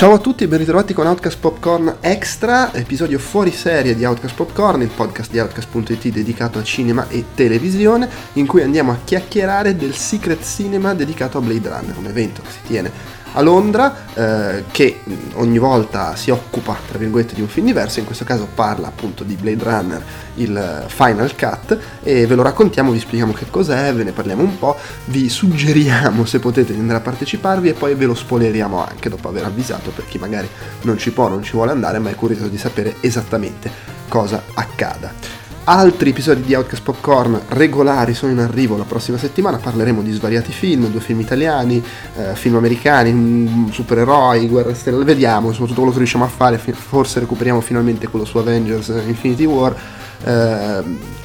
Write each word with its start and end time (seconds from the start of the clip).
Ciao 0.00 0.14
a 0.14 0.18
tutti 0.18 0.44
e 0.44 0.48
ben 0.48 0.60
ritrovati 0.60 0.94
con 0.94 1.06
Outcast 1.06 1.38
Popcorn 1.38 1.96
Extra, 2.00 2.72
episodio 2.72 3.18
fuori 3.18 3.50
serie 3.50 3.94
di 3.94 4.06
Outcast 4.06 4.34
Popcorn, 4.34 4.80
il 4.80 4.88
podcast 4.88 5.30
di 5.30 5.38
Outcast.it 5.38 6.08
dedicato 6.08 6.58
a 6.58 6.62
cinema 6.62 7.06
e 7.08 7.22
televisione, 7.34 8.08
in 8.34 8.46
cui 8.46 8.62
andiamo 8.62 8.92
a 8.92 8.98
chiacchierare 9.04 9.76
del 9.76 9.94
Secret 9.94 10.42
Cinema 10.42 10.94
dedicato 10.94 11.36
a 11.36 11.42
Blade 11.42 11.68
Runner, 11.68 11.98
un 11.98 12.06
evento 12.06 12.40
che 12.40 12.48
si 12.50 12.60
tiene 12.66 12.90
a 13.32 13.40
Londra 13.40 14.06
eh, 14.14 14.64
che 14.70 15.00
ogni 15.34 15.58
volta 15.58 16.16
si 16.16 16.30
occupa 16.30 16.76
tra 16.88 16.98
virgolette 16.98 17.34
di 17.34 17.40
un 17.40 17.48
film 17.48 17.66
diverso 17.66 18.00
in 18.00 18.04
questo 18.04 18.24
caso 18.24 18.48
parla 18.54 18.88
appunto 18.88 19.24
di 19.24 19.34
Blade 19.34 19.62
Runner 19.62 20.04
il 20.34 20.84
Final 20.88 21.34
Cut 21.36 21.78
e 22.02 22.26
ve 22.26 22.34
lo 22.34 22.42
raccontiamo 22.42 22.90
vi 22.90 22.98
spieghiamo 22.98 23.32
che 23.32 23.46
cos'è 23.48 23.92
ve 23.94 24.04
ne 24.04 24.12
parliamo 24.12 24.42
un 24.42 24.58
po' 24.58 24.76
vi 25.06 25.28
suggeriamo 25.28 26.24
se 26.24 26.38
potete 26.38 26.72
di 26.72 26.78
andare 26.78 26.98
a 26.98 27.02
parteciparvi 27.02 27.68
e 27.68 27.72
poi 27.74 27.94
ve 27.94 28.06
lo 28.06 28.14
spoileriamo 28.14 28.84
anche 28.84 29.08
dopo 29.08 29.28
aver 29.28 29.44
avvisato 29.44 29.90
per 29.90 30.06
chi 30.06 30.18
magari 30.18 30.48
non 30.82 30.98
ci 30.98 31.12
può 31.12 31.28
non 31.28 31.42
ci 31.42 31.52
vuole 31.52 31.70
andare 31.70 31.98
ma 31.98 32.10
è 32.10 32.14
curioso 32.14 32.48
di 32.48 32.58
sapere 32.58 32.96
esattamente 33.00 33.70
cosa 34.08 34.42
accada 34.54 35.39
Altri 35.64 36.10
episodi 36.10 36.42
di 36.42 36.54
Outcast 36.54 36.82
Popcorn 36.82 37.38
regolari 37.48 38.14
sono 38.14 38.32
in 38.32 38.38
arrivo 38.38 38.78
la 38.78 38.84
prossima 38.84 39.18
settimana, 39.18 39.58
parleremo 39.58 40.00
di 40.00 40.10
svariati 40.10 40.52
film, 40.52 40.86
due 40.90 41.00
film 41.00 41.20
italiani, 41.20 41.84
eh, 42.16 42.34
film 42.34 42.56
americani, 42.56 43.12
mm, 43.12 43.68
supereroi, 43.68 44.48
guerra 44.48 44.74
stellare, 44.74 45.04
vediamo 45.04 45.50
soprattutto 45.52 45.80
quello 45.80 45.92
che 45.92 45.98
riusciamo 45.98 46.24
a 46.24 46.28
fare, 46.28 46.58
forse 46.58 47.20
recuperiamo 47.20 47.60
finalmente 47.60 48.08
quello 48.08 48.24
su 48.24 48.38
Avengers 48.38 48.88
Infinity 49.06 49.44
War. 49.44 49.76
Eh, 50.24 50.82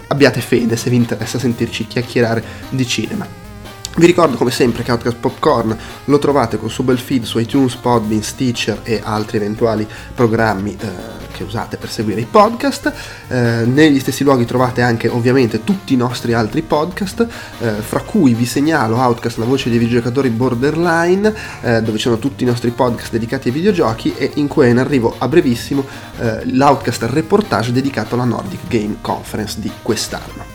abbiate 0.08 0.42
fede 0.42 0.76
se 0.76 0.90
vi 0.90 0.98
interessa 0.98 1.40
sentirci 1.40 1.88
chiacchierare 1.88 2.44
di 2.70 2.86
cinema. 2.86 3.26
Vi 3.98 4.06
ricordo 4.06 4.36
come 4.36 4.52
sempre 4.52 4.84
che 4.84 4.92
Outcast 4.92 5.18
Popcorn 5.18 5.76
lo 6.04 6.20
trovate 6.20 6.58
col 6.58 6.70
suo 6.70 6.84
bel 6.84 7.00
feed 7.00 7.24
su 7.24 7.40
iTunes, 7.40 7.76
Podbean, 7.76 8.22
Stitcher 8.22 8.82
e 8.84 9.00
altri 9.02 9.38
eventuali 9.38 9.88
programmi 10.14 10.77
eh, 10.77 11.24
che 11.36 11.44
usate 11.44 11.76
per 11.76 11.90
seguire 11.90 12.22
i 12.22 12.26
podcast. 12.26 12.94
Eh, 13.28 13.66
negli 13.66 14.00
stessi 14.00 14.24
luoghi 14.24 14.46
trovate 14.46 14.82
anche 14.82 15.10
ovviamente 15.10 15.66
tutti 15.66 15.94
i 15.94 15.98
nostri 15.98 16.32
altri 16.32 16.62
podcast, 16.62 17.27
eh, 17.60 17.72
fra 17.82 18.00
cui 18.00 18.34
vi 18.34 18.46
segnalo 18.46 18.96
Outcast, 18.96 19.38
la 19.38 19.46
voce 19.46 19.70
dei 19.70 19.77
videogiocatori 19.77 20.30
borderline, 20.30 21.34
eh, 21.62 21.82
dove 21.82 21.98
ci 21.98 22.04
sono 22.04 22.18
tutti 22.18 22.44
i 22.44 22.48
nostri 22.48 22.72
podcast 22.72 23.12
dedicati 23.12 23.50
ai 23.50 23.54
videogiochi 23.54 24.14
e 24.16 24.32
in 24.36 24.48
cui 24.48 24.68
è 24.68 24.70
in 24.70 24.77
arrivo 24.77 25.14
a 25.18 25.27
brevissimo 25.27 25.86
eh, 26.20 26.46
l'Outcast 26.46 27.04
reportage 27.04 27.74
dedicato 27.74 28.16
alla 28.16 28.24
Nordic 28.24 28.68
Game 28.68 28.98
Conference 29.02 29.60
di 29.60 29.72
quest'anno. 29.82 30.55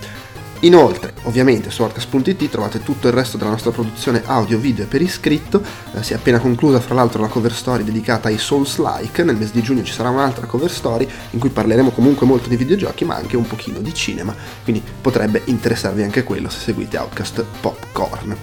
Inoltre, 0.62 1.14
ovviamente, 1.22 1.70
su 1.70 1.82
Arcas.it 1.82 2.48
trovate 2.50 2.82
tutto 2.82 3.06
il 3.08 3.14
resto 3.14 3.38
della 3.38 3.50
nostra 3.50 3.70
produzione 3.70 4.22
audio, 4.26 4.58
video 4.58 4.84
e 4.84 4.86
per 4.86 5.00
iscritto. 5.00 5.62
Eh, 5.94 6.02
si 6.02 6.12
è 6.12 6.16
appena 6.16 6.38
conclusa, 6.38 6.80
fra 6.80 6.94
l'altro, 6.94 7.22
la 7.22 7.28
cover 7.28 7.52
story 7.52 7.82
dedicata 7.82 8.28
ai 8.28 8.36
Souls-like. 8.36 9.24
Nel 9.24 9.36
mese 9.36 9.52
di 9.54 9.62
giugno 9.62 9.82
ci 9.84 9.92
sarà 9.92 10.10
un'altra 10.10 10.46
cover 10.46 10.70
story 10.70 11.08
in 11.30 11.38
cui 11.38 11.48
parleremo 11.48 11.90
comunque 11.90 12.26
molto 12.26 12.50
di 12.50 12.56
videogiochi, 12.56 13.06
ma 13.06 13.14
anche 13.14 13.38
un 13.38 13.46
pochino 13.46 13.78
di 13.78 13.94
cinema. 13.94 14.34
Quindi 14.62 14.82
potrebbe 15.00 15.40
interessarvi 15.46 16.02
anche 16.02 16.24
quello 16.24 16.50
se 16.50 16.58
seguite 16.58 16.98
Outcast 16.98 17.42
Popcorn. 17.60 18.36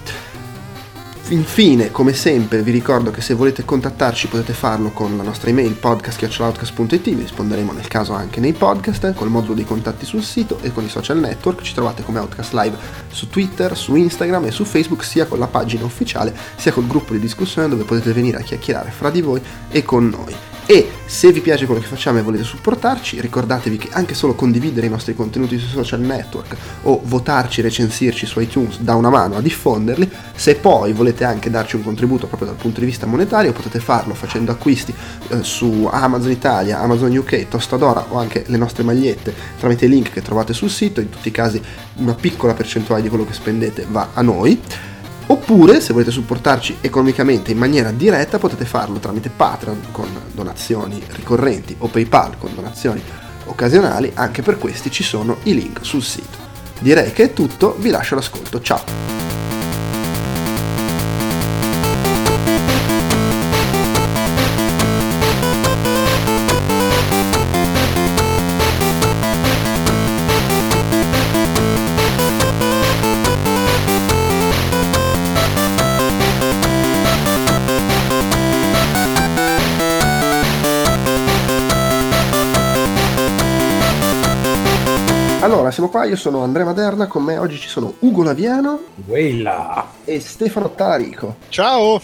Infine, 1.30 1.90
come 1.90 2.14
sempre, 2.14 2.62
vi 2.62 2.70
ricordo 2.70 3.10
che 3.10 3.20
se 3.20 3.34
volete 3.34 3.62
contattarci 3.62 4.28
potete 4.28 4.54
farlo 4.54 4.92
con 4.92 5.14
la 5.14 5.22
nostra 5.22 5.50
email 5.50 5.74
podcast.outcast.it, 5.74 7.02
vi 7.02 7.20
risponderemo 7.20 7.72
nel 7.72 7.86
caso 7.86 8.14
anche 8.14 8.40
nei 8.40 8.54
podcast, 8.54 9.12
col 9.12 9.28
modulo 9.28 9.52
dei 9.52 9.66
contatti 9.66 10.06
sul 10.06 10.22
sito 10.22 10.58
e 10.62 10.72
con 10.72 10.84
i 10.84 10.88
social 10.88 11.18
network. 11.18 11.60
Ci 11.60 11.74
trovate 11.74 12.02
come 12.02 12.18
Outcast 12.20 12.54
Live 12.54 12.78
su 13.10 13.28
Twitter, 13.28 13.76
su 13.76 13.94
Instagram 13.94 14.46
e 14.46 14.50
su 14.52 14.64
Facebook, 14.64 15.04
sia 15.04 15.26
con 15.26 15.38
la 15.38 15.48
pagina 15.48 15.84
ufficiale 15.84 16.34
sia 16.56 16.72
col 16.72 16.86
gruppo 16.86 17.12
di 17.12 17.18
discussione 17.18 17.68
dove 17.68 17.84
potete 17.84 18.12
venire 18.12 18.38
a 18.38 18.42
chiacchierare 18.42 18.90
fra 18.90 19.10
di 19.10 19.20
voi 19.20 19.42
e 19.68 19.82
con 19.82 20.08
noi. 20.08 20.57
E 20.70 20.86
se 21.06 21.32
vi 21.32 21.40
piace 21.40 21.64
quello 21.64 21.80
che 21.80 21.86
facciamo 21.86 22.18
e 22.18 22.22
volete 22.22 22.44
supportarci, 22.44 23.22
ricordatevi 23.22 23.78
che 23.78 23.88
anche 23.92 24.12
solo 24.12 24.34
condividere 24.34 24.86
i 24.86 24.90
nostri 24.90 25.14
contenuti 25.14 25.58
sui 25.58 25.70
social 25.70 26.00
network 26.00 26.54
o 26.82 27.00
votarci, 27.04 27.62
recensirci 27.62 28.26
su 28.26 28.38
iTunes 28.38 28.78
dà 28.80 28.94
una 28.94 29.08
mano 29.08 29.36
a 29.36 29.40
diffonderli. 29.40 30.10
Se 30.34 30.56
poi 30.56 30.92
volete 30.92 31.24
anche 31.24 31.48
darci 31.48 31.76
un 31.76 31.84
contributo 31.84 32.26
proprio 32.26 32.48
dal 32.48 32.58
punto 32.58 32.80
di 32.80 32.86
vista 32.86 33.06
monetario, 33.06 33.54
potete 33.54 33.80
farlo 33.80 34.12
facendo 34.12 34.52
acquisti 34.52 34.92
eh, 35.28 35.42
su 35.42 35.88
Amazon 35.90 36.32
Italia, 36.32 36.80
Amazon 36.80 37.16
UK, 37.16 37.48
Tostadora 37.48 38.04
o 38.10 38.18
anche 38.18 38.44
le 38.46 38.58
nostre 38.58 38.82
magliette 38.82 39.34
tramite 39.58 39.86
i 39.86 39.88
link 39.88 40.12
che 40.12 40.20
trovate 40.20 40.52
sul 40.52 40.68
sito. 40.68 41.00
In 41.00 41.08
tutti 41.08 41.28
i 41.28 41.32
casi 41.32 41.62
una 41.94 42.12
piccola 42.12 42.52
percentuale 42.52 43.00
di 43.00 43.08
quello 43.08 43.24
che 43.24 43.32
spendete 43.32 43.86
va 43.88 44.10
a 44.12 44.20
noi. 44.20 44.60
Oppure, 45.30 45.82
se 45.82 45.92
volete 45.92 46.10
supportarci 46.10 46.78
economicamente 46.80 47.50
in 47.50 47.58
maniera 47.58 47.90
diretta, 47.90 48.38
potete 48.38 48.64
farlo 48.64 48.98
tramite 48.98 49.28
Patreon 49.28 49.88
con 49.92 50.08
donazioni 50.32 51.02
ricorrenti 51.10 51.74
o 51.78 51.88
PayPal 51.88 52.38
con 52.38 52.54
donazioni 52.54 53.02
occasionali. 53.44 54.10
Anche 54.14 54.40
per 54.40 54.56
questi 54.56 54.90
ci 54.90 55.02
sono 55.02 55.36
i 55.42 55.54
link 55.54 55.84
sul 55.84 56.02
sito. 56.02 56.46
Direi 56.78 57.12
che 57.12 57.24
è 57.24 57.32
tutto, 57.34 57.76
vi 57.78 57.90
lascio 57.90 58.14
l'ascolto. 58.14 58.62
Ciao! 58.62 58.82
Io 86.08 86.16
sono 86.16 86.42
Andrea 86.42 86.64
Maderna, 86.64 87.06
con 87.06 87.22
me 87.22 87.36
oggi 87.36 87.58
ci 87.58 87.68
sono 87.68 87.92
Ugo 87.98 88.22
Laviano 88.22 88.80
Weila. 89.06 89.86
e 90.04 90.20
Stefano 90.20 90.70
Tarico. 90.70 91.36
Ciao! 91.50 92.00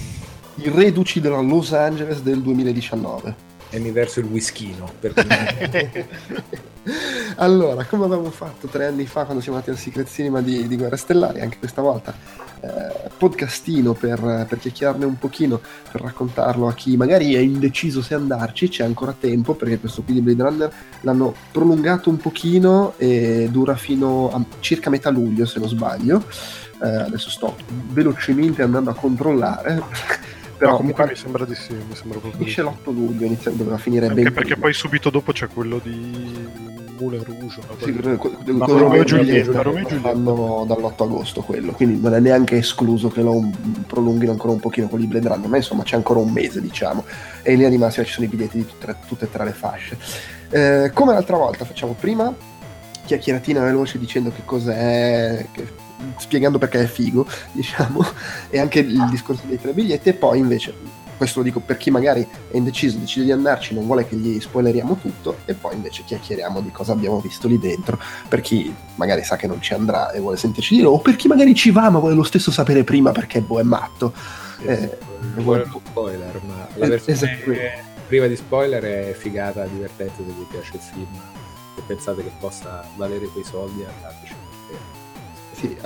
I 0.57 0.69
reduci 0.69 1.21
della 1.21 1.41
Los 1.41 1.73
Angeles 1.73 2.21
del 2.21 2.43
2019. 2.43 3.53
E 3.71 3.79
mi 3.79 3.91
verso 3.91 4.21
il 4.21 4.27
whiskino. 4.27 4.93
allora, 7.37 7.85
come 7.85 8.05
avevamo 8.05 8.31
fatto 8.31 8.67
tre 8.67 8.85
anni 8.87 9.07
fa 9.07 9.25
quando 9.25 9.43
siamo 9.43 9.57
andati 9.57 9.75
al 9.75 9.83
Secret 9.83 10.09
Cinema 10.11 10.43
di, 10.43 10.69
di 10.69 10.77
Guerre 10.77 10.99
Stellari, 10.99 11.41
anche 11.41 11.57
questa 11.59 11.81
volta 11.81 12.15
eh, 12.65 13.11
podcastino 13.17 13.93
per, 13.93 14.47
per 14.49 14.59
chiacchierarne 14.59 15.05
un 15.05 15.19
pochino, 15.19 15.61
per 15.91 16.01
raccontarlo 16.01 16.67
a 16.67 16.75
chi 16.75 16.97
magari 16.97 17.35
è 17.35 17.39
indeciso 17.39 18.03
se 18.03 18.15
andarci, 18.15 18.69
c'è 18.69 18.85
ancora 18.85 19.15
tempo 19.19 19.55
perché 19.55 19.79
questo 19.79 20.03
qui 20.03 20.15
di 20.15 20.21
Blade 20.21 20.43
Runner 20.43 20.73
l'hanno 21.03 21.35
prolungato 21.53 22.11
un 22.11 22.17
pochino 22.17 22.95
e 22.97 23.49
dura 23.51 23.77
fino 23.77 24.31
a 24.31 24.43
circa 24.61 24.91
metà 24.91 25.11
luglio 25.11 25.45
se 25.47 25.59
non 25.59 25.69
sbaglio. 25.69 26.25
Eh, 26.83 26.89
adesso 26.89 27.31
sto 27.31 27.57
velocemente 27.93 28.63
andando 28.63 28.91
a 28.91 28.95
controllare 28.95 29.81
però 30.59 30.73
no, 30.73 30.77
comunque 30.79 31.07
mi 31.07 31.15
sembra 31.15 31.45
di 31.45 31.55
sì, 31.55 31.73
mi 31.73 31.95
sembra 31.95 32.19
proprio 32.19 32.33
finisce 32.33 32.63
l'8 32.63 32.93
luglio, 32.93 33.27
inizia, 33.27 33.51
doveva 33.53 33.79
finire 33.79 34.07
Anche 34.07 34.23
ben 34.23 34.33
perché 34.33 34.51
prima. 34.53 34.67
poi 34.67 34.73
subito 34.73 35.11
dopo 35.11 35.33
c'è 35.33 35.49
quello 35.49 35.81
di 35.83 36.74
Moulin 36.99 37.25
Rouge 37.25 37.61
sì, 37.79 37.93
quello, 37.93 38.17
quello, 38.17 38.79
Romeo 38.79 39.03
e 39.03 39.05
Giulietta 39.05 39.63
fanno 40.01 40.65
dall'8 40.67 41.03
agosto 41.03 41.43
quello 41.43 41.73
quindi 41.73 42.01
non 42.01 42.15
è 42.15 42.21
neanche 42.21 42.57
escluso 42.57 43.09
che 43.09 43.23
lo 43.23 43.51
prolunghino 43.87 44.33
ancora 44.33 44.53
un 44.53 44.61
pochino 44.61 44.89
con 44.89 45.01
i 45.01 45.07
Blade 45.07 45.29
Runner 45.29 45.49
ma 45.49 45.57
insomma 45.57 45.83
c'è 45.83 45.97
ancora 45.97 46.21
un 46.21 46.31
mese 46.31 46.61
diciamo 46.61 47.05
e 47.43 47.51
in 47.51 47.57
linea 47.57 47.71
di 47.71 47.79
massima 47.79 48.05
ci 48.05 48.13
sono 48.13 48.27
i 48.27 48.29
biglietti 48.29 48.59
di 48.59 48.67
tutte, 48.67 48.97
tutte 49.07 49.25
e 49.25 49.31
tre 49.31 49.45
le 49.45 49.53
fasce 49.53 49.99
eh, 50.51 50.91
come 50.95 51.13
l'altra 51.13 51.37
volta 51.37 51.65
facciamo 51.65 51.95
prima 51.99 52.35
chiacchieratina 53.05 53.63
veloce 53.63 53.99
dicendo 53.99 54.31
che 54.31 54.43
cos'è 54.45 55.47
che, 55.53 55.67
spiegando 56.17 56.59
perché 56.59 56.81
è 56.81 56.87
figo 56.87 57.27
diciamo 57.53 58.05
e 58.51 58.59
anche 58.59 58.81
il 58.81 59.07
discorso 59.11 59.43
dei 59.47 59.61
tre 59.61 59.73
biglietti 59.73 60.09
e 60.11 60.15
poi 60.15 60.39
invece 60.39 61.03
questo 61.17 61.39
lo 61.39 61.45
dico 61.45 61.61
per 61.61 61.77
chi 61.77 61.91
magari 61.91 62.27
è 62.51 62.57
indeciso, 62.57 62.99
decide 62.99 63.27
di 63.27 63.33
andarci, 63.33 63.75
non 63.75 63.87
vuole 63.87 64.07
che 64.07 64.17
gli 64.17 64.41
spoileriamo 64.41 64.99
tutto 65.01 65.39
e 65.45 65.55
poi 65.55 65.75
invece 65.75 66.05
chiacchieriamo 66.05 66.61
di 66.61 66.71
cosa 66.71 66.93
abbiamo 66.93 67.21
visto 67.21 67.49
lì 67.49 67.59
dentro, 67.59 67.99
per 68.29 68.41
chi 68.41 68.75
magari 68.97 69.23
sa 69.25 69.37
che 69.37 69.47
non 69.47 69.61
ci 69.61 69.75
andrà 69.75 70.11
e 70.11 70.21
vuole 70.21 70.37
sentirci 70.37 70.77
dire 70.77 70.87
o 70.87 70.99
per 70.99 71.17
chi 71.17 71.29
magari 71.29 71.55
ci 71.55 71.71
va 71.71 71.91
ma 71.91 71.99
vuole 71.99 72.15
lo 72.15 72.23
stesso 72.23 72.51
sapere 72.51 72.85
prima 72.85 73.13
perché 73.13 73.41
boh, 73.41 73.61
è 73.61 73.63
matto. 73.63 74.13
Eh, 74.67 74.99
non 75.35 75.45
vuole 75.45 75.67
lo 75.67 75.81
spoiler, 75.85 76.41
ma 76.47 76.67
la 76.75 76.89
versione 76.89 77.19
esatto. 77.19 77.53
prima 78.07 78.27
di 78.27 78.37
spoiler 78.37 78.83
è 78.83 79.15
figata, 79.15 79.65
divertente 79.67 80.15
se 80.17 80.33
vi 80.33 80.47
piace 80.49 80.73
il 80.75 80.81
film 80.81 81.21
e 81.77 81.83
pensate 81.87 82.23
che 82.23 82.31
possa 82.39 82.87
valere 82.97 83.27
quei 83.27 83.45
soldi 83.45 83.85
andateci. 83.85 84.35
Sì, 85.53 85.77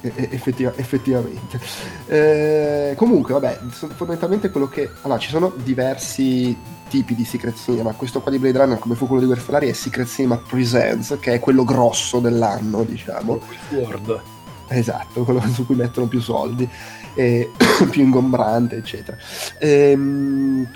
effettiva, 0.00 0.72
effettivamente. 0.76 1.60
Eh, 2.06 2.94
comunque, 2.96 3.34
vabbè, 3.34 3.60
fondamentalmente 3.70 4.50
quello 4.50 4.68
che... 4.68 4.90
Allora, 5.02 5.18
ci 5.18 5.30
sono 5.30 5.52
diversi 5.62 6.56
tipi 6.88 7.14
di 7.14 7.24
Secret 7.24 7.56
Cinema. 7.56 7.92
Questo 7.92 8.20
qua 8.20 8.30
di 8.30 8.38
Blade 8.38 8.58
Runner, 8.58 8.78
come 8.78 8.94
fu 8.94 9.06
quello 9.06 9.22
di 9.22 9.28
Versalari, 9.28 9.68
è 9.68 9.72
Secret 9.72 10.08
Cinema 10.08 10.36
Presents, 10.36 11.16
che 11.20 11.34
è 11.34 11.40
quello 11.40 11.64
grosso 11.64 12.18
dell'anno, 12.20 12.84
diciamo. 12.84 13.40
Word. 13.70 14.20
Esatto, 14.68 15.24
quello 15.24 15.40
su 15.52 15.66
cui 15.66 15.74
mettono 15.74 16.06
più 16.06 16.20
soldi, 16.20 16.68
e 17.14 17.50
più 17.90 18.02
ingombrante, 18.02 18.76
eccetera. 18.76 19.16
Ehm, 19.58 20.68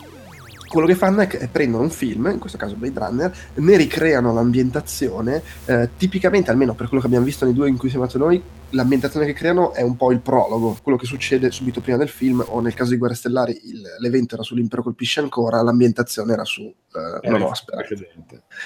quello 0.67 0.87
che 0.87 0.95
fanno 0.95 1.21
è 1.21 1.27
che 1.27 1.49
prendono 1.51 1.85
un 1.85 1.91
film, 1.91 2.31
in 2.33 2.39
questo 2.39 2.59
caso 2.59 2.75
Blade 2.75 2.99
Runner, 2.99 3.37
ne 3.55 3.77
ricreano 3.77 4.33
l'ambientazione, 4.33 5.43
eh, 5.67 5.91
tipicamente, 5.97 6.51
almeno 6.51 6.75
per 6.75 6.87
quello 6.87 7.01
che 7.01 7.09
abbiamo 7.09 7.25
visto 7.25 7.45
nei 7.45 7.55
due 7.55 7.69
in 7.69 7.77
cui 7.77 7.89
siamo 7.89 8.05
andati 8.05 8.23
noi, 8.23 8.43
l'ambientazione 8.71 9.27
che 9.27 9.33
creano 9.33 9.73
è 9.73 9.83
un 9.83 9.97
po' 9.97 10.11
il 10.11 10.21
prologo, 10.21 10.77
quello 10.83 10.99
che 10.99 11.07
succede 11.07 11.51
subito 11.51 11.81
prima 11.81 11.99
del 11.99 12.09
film, 12.09 12.45
o 12.47 12.61
nel 12.61 12.75
caso 12.75 12.91
di 12.91 12.97
Guerre 12.97 13.15
Stellari 13.15 13.59
il, 13.65 13.83
l'evento 13.99 14.35
era 14.35 14.43
sull'impero 14.43 14.83
colpisce 14.83 15.21
ancora, 15.21 15.63
l'ambientazione 15.63 16.33
era 16.33 16.45
su 16.45 16.63
eh, 16.63 17.29
Nuova 17.29 17.55
Speranza. 17.55 17.95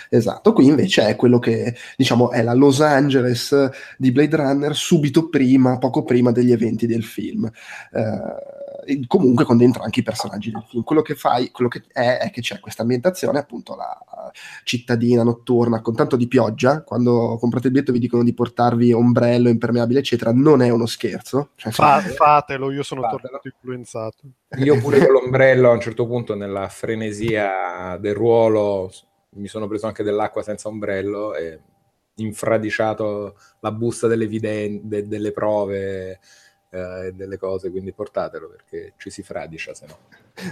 Esatto, 0.08 0.52
qui 0.52 0.66
invece 0.66 1.06
è 1.06 1.16
quello 1.16 1.38
che 1.38 1.74
diciamo 1.96 2.30
è 2.30 2.42
la 2.42 2.54
Los 2.54 2.80
Angeles 2.80 3.70
di 3.98 4.10
Blade 4.12 4.36
Runner 4.36 4.74
subito 4.74 5.28
prima, 5.28 5.78
poco 5.78 6.02
prima 6.02 6.32
degli 6.32 6.52
eventi 6.52 6.86
del 6.86 7.04
film. 7.04 7.44
Eh, 7.92 8.58
comunque 9.06 9.44
con 9.44 9.56
dentro 9.56 9.82
anche 9.82 10.00
i 10.00 10.02
personaggi 10.02 10.50
del 10.50 10.64
film. 10.68 10.82
Quello 10.82 11.02
che 11.02 11.14
fai, 11.14 11.50
quello 11.50 11.68
che 11.68 11.82
è, 11.92 12.18
è 12.18 12.30
che 12.30 12.40
c'è 12.40 12.60
questa 12.60 12.82
ambientazione, 12.82 13.38
appunto 13.38 13.74
la 13.76 13.98
cittadina 14.64 15.22
notturna 15.22 15.80
con 15.80 15.94
tanto 15.94 16.16
di 16.16 16.28
pioggia. 16.28 16.82
Quando 16.82 17.36
comprate 17.38 17.66
il 17.66 17.72
biglietto 17.72 17.92
vi 17.92 17.98
dicono 17.98 18.22
di 18.22 18.34
portarvi 18.34 18.92
ombrello, 18.92 19.48
impermeabile, 19.48 20.00
eccetera. 20.00 20.32
Non 20.32 20.62
è 20.62 20.70
uno 20.70 20.86
scherzo. 20.86 21.50
Cioè, 21.56 21.72
Fa, 21.72 22.00
fatelo, 22.00 22.70
io 22.70 22.82
sono 22.82 23.02
fatelo. 23.02 23.20
tornato 23.22 23.48
influenzato. 23.48 24.18
Io 24.58 24.78
pure 24.78 24.98
con 24.98 25.12
l'ombrello 25.12 25.70
a 25.70 25.74
un 25.74 25.80
certo 25.80 26.06
punto, 26.06 26.34
nella 26.34 26.68
frenesia 26.68 27.96
del 28.00 28.14
ruolo, 28.14 28.90
mi 29.34 29.48
sono 29.48 29.66
preso 29.68 29.86
anche 29.86 30.02
dell'acqua 30.02 30.42
senza 30.42 30.68
ombrello 30.68 31.34
e 31.34 31.60
infradiciato 32.16 33.36
la 33.60 33.72
busta 33.72 34.06
delle, 34.06 34.26
viden- 34.26 34.80
de- 34.84 35.06
delle 35.06 35.32
prove 35.32 36.20
eh, 36.70 37.12
delle 37.14 37.36
cose, 37.36 37.70
quindi 37.70 37.92
portatelo 37.92 38.48
perché 38.48 38.92
ci 38.96 39.10
si 39.10 39.22
fradicia 39.22 39.74
se 39.74 39.86
no. 39.86 39.98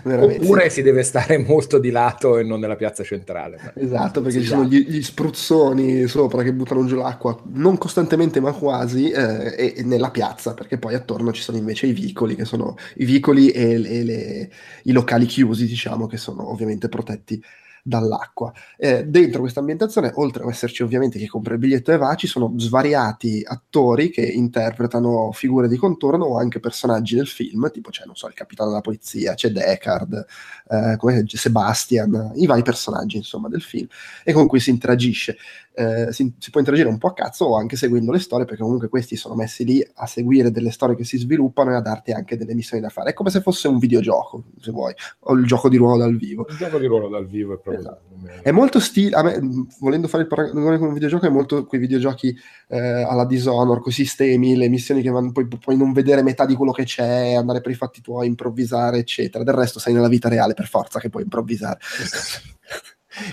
Veramente. 0.02 0.44
Oppure 0.44 0.68
si 0.68 0.82
deve 0.82 1.02
stare 1.02 1.38
molto 1.38 1.78
di 1.78 1.90
lato 1.90 2.36
e 2.38 2.42
non 2.42 2.60
nella 2.60 2.76
piazza 2.76 3.04
centrale. 3.04 3.72
Esatto, 3.76 4.20
perché 4.20 4.40
ci 4.40 4.46
sono 4.46 4.64
gli, 4.64 4.86
gli, 4.86 5.02
spruzzoni 5.02 6.06
sopra 6.06 6.42
che 6.42 6.52
buttano 6.52 6.84
giù 6.84 6.96
l'acqua, 6.96 7.40
non 7.52 7.78
costantemente 7.78 8.40
ma 8.40 8.52
quasi, 8.52 9.10
eh, 9.10 9.54
e, 9.56 9.74
e, 9.76 9.82
nella 9.84 10.10
piazza, 10.10 10.54
perché 10.54 10.78
poi 10.78 10.94
attorno 10.94 11.32
ci 11.32 11.42
sono 11.42 11.56
invece 11.56 11.86
i 11.86 11.92
vicoli, 11.92 12.34
che 12.34 12.44
sono 12.44 12.76
i 12.96 13.04
vicoli 13.04 13.50
e, 13.50 13.74
e 13.74 14.04
le, 14.04 14.50
i 14.82 14.92
locali 14.92 15.26
chiusi, 15.26 15.66
diciamo, 15.66 16.06
che 16.06 16.16
sono 16.16 16.50
ovviamente 16.50 16.88
protetti 16.88 17.40
dall'acqua. 17.82 18.52
Eh, 18.76 19.04
dentro 19.04 19.40
questa 19.40 19.60
ambientazione, 19.60 20.12
oltre 20.14 20.42
ad 20.42 20.50
esserci 20.50 20.82
ovviamente 20.82 21.18
chi 21.18 21.26
compra 21.26 21.54
il 21.54 21.60
biglietto 21.60 21.92
e 21.92 21.96
va, 21.96 22.14
ci 22.14 22.26
sono 22.26 22.52
svariati 22.56 23.42
attori 23.44 24.10
che 24.10 24.22
interpretano 24.22 25.32
figure 25.32 25.68
di 25.68 25.76
contorno 25.76 26.24
o 26.24 26.38
anche 26.38 26.60
personaggi 26.60 27.14
del 27.14 27.26
film, 27.26 27.70
tipo 27.70 27.90
c'è, 27.90 28.04
non 28.04 28.16
so, 28.16 28.26
il 28.26 28.34
capitano 28.34 28.70
della 28.70 28.82
polizia, 28.82 29.34
c'è 29.34 29.50
Deckard, 29.50 30.26
eh, 30.70 30.96
Sebastian, 31.26 32.32
i 32.36 32.46
vari 32.46 32.62
personaggi 32.62 33.16
insomma 33.16 33.48
del 33.48 33.62
film 33.62 33.86
e 34.24 34.32
con 34.32 34.46
cui 34.46 34.60
si 34.60 34.70
interagisce 34.70 35.36
eh, 35.78 36.12
si, 36.12 36.34
si, 36.38 36.50
può 36.50 36.58
interagire 36.58 36.88
un 36.88 36.98
po' 36.98 37.06
a 37.06 37.14
cazzo 37.14 37.44
o 37.44 37.56
anche 37.56 37.76
seguendo 37.76 38.10
le 38.10 38.18
storie, 38.18 38.44
perché 38.44 38.62
comunque 38.62 38.88
questi 38.88 39.14
sono 39.14 39.36
messi 39.36 39.64
lì 39.64 39.86
a 39.94 40.06
seguire 40.08 40.50
delle 40.50 40.72
storie 40.72 40.96
che 40.96 41.04
si 41.04 41.18
sviluppano 41.18 41.70
e 41.70 41.76
a 41.76 41.80
darti 41.80 42.10
anche 42.10 42.36
delle 42.36 42.52
missioni 42.52 42.82
da 42.82 42.88
fare. 42.88 43.10
È 43.10 43.12
come 43.12 43.30
se 43.30 43.40
fosse 43.40 43.68
un 43.68 43.78
videogioco, 43.78 44.42
se 44.60 44.72
vuoi, 44.72 44.92
o 45.20 45.34
il 45.34 45.46
gioco 45.46 45.68
di 45.68 45.76
ruolo 45.76 45.96
dal 45.96 46.16
vivo. 46.16 46.46
Il 46.48 46.56
gioco 46.56 46.78
di 46.78 46.86
ruolo 46.86 47.08
dal 47.08 47.28
vivo 47.28 47.54
è 47.54 47.58
proprio... 47.58 47.78
Esatto. 47.78 48.06
È 48.42 48.50
molto 48.50 48.80
stile, 48.80 49.14
a 49.14 49.22
me, 49.22 49.38
volendo 49.78 50.08
fare 50.08 50.24
il 50.24 50.28
paragone 50.28 50.78
con 50.78 50.88
un 50.88 50.94
videogioco, 50.94 51.26
è 51.26 51.30
molto 51.30 51.64
quei 51.64 51.80
videogiochi 51.80 52.36
eh, 52.66 52.78
alla 52.78 53.24
Dishonored, 53.24 53.80
con 53.80 53.92
sistemi, 53.92 54.56
le 54.56 54.68
missioni 54.68 55.00
che 55.00 55.10
vanno, 55.10 55.30
poi 55.30 55.46
puoi 55.46 55.76
non 55.76 55.92
vedere 55.92 56.22
metà 56.22 56.44
di 56.44 56.56
quello 56.56 56.72
che 56.72 56.82
c'è, 56.82 57.34
andare 57.34 57.60
per 57.60 57.70
i 57.70 57.76
fatti 57.76 58.00
tuoi, 58.00 58.26
improvvisare, 58.26 58.98
eccetera. 58.98 59.44
Del 59.44 59.54
resto 59.54 59.78
sei 59.78 59.94
nella 59.94 60.08
vita 60.08 60.28
reale 60.28 60.54
per 60.54 60.66
forza 60.66 60.98
che 60.98 61.08
puoi 61.08 61.22
improvvisare. 61.22 61.78
Esatto. 62.02 62.56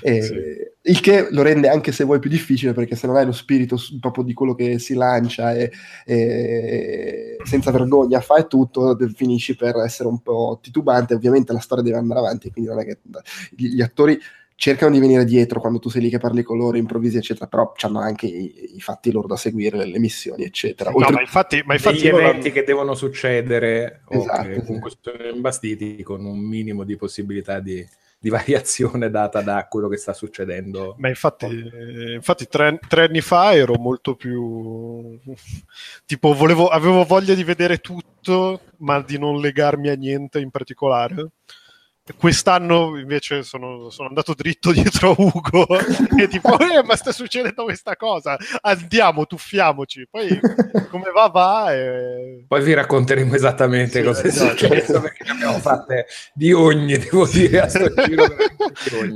E, 0.01 0.21
sì. 0.21 0.33
Il 0.87 0.99
che 0.99 1.27
lo 1.31 1.41
rende 1.41 1.67
anche 1.67 1.91
se 1.91 2.03
vuoi 2.03 2.19
più 2.19 2.29
difficile 2.29 2.73
perché 2.73 2.95
se 2.95 3.07
non 3.07 3.15
hai 3.15 3.25
lo 3.25 3.31
spirito 3.31 3.77
proprio 3.99 4.23
di 4.23 4.33
quello 4.33 4.53
che 4.53 4.77
si 4.77 4.93
lancia 4.93 5.55
e, 5.55 5.71
e 6.05 7.37
senza 7.43 7.71
vergogna 7.71 8.21
fai 8.21 8.45
tutto, 8.47 8.95
finisci 9.15 9.55
per 9.55 9.77
essere 9.77 10.09
un 10.09 10.21
po' 10.21 10.59
titubante. 10.61 11.15
Ovviamente 11.15 11.53
la 11.53 11.59
storia 11.59 11.83
deve 11.83 11.97
andare 11.97 12.19
avanti, 12.19 12.51
quindi 12.51 12.69
non 12.69 12.79
è 12.79 12.85
che 12.85 12.99
gli, 13.55 13.69
gli 13.69 13.81
attori 13.81 14.19
cercano 14.57 14.93
di 14.93 14.99
venire 14.99 15.25
dietro 15.25 15.59
quando 15.59 15.79
tu 15.79 15.89
sei 15.89 16.01
lì 16.01 16.09
che 16.09 16.17
parli 16.17 16.41
con 16.41 16.57
loro, 16.57 16.77
improvvisi, 16.77 17.17
eccetera, 17.17 17.47
però 17.47 17.73
hanno 17.81 17.99
anche 17.99 18.25
i, 18.25 18.75
i, 18.75 18.81
fatti 18.81 19.11
loro 19.11 19.27
da 19.27 19.35
seguire, 19.35 19.85
le, 19.85 19.99
missioni, 19.99 20.43
eccetera. 20.43 20.91
Oltre... 20.91 21.09
No, 21.09 21.15
ma 21.15 21.21
infatti, 21.21 21.61
ma 21.65 21.73
infatti 21.73 21.97
gli 21.97 22.07
eventi 22.07 22.51
che 22.51 22.63
devono 22.63 22.95
succedere 22.95 24.01
esatto, 24.07 24.47
o 24.47 24.53
che 24.53 24.63
comunque 24.63 24.89
sì. 24.91 24.97
sono 25.01 25.29
imbastiti 25.29 26.01
con 26.03 26.23
un 26.23 26.39
minimo 26.39 26.83
di 26.83 26.95
possibilità 26.95 27.59
di 27.59 27.85
di 28.25 28.31
variazione 28.31 29.11
data 29.11 29.41
da 29.41 29.67
quello 29.67 29.87
che 29.87 29.97
sta 29.97 30.11
succedendo. 30.11 30.95
Ma 30.97 31.09
infatti, 31.09 31.45
infatti 32.15 32.47
tre, 32.47 32.79
tre, 32.87 33.03
anni 33.03 33.21
fa 33.21 33.53
ero 33.53 33.75
molto 33.77 34.15
più 34.15 35.19
tipo 36.07 36.33
volevo, 36.33 36.69
avevo 36.69 37.03
voglia 37.03 37.35
di 37.35 37.43
vedere 37.43 37.77
tutto, 37.77 38.61
ma 38.77 38.99
di 38.99 39.19
non 39.19 39.39
legarmi 39.39 39.89
a 39.89 39.95
niente 39.95 40.39
in 40.39 40.49
particolare. 40.49 41.33
Quest'anno 42.13 42.99
invece 42.99 43.41
sono, 43.41 43.89
sono, 43.89 44.09
andato 44.09 44.35
dritto 44.35 44.71
dietro 44.71 45.09
a 45.09 45.15
Ugo 45.17 45.65
e 46.15 46.27
tipo, 46.27 46.55
eh, 46.59 46.83
ma 46.83 46.95
sta 46.95 47.11
succedendo 47.11 47.63
questa 47.63 47.95
cosa, 47.95 48.37
andiamo, 48.61 49.25
tuffiamoci. 49.25 50.07
Poi 50.11 50.39
come 50.91 51.09
va, 51.11 51.29
va. 51.29 51.73
E... 51.73 52.45
Poi 52.47 52.63
vi 52.63 52.73
racconteremo 52.75 53.33
esattamente 53.33 54.01
sì, 54.01 54.05
cosa 54.05 54.21
è 54.21 54.27
esatto. 54.27 54.55
successo 54.55 55.01
perché 55.01 55.23
ne 55.23 55.31
abbiamo 55.31 55.57
fatte 55.57 56.05
di 56.31 56.53
ogni, 56.53 56.95
devo 56.95 57.25
dire, 57.25 57.61
a 57.61 57.67
sto 57.69 57.91
giro. 58.05 58.27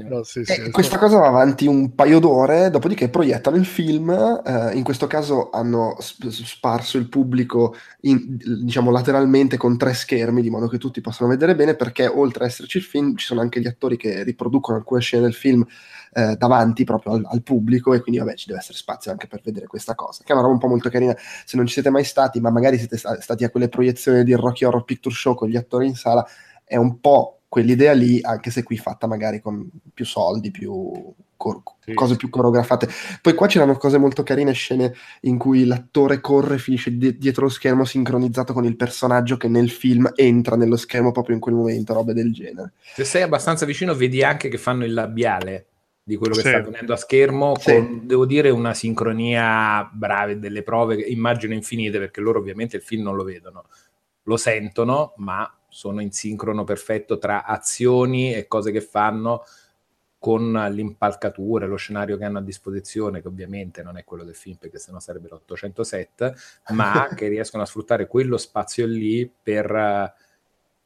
no, 0.09 0.23
sì, 0.23 0.43
sì, 0.43 0.53
eh, 0.53 0.71
questa 0.71 0.97
cosa 0.97 1.19
va 1.19 1.27
avanti 1.27 1.67
un 1.67 1.93
paio 1.93 2.17
d'ore, 2.17 2.71
dopodiché 2.71 3.09
proiettano 3.09 3.55
il 3.55 3.67
film. 3.67 4.09
Eh, 4.43 4.75
in 4.75 4.83
questo 4.83 5.05
caso 5.05 5.51
hanno 5.51 5.95
sparso 5.99 6.97
il 6.97 7.07
pubblico, 7.07 7.75
in, 8.01 8.35
diciamo, 8.63 8.89
lateralmente 8.89 9.57
con 9.57 9.77
tre 9.77 9.93
schermi, 9.93 10.41
di 10.41 10.49
modo 10.49 10.67
che 10.67 10.79
tutti 10.79 11.01
possano 11.01 11.29
vedere 11.29 11.55
bene, 11.55 11.75
perché 11.75 12.07
oltre 12.07 12.45
ad 12.45 12.49
esserci 12.49 12.78
il 12.79 12.85
film, 12.85 13.15
ci 13.15 13.25
sono 13.25 13.41
anche 13.41 13.59
gli 13.61 13.67
attori 13.67 13.97
che 13.97 14.23
riproducono 14.23 14.77
alcune 14.77 15.01
scene 15.01 15.23
del 15.23 15.33
film 15.33 15.65
eh, 16.13 16.35
davanti 16.35 16.83
proprio 16.83 17.13
al, 17.13 17.25
al, 17.29 17.43
pubblico 17.43 17.93
e 17.93 18.01
quindi 18.01 18.19
vabbè 18.19 18.33
ci 18.33 18.47
deve 18.47 18.59
essere 18.59 18.77
spazio 18.77 19.11
anche 19.11 19.27
per 19.27 19.41
vedere 19.43 19.67
questa 19.67 19.95
cosa, 19.95 20.23
che 20.23 20.31
è 20.31 20.33
una 20.33 20.41
roba 20.41 20.53
un 20.53 20.59
po' 20.59 20.67
molto 20.67 20.89
carina. 20.89 21.15
Se 21.45 21.55
non 21.57 21.67
ci 21.67 21.73
siete 21.73 21.89
mai 21.89 22.03
stati, 22.03 22.39
ma 22.39 22.49
magari 22.49 22.77
siete 22.77 22.97
stati 22.97 23.43
a 23.43 23.49
quelle 23.49 23.69
proiezioni 23.69 24.23
di 24.23 24.33
Rocky 24.33 24.65
Horror 24.65 24.83
Picture 24.83 25.13
Show 25.13 25.35
con 25.35 25.49
gli 25.49 25.57
attori 25.57 25.87
in 25.87 25.95
sala, 25.95 26.25
è 26.63 26.75
un 26.75 26.99
po' 26.99 27.41
quell'idea 27.47 27.93
lì, 27.93 28.21
anche 28.21 28.51
se 28.51 28.63
qui 28.63 28.77
fatta 28.77 29.07
magari 29.07 29.41
con 29.41 29.69
più 29.93 30.05
soldi, 30.05 30.51
più 30.51 31.13
cor- 31.39 31.61
sì. 31.79 31.93
cose 31.93 32.17
più 32.17 32.29
coreografate. 32.29 32.89
Poi 33.21 33.33
qua 33.33 33.47
c'erano 33.47 33.77
cose 33.77 33.97
molto 33.97 34.23
carine, 34.23 34.51
scene 34.51 34.93
in 35.21 35.37
cui 35.37 35.63
l'attore 35.63 36.19
corre 36.19 36.55
e 36.55 36.59
finisce 36.59 36.97
di- 36.97 37.17
dietro 37.17 37.43
lo 37.43 37.49
schermo 37.49 37.85
sincronizzato 37.85 38.51
con 38.51 38.65
il 38.65 38.75
personaggio 38.75 39.37
che 39.37 39.47
nel 39.47 39.69
film 39.69 40.11
entra 40.15 40.57
nello 40.57 40.75
schermo 40.75 41.13
proprio 41.13 41.35
in 41.35 41.41
quel 41.41 41.55
momento, 41.55 41.93
robe 41.93 42.13
del 42.13 42.33
genere. 42.33 42.73
Se 42.93 43.05
sei 43.05 43.21
abbastanza 43.21 43.65
vicino 43.65 43.95
vedi 43.95 44.21
anche 44.21 44.49
che 44.49 44.57
fanno 44.57 44.83
il 44.83 44.93
labiale 44.93 45.67
di 46.03 46.17
quello 46.17 46.33
che 46.33 46.41
sì. 46.41 46.47
sta 46.49 46.57
avvenendo 46.57 46.91
a 46.91 46.97
schermo, 46.97 47.55
sì. 47.57 47.73
con, 47.73 48.01
devo 48.03 48.25
dire, 48.25 48.49
una 48.49 48.73
sincronia 48.73 49.89
brave, 49.93 50.39
delle 50.39 50.63
prove, 50.63 50.95
immagino 50.95 51.53
infinite, 51.53 51.99
perché 51.99 52.19
loro 52.19 52.39
ovviamente 52.39 52.75
il 52.75 52.81
film 52.81 53.03
non 53.03 53.15
lo 53.15 53.23
vedono, 53.23 53.65
lo 54.23 54.35
sentono, 54.35 55.13
ma 55.17 55.49
sono 55.69 56.01
in 56.01 56.11
sincrono 56.11 56.65
perfetto 56.65 57.17
tra 57.17 57.45
azioni 57.45 58.33
e 58.33 58.47
cose 58.47 58.71
che 58.71 58.81
fanno 58.81 59.43
con 60.19 60.51
l'impalcatura, 60.51 61.65
lo 61.65 61.77
scenario 61.77 62.17
che 62.17 62.25
hanno 62.25 62.39
a 62.39 62.43
disposizione, 62.43 63.21
che 63.21 63.29
ovviamente 63.29 63.81
non 63.81 63.97
è 63.97 64.03
quello 64.03 64.25
del 64.25 64.35
film 64.35 64.57
perché 64.57 64.77
sennò 64.77 64.99
sarebbero 64.99 65.35
800 65.35 65.83
set, 65.83 66.33
ma 66.73 67.07
che 67.15 67.29
riescono 67.29 67.63
a 67.63 67.65
sfruttare 67.65 68.05
quello 68.05 68.35
spazio 68.37 68.85
lì 68.85 69.31
per 69.41 70.13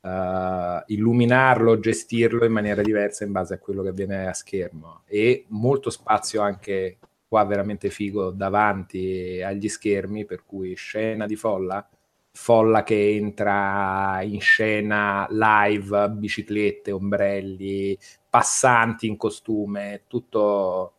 uh, 0.01 0.83
illuminarlo, 0.85 1.79
gestirlo 1.79 2.45
in 2.45 2.51
maniera 2.51 2.83
diversa 2.83 3.23
in 3.23 3.31
base 3.31 3.55
a 3.55 3.59
quello 3.59 3.81
che 3.81 3.89
avviene 3.89 4.27
a 4.27 4.33
schermo. 4.33 5.01
E 5.07 5.45
molto 5.47 5.89
spazio 5.89 6.41
anche 6.41 6.99
qua 7.27 7.43
veramente 7.43 7.89
figo 7.89 8.29
davanti 8.29 9.41
agli 9.41 9.67
schermi, 9.67 10.25
per 10.25 10.45
cui 10.45 10.75
scena 10.75 11.25
di 11.25 11.35
folla 11.35 11.87
folla 12.35 12.81
che 12.83 13.11
entra 13.11 14.19
in 14.23 14.41
scena 14.41 15.27
live, 15.29 16.09
biciclette, 16.09 16.91
ombrelli, 16.91 17.97
passanti 18.33 19.05
in 19.05 19.15
costume, 19.15 20.05
tutto 20.07 20.93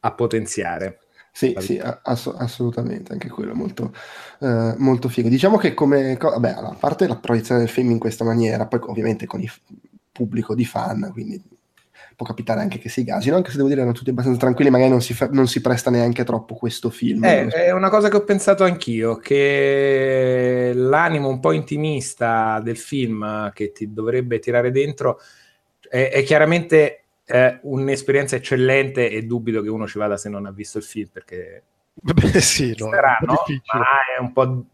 a 0.00 0.12
potenziare. 0.12 0.98
Sì, 1.32 1.54
sì, 1.60 1.78
ass- 1.78 2.34
assolutamente, 2.36 3.12
anche 3.12 3.28
quello 3.28 3.54
molto, 3.54 3.92
eh, 4.40 4.74
molto 4.78 5.08
figo. 5.08 5.28
Diciamo 5.28 5.56
che 5.56 5.72
come, 5.72 6.16
co- 6.16 6.30
vabbè, 6.30 6.50
a 6.50 6.76
parte 6.78 7.06
la 7.06 7.16
proiezione 7.16 7.60
del 7.60 7.68
film 7.70 7.92
in 7.92 7.98
questa 7.98 8.24
maniera, 8.24 8.66
poi 8.66 8.80
ovviamente 8.82 9.26
con 9.26 9.40
il 9.40 9.48
f- 9.48 9.60
pubblico 10.10 10.54
di 10.56 10.64
fan, 10.64 11.10
quindi 11.12 11.40
può 12.16 12.26
capitare 12.26 12.60
anche 12.60 12.78
che 12.78 12.88
si 12.88 13.04
gasino, 13.04 13.36
anche 13.36 13.50
se 13.50 13.56
devo 13.56 13.68
dire 13.68 13.80
erano 13.80 13.94
tutti 13.96 14.10
abbastanza 14.10 14.40
tranquilli, 14.40 14.70
magari 14.70 14.90
non 14.90 15.00
si, 15.00 15.14
fa- 15.14 15.28
non 15.30 15.46
si 15.46 15.60
presta 15.60 15.90
neanche 15.90 16.24
troppo 16.24 16.56
questo 16.56 16.90
film. 16.90 17.22
Eh, 17.22 17.46
è 17.48 17.72
una 17.72 17.90
cosa 17.90 18.08
che 18.08 18.16
ho 18.16 18.22
pensato 18.22 18.62
anch'io, 18.62 19.16
che 19.16 20.70
l'animo 20.74 21.28
un 21.28 21.40
po' 21.40 21.50
intimista 21.50 22.60
del 22.62 22.76
film 22.76 23.50
che 23.52 23.72
ti 23.72 23.92
dovrebbe 23.92 24.38
tirare 24.38 24.70
dentro 24.70 25.20
è, 25.88 26.10
è 26.10 26.22
chiaramente 26.22 27.04
eh, 27.24 27.58
un'esperienza 27.62 28.36
eccellente 28.36 29.10
e 29.10 29.22
dubito 29.22 29.60
che 29.62 29.68
uno 29.68 29.86
ci 29.86 29.98
vada 29.98 30.16
se 30.16 30.28
non 30.28 30.46
ha 30.46 30.50
visto 30.50 30.78
il 30.78 30.84
film 30.84 31.08
perché 31.12 31.62
Beh, 32.00 32.40
sì, 32.40 32.74
no, 32.78 32.90
sarà, 32.90 33.18
no? 33.22 33.34
ma 33.74 33.86
è 34.16 34.20
un 34.20 34.32
po' 34.32 34.64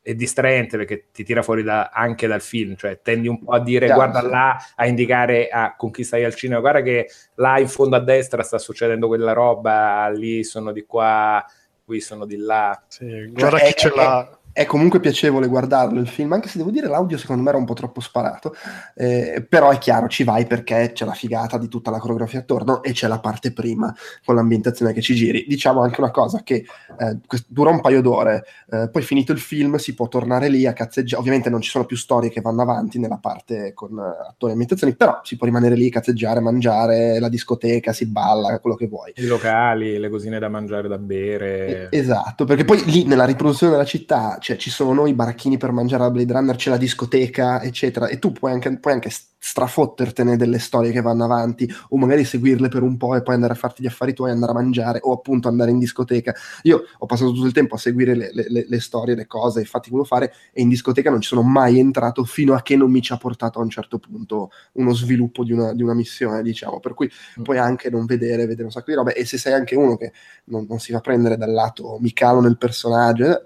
è 0.00 0.14
distraente 0.14 0.78
perché 0.78 1.08
ti 1.12 1.22
tira 1.22 1.42
fuori 1.42 1.62
da, 1.62 1.90
anche 1.92 2.26
dal 2.26 2.40
film, 2.40 2.76
cioè 2.76 3.00
tendi 3.02 3.28
un 3.28 3.42
po' 3.42 3.52
a 3.52 3.60
dire 3.60 3.86
Chiaro, 3.86 4.10
guarda 4.10 4.26
là, 4.26 4.56
a 4.74 4.86
indicare 4.86 5.48
a 5.48 5.74
con 5.76 5.90
chi 5.90 6.02
stai 6.02 6.24
al 6.24 6.34
cinema, 6.34 6.60
guarda 6.60 6.80
che 6.80 7.10
là 7.34 7.58
in 7.58 7.68
fondo 7.68 7.96
a 7.96 8.00
destra 8.00 8.42
sta 8.42 8.56
succedendo 8.58 9.06
quella 9.06 9.32
roba, 9.32 10.08
lì 10.08 10.44
sono 10.44 10.72
di 10.72 10.86
qua, 10.86 11.44
qui 11.84 12.00
sono 12.00 12.24
di 12.24 12.36
là. 12.36 12.80
Sì, 12.88 13.30
guarda 13.30 13.58
cioè, 13.58 13.66
chi 13.66 13.72
è, 13.72 13.76
ce 13.76 13.94
l'ha 13.94 14.37
è 14.58 14.66
comunque 14.66 14.98
piacevole 14.98 15.46
guardarlo 15.46 16.00
il 16.00 16.08
film, 16.08 16.32
anche 16.32 16.48
se 16.48 16.58
devo 16.58 16.72
dire 16.72 16.88
l'audio 16.88 17.16
secondo 17.16 17.42
me 17.42 17.50
era 17.50 17.58
un 17.58 17.64
po' 17.64 17.74
troppo 17.74 18.00
sparato, 18.00 18.56
eh, 18.96 19.46
però 19.48 19.70
è 19.70 19.78
chiaro, 19.78 20.08
ci 20.08 20.24
vai 20.24 20.46
perché 20.46 20.90
c'è 20.92 21.04
la 21.04 21.12
figata 21.12 21.58
di 21.58 21.68
tutta 21.68 21.92
la 21.92 22.00
coreografia 22.00 22.40
attorno 22.40 22.82
e 22.82 22.90
c'è 22.90 23.06
la 23.06 23.20
parte 23.20 23.52
prima 23.52 23.94
con 24.24 24.34
l'ambientazione 24.34 24.92
che 24.92 25.00
ci 25.00 25.14
giri. 25.14 25.44
Diciamo 25.46 25.80
anche 25.80 26.00
una 26.00 26.10
cosa 26.10 26.42
che 26.42 26.64
eh, 26.98 27.18
dura 27.46 27.70
un 27.70 27.80
paio 27.80 28.02
d'ore, 28.02 28.46
eh, 28.68 28.88
poi 28.90 29.02
finito 29.02 29.30
il 29.30 29.38
film 29.38 29.76
si 29.76 29.94
può 29.94 30.08
tornare 30.08 30.48
lì 30.48 30.66
a 30.66 30.72
cazzeggiare, 30.72 31.20
ovviamente 31.20 31.50
non 31.50 31.60
ci 31.60 31.70
sono 31.70 31.84
più 31.84 31.96
storie 31.96 32.28
che 32.28 32.40
vanno 32.40 32.62
avanti 32.62 32.98
nella 32.98 33.18
parte 33.18 33.72
con 33.74 33.96
attori 33.96 34.50
e 34.50 34.54
ambientazioni, 34.54 34.96
però 34.96 35.20
si 35.22 35.36
può 35.36 35.46
rimanere 35.46 35.76
lì, 35.76 35.88
cazzeggiare, 35.88 36.40
mangiare, 36.40 37.20
la 37.20 37.28
discoteca, 37.28 37.92
si 37.92 38.06
balla, 38.06 38.58
quello 38.58 38.74
che 38.74 38.88
vuoi. 38.88 39.12
I 39.14 39.26
locali, 39.26 39.98
le 39.98 40.08
cosine 40.08 40.40
da 40.40 40.48
mangiare, 40.48 40.88
da 40.88 40.98
bere. 40.98 41.86
esatto, 41.92 42.44
perché 42.44 42.64
poi 42.64 42.82
lì 42.86 43.04
nella 43.04 43.24
riproduzione 43.24 43.74
della 43.74 43.84
città 43.84 44.36
cioè 44.48 44.56
ci 44.56 44.70
sono 44.70 45.06
i 45.06 45.12
baracchini 45.12 45.58
per 45.58 45.72
mangiare 45.72 46.04
a 46.04 46.10
Blade 46.10 46.32
Runner, 46.32 46.56
c'è 46.56 46.70
la 46.70 46.78
discoteca, 46.78 47.60
eccetera, 47.60 48.08
e 48.08 48.18
tu 48.18 48.32
puoi 48.32 48.50
anche, 48.50 48.78
puoi 48.78 48.94
anche 48.94 49.10
strafottertene 49.10 50.38
delle 50.38 50.58
storie 50.58 50.90
che 50.90 51.02
vanno 51.02 51.24
avanti, 51.24 51.70
o 51.90 51.98
magari 51.98 52.24
seguirle 52.24 52.68
per 52.68 52.80
un 52.80 52.96
po' 52.96 53.14
e 53.14 53.20
poi 53.20 53.34
andare 53.34 53.52
a 53.52 53.56
farti 53.56 53.82
gli 53.82 53.86
affari 53.86 54.14
tuoi, 54.14 54.30
andare 54.30 54.52
a 54.52 54.54
mangiare, 54.54 55.00
o 55.02 55.12
appunto 55.12 55.48
andare 55.48 55.70
in 55.70 55.78
discoteca. 55.78 56.34
Io 56.62 56.82
ho 56.96 57.04
passato 57.04 57.32
tutto 57.32 57.44
il 57.44 57.52
tempo 57.52 57.74
a 57.74 57.78
seguire 57.78 58.14
le, 58.14 58.30
le, 58.32 58.64
le 58.66 58.80
storie, 58.80 59.14
le 59.14 59.26
cose, 59.26 59.60
i 59.60 59.66
fatti 59.66 59.90
che 59.90 59.96
volevo 59.96 60.08
fare, 60.08 60.32
e 60.50 60.62
in 60.62 60.70
discoteca 60.70 61.10
non 61.10 61.20
ci 61.20 61.28
sono 61.28 61.42
mai 61.42 61.78
entrato 61.78 62.24
fino 62.24 62.54
a 62.54 62.62
che 62.62 62.74
non 62.74 62.90
mi 62.90 63.02
ci 63.02 63.12
ha 63.12 63.18
portato 63.18 63.58
a 63.58 63.62
un 63.62 63.68
certo 63.68 63.98
punto 63.98 64.48
uno 64.72 64.94
sviluppo 64.94 65.44
di 65.44 65.52
una, 65.52 65.74
di 65.74 65.82
una 65.82 65.92
missione, 65.92 66.40
diciamo. 66.40 66.80
Per 66.80 66.94
cui 66.94 67.10
mm. 67.38 67.42
puoi 67.42 67.58
anche 67.58 67.90
non 67.90 68.06
vedere, 68.06 68.46
vedere 68.46 68.64
un 68.64 68.70
sacco 68.70 68.92
di 68.92 68.96
robe, 68.96 69.14
e 69.14 69.26
se 69.26 69.36
sei 69.36 69.52
anche 69.52 69.76
uno 69.76 69.98
che 69.98 70.10
non, 70.44 70.64
non 70.66 70.78
si 70.78 70.92
fa 70.92 71.00
prendere 71.00 71.36
dal 71.36 71.52
lato 71.52 71.98
mi 72.00 72.14
calo 72.14 72.40
nel 72.40 72.56
personaggio, 72.56 73.24
eh, 73.26 73.42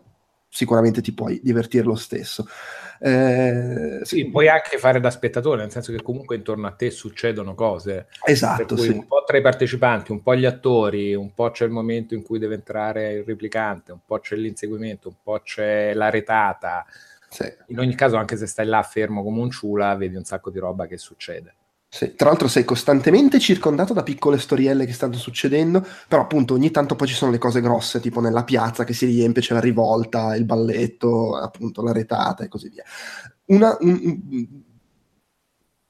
sicuramente 0.52 1.00
ti 1.00 1.14
puoi 1.14 1.40
divertire 1.42 1.84
lo 1.84 1.94
stesso. 1.94 2.46
Eh, 3.00 4.00
sì, 4.02 4.28
puoi 4.30 4.48
anche 4.48 4.76
fare 4.76 5.00
da 5.00 5.10
spettatore, 5.10 5.62
nel 5.62 5.70
senso 5.70 5.92
che 5.92 6.02
comunque 6.02 6.36
intorno 6.36 6.66
a 6.66 6.72
te 6.72 6.90
succedono 6.90 7.54
cose. 7.54 8.08
Esatto. 8.26 8.76
Sì. 8.76 8.90
Un 8.90 9.06
po' 9.06 9.24
tra 9.26 9.38
i 9.38 9.40
partecipanti, 9.40 10.12
un 10.12 10.22
po' 10.22 10.36
gli 10.36 10.44
attori, 10.44 11.14
un 11.14 11.32
po' 11.32 11.50
c'è 11.50 11.64
il 11.64 11.70
momento 11.70 12.14
in 12.14 12.22
cui 12.22 12.38
deve 12.38 12.56
entrare 12.56 13.14
il 13.14 13.24
replicante, 13.24 13.92
un 13.92 14.00
po' 14.04 14.18
c'è 14.20 14.36
l'inseguimento, 14.36 15.08
un 15.08 15.14
po' 15.22 15.40
c'è 15.40 15.94
la 15.94 16.10
retata. 16.10 16.84
Sì. 17.30 17.50
In 17.68 17.78
ogni 17.78 17.94
caso, 17.94 18.16
anche 18.16 18.36
se 18.36 18.46
stai 18.46 18.66
là 18.66 18.82
fermo 18.82 19.22
come 19.22 19.40
un 19.40 19.50
ciula, 19.50 19.96
vedi 19.96 20.16
un 20.16 20.24
sacco 20.24 20.50
di 20.50 20.58
roba 20.58 20.86
che 20.86 20.98
succede. 20.98 21.54
Sì, 21.94 22.14
tra 22.14 22.28
l'altro 22.30 22.48
sei 22.48 22.64
costantemente 22.64 23.38
circondato 23.38 23.92
da 23.92 24.02
piccole 24.02 24.38
storielle 24.38 24.86
che 24.86 24.94
stanno 24.94 25.12
succedendo, 25.12 25.86
però 26.08 26.22
appunto 26.22 26.54
ogni 26.54 26.70
tanto 26.70 26.96
poi 26.96 27.06
ci 27.06 27.12
sono 27.12 27.30
le 27.30 27.36
cose 27.36 27.60
grosse, 27.60 28.00
tipo 28.00 28.20
nella 28.20 28.44
piazza 28.44 28.84
che 28.84 28.94
si 28.94 29.04
riempie, 29.04 29.42
c'è 29.42 29.52
la 29.52 29.60
rivolta, 29.60 30.34
il 30.34 30.46
balletto, 30.46 31.36
appunto 31.36 31.82
la 31.82 31.92
retata 31.92 32.44
e 32.44 32.48
così 32.48 32.70
via. 32.70 32.82
Una, 33.44 33.76
un, 33.80 34.46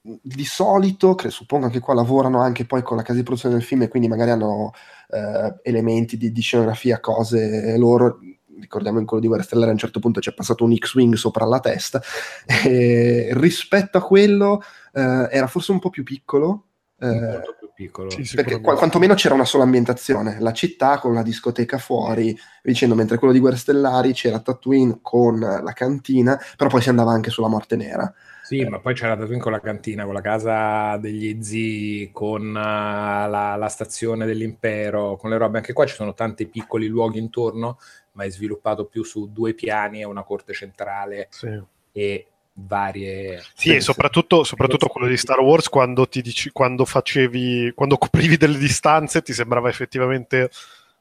di 0.01 0.43
solito, 0.43 1.15
che 1.15 1.29
suppongo 1.29 1.67
anche 1.67 1.79
qua 1.79 1.93
lavorano 1.93 2.41
anche 2.41 2.65
poi 2.65 2.81
con 2.81 2.97
la 2.97 3.03
casa 3.03 3.17
di 3.19 3.23
produzione 3.23 3.55
del 3.55 3.63
film 3.63 3.83
e 3.83 3.87
quindi 3.87 4.09
magari 4.09 4.31
hanno 4.31 4.73
eh, 5.09 5.55
elementi 5.63 6.17
di, 6.17 6.33
di, 6.33 6.41
scenografia, 6.41 6.99
cose 6.99 7.77
loro. 7.77 8.19
Ricordiamo 8.59 8.99
in 8.99 9.05
quello 9.05 9.21
di 9.21 9.27
Guerra 9.27 9.43
Stellare 9.43 9.69
a 9.69 9.73
un 9.73 9.77
certo 9.77 9.99
punto 9.99 10.19
c'è 10.19 10.33
passato 10.33 10.63
un 10.63 10.75
X-Wing 10.75 11.15
sopra 11.15 11.45
la 11.45 11.59
testa. 11.59 12.01
E 12.65 13.29
rispetto 13.33 13.97
a 13.97 14.01
quello 14.01 14.61
eh, 14.93 15.27
era 15.31 15.47
forse 15.47 15.71
un 15.71 15.79
po' 15.79 15.89
più 15.89 16.03
piccolo. 16.03 16.67
Eh, 16.99 17.07
Molto 17.07 17.55
più 17.59 17.69
piccolo. 17.73 18.09
Sì, 18.09 18.23
perché 18.35 18.61
qu- 18.61 18.75
quantomeno 18.75 19.13
c'era 19.15 19.33
una 19.33 19.45
sola 19.45 19.63
ambientazione, 19.63 20.37
la 20.39 20.53
città 20.53 20.99
con 20.99 21.13
la 21.13 21.23
discoteca 21.23 21.77
fuori, 21.77 22.37
dicendo, 22.61 22.95
mentre 22.95 23.17
quello 23.17 23.33
di 23.33 23.39
Guerre 23.39 23.57
Stellari 23.57 24.13
c'era 24.13 24.39
Tatooine 24.39 24.99
con 25.01 25.39
la 25.39 25.73
cantina, 25.73 26.39
però 26.55 26.69
poi 26.69 26.81
si 26.81 26.89
andava 26.89 27.11
anche 27.11 27.29
sulla 27.29 27.49
Morte 27.49 27.75
Nera. 27.75 28.13
Sì, 28.43 28.59
eh. 28.59 28.69
ma 28.69 28.79
poi 28.79 28.93
c'era 28.93 29.15
Tatooine 29.15 29.41
con 29.41 29.51
la 29.51 29.59
cantina, 29.59 30.03
con 30.03 30.13
la 30.13 30.21
casa 30.21 30.97
degli 30.97 31.41
zii, 31.41 32.11
con 32.11 32.49
uh, 32.49 32.53
la, 32.53 33.55
la, 33.57 33.67
stazione 33.69 34.25
dell'impero, 34.25 35.15
con 35.15 35.29
le 35.29 35.37
robe. 35.37 35.57
Anche 35.57 35.73
qua 35.73 35.85
ci 35.85 35.95
sono 35.95 36.13
tanti 36.13 36.47
piccoli 36.47 36.87
luoghi 36.87 37.19
intorno, 37.19 37.79
ma 38.13 38.23
è 38.23 38.29
sviluppato 38.29 38.85
più 38.85 39.03
su 39.03 39.31
due 39.31 39.53
piani 39.53 40.01
e 40.01 40.05
una 40.05 40.23
corte 40.23 40.53
centrale. 40.53 41.27
Sì. 41.29 41.61
E 41.91 42.27
varie... 42.53 43.43
Sì, 43.53 43.75
e 43.75 43.81
soprattutto, 43.81 44.43
soprattutto 44.43 44.87
quello 44.87 45.07
di 45.07 45.17
Star 45.17 45.39
Wars, 45.39 45.69
quando, 45.69 46.07
ti 46.07 46.21
dici, 46.21 46.51
quando 46.51 46.85
facevi, 46.85 47.73
quando 47.75 47.97
coprivi 47.97 48.37
delle 48.37 48.57
distanze, 48.57 49.21
ti 49.21 49.33
sembrava 49.33 49.69
effettivamente 49.69 50.49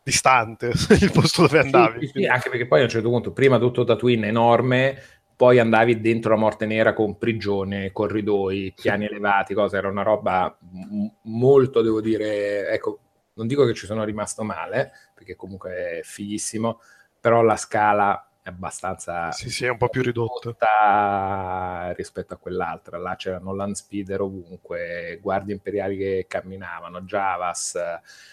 distante 0.02 0.72
il 1.00 1.10
posto 1.12 1.42
dove 1.42 1.60
andavi. 1.60 2.06
Sì, 2.06 2.12
sì, 2.20 2.26
anche 2.26 2.50
perché 2.50 2.66
poi 2.66 2.80
a 2.80 2.84
un 2.84 2.88
certo 2.88 3.08
punto, 3.08 3.32
prima 3.32 3.58
tutto 3.58 3.84
Tatooine 3.84 4.26
enorme, 4.26 5.00
poi 5.36 5.58
andavi 5.58 6.00
dentro 6.00 6.30
la 6.30 6.40
morte 6.40 6.66
nera 6.66 6.92
con 6.92 7.18
prigione, 7.18 7.92
corridoi, 7.92 8.72
piani 8.74 9.06
elevati, 9.06 9.54
cosa, 9.54 9.76
era 9.76 9.88
una 9.88 10.02
roba 10.02 10.56
m- 10.60 11.06
molto, 11.22 11.82
devo 11.82 12.00
dire, 12.00 12.68
ecco, 12.68 12.98
non 13.34 13.46
dico 13.46 13.64
che 13.64 13.74
ci 13.74 13.86
sono 13.86 14.04
rimasto 14.04 14.42
male, 14.42 14.92
perché 15.14 15.36
comunque 15.36 15.98
è 15.98 16.00
fighissimo, 16.02 16.80
però 17.22 17.40
la 17.42 17.56
scala 17.56 18.26
è 18.42 18.48
abbastanza 18.48 19.30
sì, 19.30 19.48
sì, 19.48 19.64
è 19.64 19.70
un 19.70 19.76
po' 19.76 19.88
più 19.88 20.02
ridotta 20.02 21.92
rispetto 21.94 22.34
a 22.34 22.36
quell'altra. 22.36 22.98
Là 22.98 23.14
c'erano 23.14 23.54
land 23.54 23.74
speeder 23.74 24.22
ovunque, 24.22 25.20
guardie 25.22 25.54
imperiali 25.54 25.96
che 25.96 26.26
camminavano, 26.28 27.02
Javas, 27.02 27.78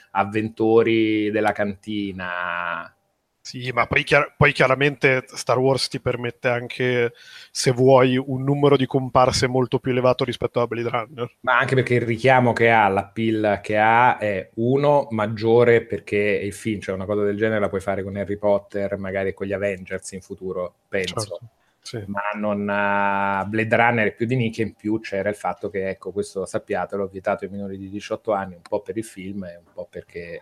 avventori 0.09 1.29
della 1.29 1.51
cantina, 1.51 2.91
sì, 3.49 3.71
ma 3.71 3.87
poi, 3.87 4.03
chiar- 4.03 4.35
poi, 4.37 4.51
chiaramente 4.51 5.23
Star 5.25 5.57
Wars 5.57 5.87
ti 5.87 5.99
permette 5.99 6.49
anche, 6.49 7.13
se 7.49 7.71
vuoi, 7.71 8.15
un 8.15 8.43
numero 8.43 8.77
di 8.77 8.85
comparse 8.85 9.47
molto 9.47 9.79
più 9.79 9.89
elevato 9.89 10.23
rispetto 10.23 10.61
a 10.61 10.67
Blade 10.67 10.89
Runner. 10.89 11.35
Ma 11.39 11.57
anche 11.57 11.73
perché 11.73 11.95
il 11.95 12.03
richiamo 12.03 12.53
che 12.53 12.69
ha, 12.69 12.87
la 12.89 13.05
pill 13.05 13.59
che 13.61 13.75
ha 13.75 14.19
è 14.19 14.51
uno 14.57 15.07
maggiore 15.09 15.83
perché 15.83 16.15
il 16.15 16.53
film, 16.53 16.79
cioè 16.79 16.93
una 16.93 17.05
cosa 17.05 17.23
del 17.23 17.37
genere 17.37 17.59
la 17.59 17.69
puoi 17.69 17.81
fare 17.81 18.03
con 18.03 18.17
Harry 18.17 18.37
Potter, 18.37 18.97
magari 18.97 19.33
con 19.33 19.47
gli 19.47 19.53
Avengers 19.53 20.11
in 20.11 20.21
futuro, 20.21 20.75
penso. 20.87 21.19
Certo. 21.19 21.39
Sì. 21.81 22.03
ma 22.07 22.21
non 22.35 22.59
uh, 22.59 23.49
Blade 23.49 23.75
Runner 23.75 24.13
più 24.13 24.27
di 24.27 24.35
nicchia 24.35 24.65
in 24.65 24.75
più 24.75 24.99
c'era 24.99 25.29
il 25.29 25.35
fatto 25.35 25.69
che 25.69 25.87
ecco 25.89 26.11
questo 26.11 26.45
sappiatelo 26.45 27.07
vietato 27.07 27.45
ai 27.45 27.49
minori 27.49 27.77
di 27.77 27.89
18 27.89 28.33
anni 28.33 28.55
un 28.55 28.61
po' 28.61 28.81
per 28.81 28.97
il 28.97 29.05
film 29.05 29.45
e 29.45 29.55
un 29.55 29.71
po' 29.73 29.87
perché 29.89 30.39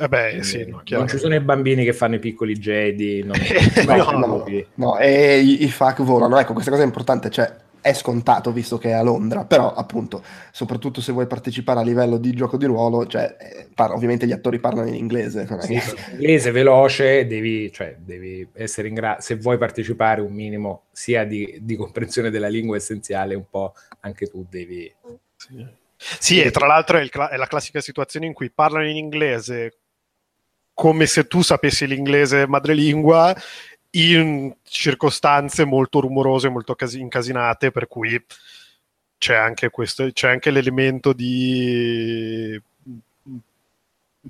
eh 0.00 0.08
beh, 0.08 0.42
sì, 0.42 0.66
no, 0.66 0.82
non 0.88 1.08
ci 1.08 1.18
sono 1.18 1.34
i 1.34 1.40
bambini 1.40 1.84
che 1.84 1.92
fanno 1.92 2.14
i 2.14 2.18
piccoli 2.18 2.56
Jedi, 2.56 3.22
non, 3.22 3.36
no, 3.86 4.10
no, 4.18 4.44
no, 4.74 4.98
e 4.98 5.40
i, 5.40 5.64
i 5.64 5.68
FAC 5.68 6.02
volano. 6.02 6.38
Ecco, 6.38 6.54
questa 6.54 6.70
cosa 6.70 6.82
è 6.82 6.86
importante, 6.86 7.28
cioè 7.28 7.54
è 7.82 7.92
scontato 7.92 8.52
visto 8.52 8.78
che 8.78 8.90
è 8.90 8.92
a 8.92 9.02
Londra, 9.02 9.44
però 9.44 9.72
appunto, 9.72 10.22
soprattutto 10.52 11.00
se 11.00 11.12
vuoi 11.12 11.26
partecipare 11.26 11.80
a 11.80 11.82
livello 11.82 12.18
di 12.18 12.32
gioco 12.32 12.56
di 12.56 12.66
ruolo, 12.66 13.06
cioè, 13.06 13.36
eh, 13.38 13.68
par- 13.74 13.92
ovviamente 13.92 14.26
gli 14.26 14.32
attori 14.32 14.58
parlano 14.58 14.88
in 14.88 14.94
inglese. 14.94 15.46
Sì, 15.60 15.74
in 15.74 15.82
inglese 16.12 16.50
veloce, 16.50 17.26
devi, 17.26 17.72
cioè, 17.72 17.96
devi 17.98 18.48
essere 18.54 18.88
in 18.88 18.94
grado, 18.94 19.20
se 19.20 19.36
vuoi 19.36 19.58
partecipare 19.58 20.20
un 20.20 20.32
minimo 20.32 20.84
sia 20.92 21.24
di, 21.24 21.58
di, 21.60 21.76
comprensione 21.76 22.30
della 22.30 22.48
lingua 22.48 22.76
essenziale, 22.76 23.34
un 23.34 23.48
po' 23.48 23.74
anche 24.00 24.26
tu 24.26 24.46
devi... 24.48 24.92
Sì. 25.36 25.78
Sì, 26.02 26.40
e 26.40 26.50
tra 26.50 26.66
l'altro 26.66 26.96
è, 26.96 27.06
cl- 27.10 27.28
è, 27.28 27.36
la 27.36 27.46
classica 27.46 27.80
situazione 27.82 28.24
in 28.24 28.32
cui 28.32 28.50
parlano 28.50 28.88
in 28.88 28.96
inglese 28.96 29.79
come 30.80 31.04
se 31.04 31.26
tu 31.26 31.42
sapessi 31.42 31.86
l'inglese 31.86 32.46
madrelingua 32.46 33.36
in 33.90 34.50
circostanze 34.62 35.66
molto 35.66 36.00
rumorose, 36.00 36.48
molto 36.48 36.74
cas- 36.74 36.94
incasinate, 36.94 37.70
per 37.70 37.86
cui 37.86 38.18
c'è 39.18 39.34
anche, 39.34 39.68
questo, 39.68 40.10
c'è 40.10 40.30
anche 40.30 40.50
l'elemento 40.50 41.12
di 41.12 42.58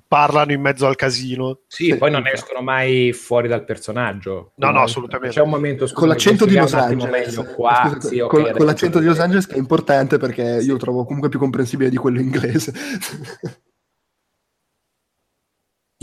parlano 0.09 0.51
in 0.51 0.61
mezzo 0.61 0.89
al 0.89 0.97
casino. 0.97 1.61
Sì, 1.69 1.97
poi 1.97 2.11
non 2.11 2.27
escono 2.27 2.63
mai 2.63 3.13
fuori 3.13 3.47
dal 3.47 3.65
personaggio. 3.65 4.51
No, 4.57 4.73
no, 4.73 4.83
assolutamente. 4.83 5.37
C'è 5.37 5.43
un 5.43 5.51
momento 5.51 5.87
scusa, 5.87 6.01
con 6.01 6.09
l'accento 6.09 6.47
di 6.47 6.57
Los 6.57 6.75
Angeles. 6.75 7.55
Qua. 7.55 7.93
Scusa, 7.93 8.09
sì, 8.09 8.19
okay, 8.19 8.43
con, 8.43 8.53
con 8.57 8.67
l'accento 8.67 8.99
di 8.99 9.05
Los 9.05 9.21
Angeles 9.21 9.47
che 9.47 9.55
è 9.55 9.59
importante 9.59 10.19
perché 10.19 10.43
io 10.43 10.73
lo 10.73 10.79
trovo 10.79 11.05
comunque 11.05 11.29
più 11.29 11.39
comprensibile 11.39 11.91
di 11.91 11.97
quello 11.97 12.19
inglese. 12.19 12.73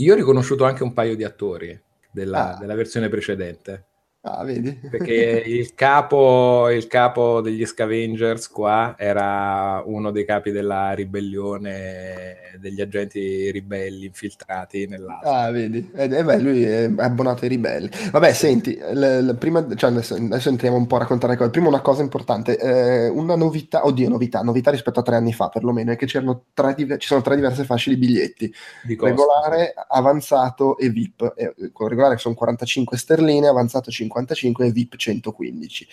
Io 0.00 0.12
ho 0.12 0.16
riconosciuto 0.16 0.64
anche 0.64 0.84
un 0.84 0.92
paio 0.92 1.16
di 1.16 1.24
attori 1.24 1.76
della, 2.12 2.54
ah. 2.54 2.58
della 2.58 2.76
versione 2.76 3.08
precedente. 3.08 3.87
Ah, 4.30 4.44
vedi? 4.44 4.72
Perché 4.74 5.14
il 5.46 5.74
capo, 5.74 6.68
il 6.70 6.86
capo 6.86 7.40
degli 7.40 7.64
Scavengers 7.64 8.48
qua 8.50 8.94
era 8.98 9.82
uno 9.86 10.10
dei 10.10 10.24
capi 10.26 10.50
della 10.50 10.92
ribellione 10.92 12.36
degli 12.58 12.80
agenti 12.80 13.50
ribelli 13.50 14.06
infiltrati 14.06 14.86
nell'Asia. 14.86 15.44
Ah, 15.44 15.50
vedi? 15.50 15.90
Eh, 15.94 16.04
eh, 16.04 16.24
beh, 16.24 16.38
lui 16.40 16.62
è 16.64 16.90
abbonato 16.96 17.44
ai 17.44 17.48
ribelli. 17.48 17.88
Vabbè, 18.10 18.32
senti, 18.32 18.76
l- 18.76 19.26
l- 19.30 19.36
prima, 19.36 19.66
cioè 19.74 19.90
adesso, 19.90 20.14
adesso, 20.14 20.48
entriamo 20.48 20.76
un 20.76 20.86
po' 20.86 20.96
a 20.96 21.00
raccontare 21.00 21.36
cose. 21.36 21.50
Prima 21.50 21.68
una 21.68 21.80
cosa 21.80 22.02
importante, 22.02 22.58
eh, 22.58 23.08
una 23.08 23.36
novità, 23.36 23.86
oddio, 23.86 24.08
novità, 24.08 24.42
novità 24.42 24.70
rispetto 24.70 25.00
a 25.00 25.02
tre 25.02 25.16
anni 25.16 25.32
fa 25.32 25.48
perlomeno, 25.48 25.92
è 25.92 25.96
che 25.96 26.06
c'erano 26.06 26.44
tre, 26.52 26.74
ci 26.76 27.06
sono 27.06 27.22
tre 27.22 27.34
diverse 27.36 27.64
fasce 27.64 27.90
di 27.90 27.96
biglietti. 27.96 28.52
Di 28.82 28.98
regolare, 29.00 29.72
avanzato 29.88 30.76
e 30.76 30.90
VIP. 30.90 31.32
Eh, 31.36 31.70
con 31.72 31.88
regolare 31.88 32.18
sono 32.18 32.34
45 32.34 32.96
sterline, 32.96 33.46
avanzato 33.46 33.90
50 33.90 34.17
155 34.18 34.66
e 34.66 34.72
VIP 34.72 34.96
115. 34.96 35.88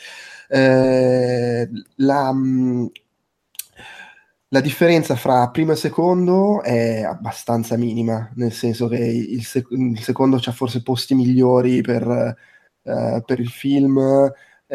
Eh, 0.49 1.69
la, 1.95 2.33
mm, 2.33 2.85
la 4.49 4.61
differenza 4.61 5.15
fra 5.15 5.49
primo 5.49 5.73
e 5.73 5.75
secondo 5.75 6.61
è 6.61 7.03
abbastanza 7.03 7.77
minima, 7.77 8.31
nel 8.35 8.51
senso 8.53 8.87
che 8.87 8.97
il, 8.97 9.43
sec- 9.43 9.71
il 9.71 9.99
secondo 9.99 10.39
ha 10.43 10.51
forse 10.51 10.81
posti 10.81 11.13
migliori 11.15 11.81
per, 11.81 12.35
uh, 12.83 13.23
per 13.25 13.39
il 13.39 13.49
film, 13.49 13.99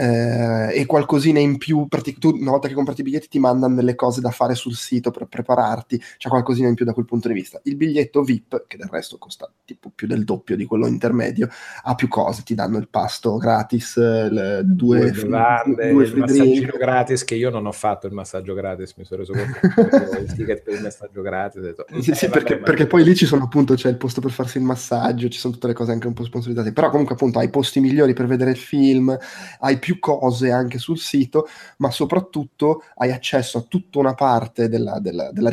eh, 0.00 0.80
e 0.80 0.87
qualcosina 0.87 1.40
in 1.40 1.59
più, 1.59 1.87
tu 2.19 2.30
una 2.30 2.52
volta 2.52 2.69
che 2.69 2.75
comprati 2.75 3.02
i 3.02 3.04
biglietti 3.04 3.28
ti 3.28 3.38
mandano 3.38 3.75
delle 3.75 3.95
cose 3.95 4.23
da 4.23 4.30
fare 4.30 4.54
sul 4.54 4.75
sito 4.75 5.11
per 5.11 5.26
prepararti, 5.26 6.00
c'è 6.16 6.30
qualcosina 6.30 6.69
in 6.69 6.75
più 6.75 6.87
da 6.87 6.95
quel 6.95 7.04
punto 7.04 7.28
di 7.28 7.35
vista. 7.35 7.61
Il 7.64 7.76
biglietto 7.76 8.23
VIP, 8.23 8.64
che 8.66 8.78
del 8.78 8.88
resto 8.90 9.19
costa 9.19 9.52
tipo 9.62 9.92
più 9.95 10.07
del 10.07 10.25
doppio 10.25 10.57
di 10.57 10.64
quello 10.64 10.87
intermedio, 10.87 11.50
ha 11.83 11.95
più 11.95 12.09
cose, 12.09 12.42
ti 12.45 12.54
danno 12.54 12.78
il 12.78 12.88
pasto 12.88 13.37
gratis, 13.37 13.99
le, 13.99 14.62
due, 14.64 15.11
due 15.11 15.11
bevande, 15.11 15.90
due 15.90 16.04
il 16.04 16.16
massaggino 16.16 16.73
gratis, 16.78 17.25
che 17.25 17.35
io 17.35 17.50
non 17.50 17.66
ho 17.66 17.73
fatto 17.73 18.07
il 18.07 18.14
massaggio 18.14 18.54
gratis, 18.54 18.95
mi 18.97 19.04
sono 19.04 19.21
reso 19.21 19.35
conto 19.35 20.19
il 20.19 20.33
ticket 20.33 20.62
per 20.62 20.75
il 20.75 20.83
massaggio 20.83 21.21
gratis. 21.21 21.61
Detto, 21.61 21.85
sì, 22.00 22.14
sì, 22.14 22.25
eh, 22.25 22.28
perché, 22.30 22.54
vabbè, 22.54 22.64
perché 22.64 22.87
poi 22.87 23.04
lì 23.04 23.14
ci 23.14 23.26
sono 23.26 23.45
appunto, 23.45 23.75
c'è 23.75 23.90
il 23.90 23.99
posto 23.99 24.23
per 24.23 24.30
farsi 24.30 24.57
il 24.57 24.64
massaggio, 24.64 25.28
ci 25.28 25.38
sono 25.38 25.52
tutte 25.52 25.66
le 25.66 25.75
cose 25.75 25.92
anche 25.92 26.07
un 26.07 26.14
po' 26.14 26.25
sponsorizzate, 26.25 26.73
però 26.73 26.88
comunque 26.88 27.14
appunto 27.14 27.38
hai 27.38 27.50
posti 27.50 27.80
migliori 27.80 28.14
per 28.14 28.26
vedere 28.26 28.52
il 28.52 28.57
film, 28.57 29.16
hai 29.61 29.78
più 29.78 29.89
cose 29.99 30.50
anche 30.50 30.78
sul 30.78 30.99
sito, 30.99 31.47
ma 31.78 31.90
soprattutto 31.90 32.82
hai 32.97 33.11
accesso 33.12 33.59
a 33.59 33.62
tutta 33.62 33.99
una 33.99 34.14
parte 34.14 34.68
della, 34.68 34.99
della, 35.00 35.30
della 35.32 35.50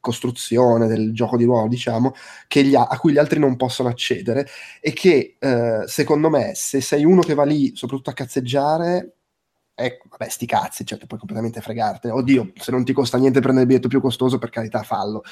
costruzione 0.00 0.86
del 0.86 1.12
gioco 1.14 1.36
di 1.36 1.44
ruolo, 1.44 1.68
diciamo, 1.68 2.12
ha, 2.12 2.86
a 2.86 2.98
cui 2.98 3.12
gli 3.12 3.18
altri 3.18 3.38
non 3.38 3.56
possono 3.56 3.88
accedere 3.88 4.46
e 4.80 4.92
che 4.92 5.36
eh, 5.38 5.82
secondo 5.86 6.28
me 6.28 6.52
se 6.54 6.80
sei 6.80 7.04
uno 7.04 7.22
che 7.22 7.34
va 7.34 7.44
lì 7.44 7.74
soprattutto 7.74 8.10
a 8.10 8.14
cazzeggiare 8.14 9.14
ecco, 9.76 10.06
vabbè, 10.08 10.28
sti 10.28 10.46
cazzi, 10.46 10.86
cioè, 10.86 10.98
puoi 10.98 11.18
completamente 11.18 11.60
fregartene. 11.60 12.14
Oddio, 12.14 12.52
se 12.54 12.70
non 12.70 12.84
ti 12.84 12.92
costa 12.92 13.18
niente 13.18 13.40
prendere 13.40 13.62
il 13.62 13.68
biglietto 13.68 13.88
più 13.88 14.00
costoso, 14.00 14.38
per 14.38 14.50
carità, 14.50 14.82
fallo. 14.82 15.22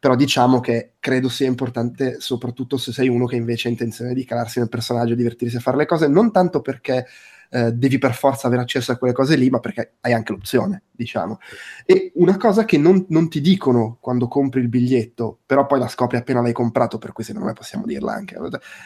Però 0.00 0.16
diciamo 0.16 0.60
che 0.60 0.94
credo 0.98 1.28
sia 1.28 1.46
importante, 1.46 2.20
soprattutto 2.20 2.76
se 2.76 2.92
sei 2.92 3.08
uno 3.08 3.26
che 3.26 3.36
invece 3.36 3.68
ha 3.68 3.70
intenzione 3.70 4.14
di 4.14 4.24
calarsi 4.24 4.58
nel 4.58 4.68
personaggio, 4.68 5.14
divertirsi 5.14 5.56
a 5.56 5.60
fare 5.60 5.76
le 5.76 5.86
cose, 5.86 6.08
non 6.08 6.32
tanto 6.32 6.60
perché 6.60 7.06
eh, 7.54 7.70
devi 7.70 7.98
per 7.98 8.14
forza 8.14 8.46
avere 8.46 8.62
accesso 8.62 8.92
a 8.92 8.96
quelle 8.96 9.12
cose 9.12 9.36
lì, 9.36 9.50
ma 9.50 9.60
perché 9.60 9.96
hai 10.00 10.14
anche 10.14 10.32
l'opzione, 10.32 10.84
diciamo. 10.90 11.38
E 11.84 12.10
una 12.14 12.38
cosa 12.38 12.64
che 12.64 12.78
non, 12.78 13.04
non, 13.10 13.28
ti 13.28 13.42
dicono 13.42 13.98
quando 14.00 14.26
compri 14.26 14.62
il 14.62 14.68
biglietto, 14.68 15.40
però 15.44 15.66
poi 15.66 15.78
la 15.78 15.88
scopri 15.88 16.16
appena 16.16 16.40
l'hai 16.40 16.54
comprato, 16.54 16.96
per 16.96 17.12
cui 17.12 17.24
secondo 17.24 17.48
me 17.48 17.52
possiamo 17.52 17.84
dirla 17.84 18.14
anche, 18.14 18.38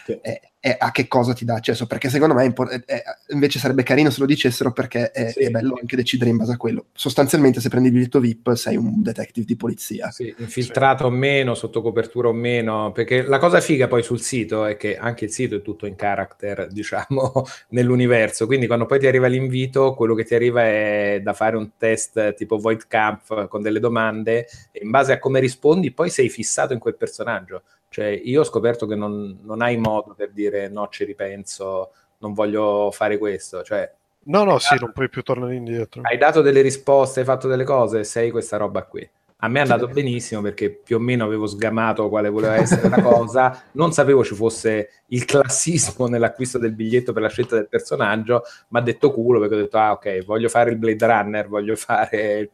sì. 0.04 0.18
è, 0.20 0.40
è, 0.58 0.76
a 0.76 0.90
che 0.90 1.06
cosa 1.06 1.32
ti 1.32 1.44
dà 1.44 1.54
accesso, 1.54 1.87
perché 1.87 2.08
secondo 2.08 2.35
me 2.35 2.52
è, 2.52 2.85
è, 2.87 3.02
invece 3.28 3.61
sarebbe 3.61 3.85
carino 3.85 4.11
se 4.11 4.18
lo 4.18 4.26
dicessero 4.26 4.73
perché 4.73 5.12
sì. 5.14 5.44
è, 5.44 5.50
bello 5.50 5.76
anche 5.80 5.94
decidere 5.94 6.30
in 6.30 6.37
base 6.37 6.52
a 6.52 6.56
quello. 6.56 6.87
Sostanzialmente 6.92 7.61
se 7.61 7.68
prendi 7.68 7.87
il 7.87 7.94
biglietto 7.94 8.18
VIP 8.18 8.52
sei 8.54 8.76
un 8.76 9.00
detective 9.00 9.46
di 9.46 9.54
polizia. 9.54 10.10
Sì, 10.10 10.34
infiltrato 10.38 11.04
o 11.06 11.10
meno, 11.10 11.54
sotto 11.54 11.82
copertura 11.82 12.30
o 12.30 12.32
meno, 12.32 12.90
perché 12.90 13.23
la 13.23 13.38
cosa 13.38 13.60
figa 13.60 13.86
poi 13.86 14.02
sul 14.02 14.21
sito 14.21 14.64
è 14.64 14.76
che 14.76 14.97
anche 14.97 15.26
il 15.26 15.30
sito 15.30 15.54
è 15.54 15.62
tutto 15.62 15.86
in 15.86 15.95
character, 15.95 16.67
diciamo, 16.73 17.47
nell'universo, 17.69 18.47
quindi 18.47 18.55
quando 18.66 18.86
poi 18.86 18.99
ti 18.99 19.06
arriva 19.06 19.26
l'invito, 19.26 19.92
quello 19.92 20.14
che 20.14 20.25
ti 20.25 20.34
arriva 20.34 20.62
è 20.62 21.21
da 21.23 21.34
fare 21.34 21.56
un 21.56 21.73
test 21.76 22.32
tipo 22.32 22.56
Void 22.56 22.86
Camp 22.86 23.49
con 23.49 23.60
delle 23.60 23.80
domande 23.80 24.47
e 24.73 24.80
in 24.82 24.90
base 24.90 25.12
a 25.12 25.19
come 25.19 25.40
rispondi 25.40 25.92
poi 25.92 26.08
sei 26.08 26.30
fissato 26.30 26.73
in 26.73 26.78
quel 26.78 26.97
personaggio. 26.97 27.64
Cioè 27.90 28.06
io 28.06 28.40
ho 28.40 28.45
scoperto 28.45 28.86
che 28.86 28.95
non, 28.95 29.40
non 29.42 29.60
hai 29.60 29.76
modo 29.76 30.14
per 30.14 30.30
dire 30.30 30.69
no, 30.69 30.88
ci 30.88 31.04
ripenso, 31.04 31.90
non 32.19 32.32
voglio 32.32 32.90
fare 32.90 33.19
questo. 33.19 33.62
Cioè, 33.62 33.92
no, 34.25 34.45
no, 34.45 34.58
sì, 34.58 34.76
non 34.80 34.92
puoi 34.92 35.10
più 35.10 35.23
tornare 35.23 35.54
indietro. 35.54 36.00
Hai 36.02 36.16
dato 36.16 36.40
delle 36.40 36.62
risposte, 36.62 37.21
hai 37.21 37.26
fatto 37.26 37.49
delle 37.49 37.64
cose, 37.64 38.04
sei 38.04 38.30
questa 38.30 38.56
roba 38.56 38.84
qui. 38.84 39.06
A 39.40 39.49
me 39.49 39.58
è 39.58 39.62
andato 39.62 39.86
benissimo 39.88 40.40
perché 40.40 40.70
più 40.70 40.96
o 40.96 40.99
meno 40.99 41.25
avevo 41.25 41.46
sgamato 41.46 42.08
quale 42.08 42.30
voleva 42.30 42.54
essere 42.56 42.88
la 42.88 43.02
cosa, 43.02 43.64
non 43.72 43.92
sapevo 43.92 44.25
ci 44.25 44.34
fosse 44.34 45.02
il 45.08 45.26
classismo 45.26 46.06
nell'acquisto 46.08 46.56
del 46.56 46.72
biglietto 46.72 47.12
per 47.12 47.20
la 47.20 47.28
scelta 47.28 47.54
del 47.54 47.68
personaggio, 47.68 48.44
ma 48.68 48.80
detto 48.80 49.12
culo 49.12 49.38
perché 49.38 49.54
ho 49.54 49.58
detto 49.58 49.76
ah 49.76 49.92
ok, 49.92 50.25
voglio 50.25 50.49
fare 50.49 50.70
il 50.70 50.78
Blade 50.78 51.06
Runner, 51.06 51.49
voglio 51.49 51.76
fare 51.76 52.38
il 52.38 52.49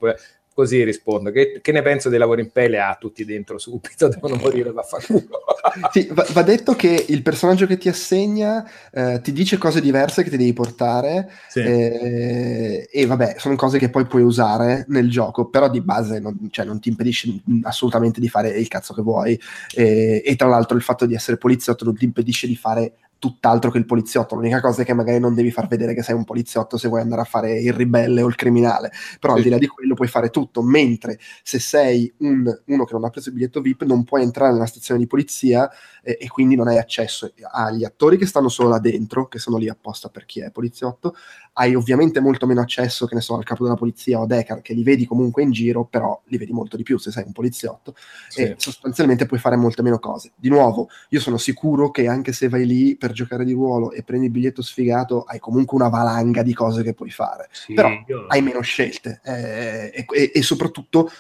Così 0.55 0.85
rispondo. 0.85 1.31
Che, 1.31 1.61
che, 1.63 1.73
ne 1.73 1.81
penso 1.81 2.11
dei 2.11 2.19
lavori 2.19 2.43
in 2.43 2.51
pelle? 2.51 2.79
Ah, 2.79 2.97
tutti 3.01 3.25
dentro 3.25 3.57
subito, 3.59 4.09
devono 4.09 4.37
morire 4.37 4.73
da 4.73 4.83
fare 4.83 5.05
sì, 5.91 6.09
va, 6.13 6.27
va, 6.31 6.43
detto 6.43 6.75
che 6.75 7.07
il 7.09 7.23
personaggio 7.23 7.67
che 7.67 7.79
ti 7.79 7.89
assegna 7.89 8.69
eh, 8.93 9.21
ti 9.23 9.33
dice 9.33 9.57
cose 9.57 9.81
diverse 9.81 10.23
che 10.23 10.29
ti 10.29 10.37
devi 10.37 10.53
portare 10.53 11.31
sì. 11.49 11.61
eh, 11.61 12.89
e 12.91 13.07
vabbè, 13.07 13.37
sono 13.39 13.57
cose 13.57 13.79
che 13.79 13.89
poi 13.89 14.05
puoi 14.05 14.23
usare 14.23 14.85
nel 14.89 15.09
gioco, 15.09 15.47
però 15.47 15.71
di 15.71 15.81
base 15.81 16.19
non, 16.19 16.49
cioè, 16.51 16.67
non 16.67 16.81
ti 16.81 16.91
impedisce 16.91 17.41
assolutamente 17.63 18.21
di 18.21 18.29
fare 18.29 18.51
il 18.51 18.69
cazzo 18.69 18.93
che 18.93 19.03
vuoi 19.03 19.41
e, 19.75 20.23
e 20.23 20.37
tra 20.37 20.49
l'altro 20.49 20.77
il 20.77 20.83
fatto 20.83 21.07
di 21.07 21.15
essere 21.15 21.39
poliziotto 21.39 21.85
non 21.85 21.97
ti 21.97 22.05
impedisce 22.05 22.47
di 22.47 22.57
fare 22.57 22.93
tutt'altro 23.23 23.71
che 23.71 23.79
il 23.79 23.87
poliziotto. 23.87 24.35
L'unica 24.35 24.61
cosa 24.61 24.83
è 24.83 24.85
che 24.85 24.95
magari 24.95 25.21
non 25.21 25.33
devi 25.33 25.53
far 25.53 25.69
vedere 25.69 25.95
che 25.95 26.03
sei 26.03 26.17
un 26.17 26.25
poliziotto 26.25 26.77
se 26.77 26.89
vuoi 26.89 27.03
andare 27.03 27.21
a 27.21 27.25
fare 27.25 27.61
il 27.61 27.73
ribelle 27.73 28.21
o 28.21 28.27
il 28.27 28.35
criminale, 28.35 28.91
però 29.21 29.35
sì. 29.35 29.39
al 29.39 29.45
di 29.45 29.51
là 29.51 29.59
di 29.59 29.69
quello 29.69 29.95
puoi 29.95 30.09
fare 30.09 30.31
tutto, 30.31 30.61
mentre 30.61 31.21
se 31.45 31.61
sei 31.61 32.13
un, 32.19 32.45
uno 32.67 32.85
che 32.85 32.93
non 32.95 33.05
ha 33.05 33.11
preso 33.11 33.29
il 33.29 33.37
biglietto 33.37 33.61
VIP 33.61 33.85
non 33.85 34.03
puoi 34.03 34.23
entrare 34.23 34.53
nella 34.53 34.67
stazione 34.67 34.99
di 34.99 35.07
polizia 35.07 35.71
eh, 36.03 36.19
e 36.21 36.27
quindi 36.27 36.57
non 36.57 36.67
hai 36.67 36.79
accesso 36.79 37.33
agli 37.53 37.85
attori 37.85 38.17
che 38.17 38.27
stanno 38.27 38.49
solo 38.49 38.71
là 38.71 38.81
dentro, 38.81 39.29
che 39.29 39.39
sono 39.39 39.57
lì 39.57 39.69
apposta 39.69 40.09
per 40.09 40.25
chi 40.25 40.41
è 40.41 40.51
poliziotto, 40.51 41.15
hai 41.55 41.75
ovviamente 41.75 42.21
molto 42.21 42.47
meno 42.47 42.61
accesso, 42.61 43.07
che 43.07 43.15
ne 43.15 43.21
so, 43.21 43.37
al 43.37 43.45
capo 43.45 43.65
della 43.65 43.77
polizia 43.77 44.19
o 44.19 44.23
a 44.23 44.27
Decar, 44.27 44.63
che 44.63 44.73
li 44.73 44.83
vedi 44.83 45.07
comunque 45.07 45.43
in 45.43 45.51
giro, 45.51 45.85
però 45.85 46.21
li 46.27 46.39
vedi 46.39 46.53
molto 46.53 46.77
di 46.77 46.83
più 46.83 46.99
se 46.99 47.11
sei 47.11 47.25
un 47.27 47.33
poliziotto 47.33 47.95
sì. 48.29 48.43
e 48.43 48.55
sostanzialmente 48.57 49.27
puoi 49.27 49.39
fare 49.39 49.57
molte 49.57 49.83
meno 49.83 49.99
cose. 49.99 50.33
Di 50.37 50.49
nuovo, 50.49 50.89
io 51.11 51.21
sono 51.21 51.37
sicuro 51.37 51.91
che 51.91 52.07
anche 52.07 52.33
se 52.33 52.49
vai 52.49 52.67
lì 52.67 52.97
per 52.97 53.13
giocare 53.13 53.45
di 53.45 53.53
ruolo 53.53 53.93
e 53.93 54.03
prendi 54.03 54.27
il 54.27 54.33
biglietto 54.33 54.63
sfigato, 54.63 55.23
hai 55.23 55.39
comunque 55.39 55.77
una 55.77 55.89
valanga 55.89 56.43
di 56.43 56.55
cose 56.55 56.83
che 56.83 56.95
puoi 56.95 57.11
fare, 57.11 57.49
sì, 57.53 57.75
però 57.75 57.91
io... 58.07 58.27
hai 58.29 58.41
meno 58.41 58.61
scelte 58.61 59.21
eh, 59.25 60.07
e, 60.11 60.31
e, 60.35 60.43
soprattutto 60.43 61.11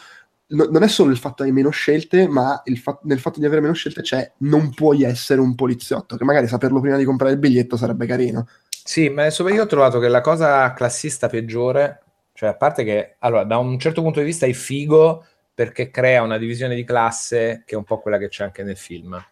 non 0.52 0.82
è 0.82 0.88
solo 0.88 1.10
il 1.10 1.16
fatto 1.16 1.42
che 1.42 1.48
hai 1.48 1.54
meno 1.54 1.70
scelte, 1.70 2.28
ma 2.28 2.62
fa- 2.76 2.98
nel 3.04 3.18
fatto 3.18 3.40
di 3.40 3.46
avere 3.46 3.62
meno 3.62 3.72
scelte 3.72 4.02
c'è 4.02 4.32
non 4.38 4.74
puoi 4.74 5.02
essere 5.02 5.40
un 5.40 5.54
poliziotto, 5.54 6.16
che 6.16 6.24
magari 6.24 6.46
saperlo 6.46 6.80
prima 6.80 6.98
di 6.98 7.04
comprare 7.04 7.32
il 7.32 7.38
biglietto 7.38 7.76
sarebbe 7.76 8.06
carino. 8.06 8.46
Sì, 8.84 9.08
ma 9.08 9.22
adesso 9.22 9.48
io 9.48 9.62
ho 9.62 9.66
trovato 9.66 9.98
che 9.98 10.08
la 10.08 10.20
cosa 10.20 10.72
classista 10.72 11.28
peggiore, 11.28 12.02
cioè 12.32 12.50
a 12.50 12.54
parte 12.54 12.84
che, 12.84 13.14
allora, 13.20 13.44
da 13.44 13.58
un 13.58 13.78
certo 13.78 14.02
punto 14.02 14.18
di 14.20 14.26
vista 14.26 14.46
è 14.46 14.52
figo 14.52 15.24
perché 15.54 15.90
crea 15.90 16.22
una 16.22 16.38
divisione 16.38 16.74
di 16.74 16.84
classe 16.84 17.62
che 17.64 17.74
è 17.74 17.78
un 17.78 17.84
po' 17.84 18.00
quella 18.00 18.18
che 18.18 18.28
c'è 18.28 18.44
anche 18.44 18.62
nel 18.62 18.76
film. 18.76 19.22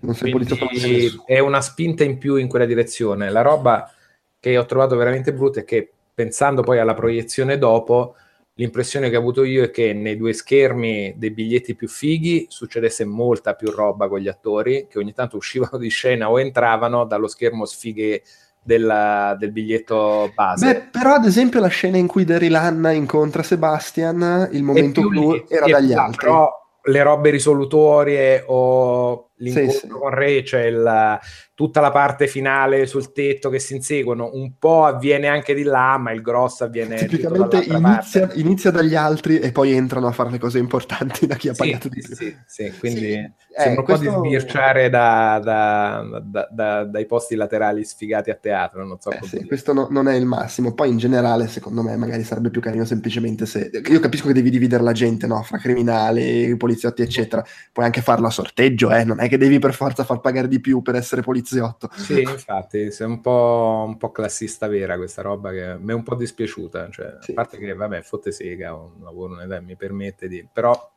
Non 0.00 0.14
sei 0.14 0.32
Quindi 0.32 1.22
è 1.26 1.38
una 1.38 1.60
spinta 1.60 2.02
in 2.02 2.18
più 2.18 2.36
in 2.36 2.48
quella 2.48 2.64
direzione. 2.64 3.30
La 3.30 3.42
roba 3.42 3.92
che 4.40 4.56
ho 4.56 4.64
trovato 4.64 4.96
veramente 4.96 5.32
brutta 5.32 5.60
è 5.60 5.64
che 5.64 5.90
pensando 6.14 6.62
poi 6.62 6.78
alla 6.78 6.94
proiezione 6.94 7.58
dopo, 7.58 8.16
l'impressione 8.54 9.10
che 9.10 9.16
ho 9.16 9.20
avuto 9.20 9.44
io 9.44 9.64
è 9.64 9.70
che 9.70 9.92
nei 9.92 10.16
due 10.16 10.32
schermi 10.32 11.14
dei 11.16 11.30
biglietti 11.30 11.76
più 11.76 11.86
fighi 11.86 12.46
succedesse 12.48 13.04
molta 13.04 13.54
più 13.54 13.70
roba 13.70 14.08
con 14.08 14.18
gli 14.18 14.26
attori 14.26 14.86
che 14.88 14.98
ogni 14.98 15.12
tanto 15.12 15.36
uscivano 15.36 15.78
di 15.78 15.88
scena 15.88 16.28
o 16.28 16.40
entravano 16.40 17.04
dallo 17.04 17.28
schermo 17.28 17.64
sfighe 17.64 18.22
della, 18.68 19.34
del 19.38 19.50
biglietto 19.50 20.30
base. 20.34 20.66
Beh, 20.66 20.80
però 20.90 21.14
ad 21.14 21.24
esempio 21.24 21.58
la 21.58 21.68
scena 21.68 21.96
in 21.96 22.06
cui 22.06 22.24
Daryl 22.24 22.54
Anna 22.54 22.90
incontra 22.90 23.42
Sebastian, 23.42 24.50
il 24.52 24.62
momento 24.62 25.00
blu 25.08 25.42
era 25.48 25.66
dagli 25.66 25.94
altri. 25.94 26.26
Però 26.26 26.52
le 26.82 27.02
robe 27.02 27.30
risolutorie 27.30 28.44
o 28.46 29.27
l'incontro 29.38 29.72
sì, 29.72 29.78
sì. 29.80 29.88
con 29.88 30.42
c'è 30.42 30.64
il, 30.64 31.18
tutta 31.54 31.80
la 31.80 31.90
parte 31.90 32.28
finale 32.28 32.86
sul 32.86 33.12
tetto 33.12 33.50
che 33.50 33.58
si 33.58 33.74
inseguono, 33.74 34.30
un 34.32 34.52
po' 34.58 34.84
avviene 34.84 35.26
anche 35.26 35.54
di 35.54 35.62
là, 35.62 35.98
ma 35.98 36.12
il 36.12 36.22
grosso 36.22 36.64
avviene 36.64 36.96
tipicamente 36.96 37.64
inizia, 37.64 38.30
inizia, 38.34 38.70
dagli 38.70 38.94
altri 38.94 39.38
e 39.38 39.50
poi 39.50 39.72
entrano 39.72 40.06
a 40.06 40.12
fare 40.12 40.30
le 40.30 40.38
cose 40.38 40.58
importanti 40.58 41.26
da 41.26 41.34
chi 41.34 41.48
ha 41.48 41.54
sì, 41.54 41.58
pagato 41.58 41.88
di 41.88 42.00
più. 42.00 42.14
Sì, 42.14 42.36
sì, 42.46 42.72
quindi 42.78 43.12
eh, 43.12 43.32
sembra 43.56 43.80
un 43.80 43.86
questo... 43.86 44.04
po' 44.04 44.20
di 44.20 44.28
sbirciare 44.28 44.88
da, 44.88 45.40
da, 45.42 46.46
da, 46.48 46.84
dai 46.84 47.06
posti 47.06 47.34
laterali 47.34 47.84
sfigati 47.84 48.30
a 48.30 48.34
teatro, 48.34 48.84
non 48.86 49.00
so 49.00 49.10
eh, 49.10 49.44
questo 49.46 49.72
no, 49.72 49.88
non 49.90 50.08
è 50.08 50.14
il 50.14 50.26
massimo, 50.26 50.74
poi 50.74 50.90
in 50.90 50.98
generale 50.98 51.48
secondo 51.48 51.82
me 51.82 51.96
magari 51.96 52.22
sarebbe 52.22 52.50
più 52.50 52.60
carino 52.60 52.84
semplicemente 52.84 53.46
se... 53.46 53.70
Io 53.88 54.00
capisco 54.00 54.28
che 54.28 54.32
devi 54.32 54.50
dividere 54.50 54.82
la 54.82 54.92
gente, 54.92 55.26
no? 55.26 55.42
Fra 55.42 55.58
criminali, 55.58 56.56
poliziotti 56.56 57.02
eccetera, 57.02 57.44
puoi 57.72 57.84
anche 57.84 58.00
farlo 58.00 58.28
a 58.28 58.30
sorteggio, 58.30 58.92
eh? 58.92 59.02
non 59.02 59.18
è 59.18 59.27
che 59.28 59.38
devi 59.38 59.58
per 59.58 59.74
forza 59.74 60.04
far 60.04 60.20
pagare 60.20 60.48
di 60.48 60.60
più 60.60 60.82
per 60.82 60.94
essere 60.94 61.22
poliziotto. 61.22 61.88
Sì, 61.94 62.22
infatti, 62.22 62.90
sei 62.90 63.06
un 63.06 63.20
po', 63.20 63.84
un 63.86 63.96
po' 63.96 64.10
classista 64.10 64.66
vera 64.66 64.96
questa 64.96 65.22
roba 65.22 65.50
che 65.50 65.76
mi 65.78 65.92
è 65.92 65.94
un 65.94 66.02
po' 66.02 66.14
dispiaciuta. 66.14 66.90
Cioè, 66.90 67.18
sì. 67.20 67.30
A 67.32 67.34
parte 67.34 67.58
che, 67.58 67.74
vabbè, 67.74 68.02
fotte 68.02 68.32
sega, 68.32 68.74
un 68.74 69.02
lavoro 69.02 69.34
un'età 69.34 69.60
mi 69.60 69.76
permette 69.76 70.28
di... 70.28 70.46
Però 70.52 70.90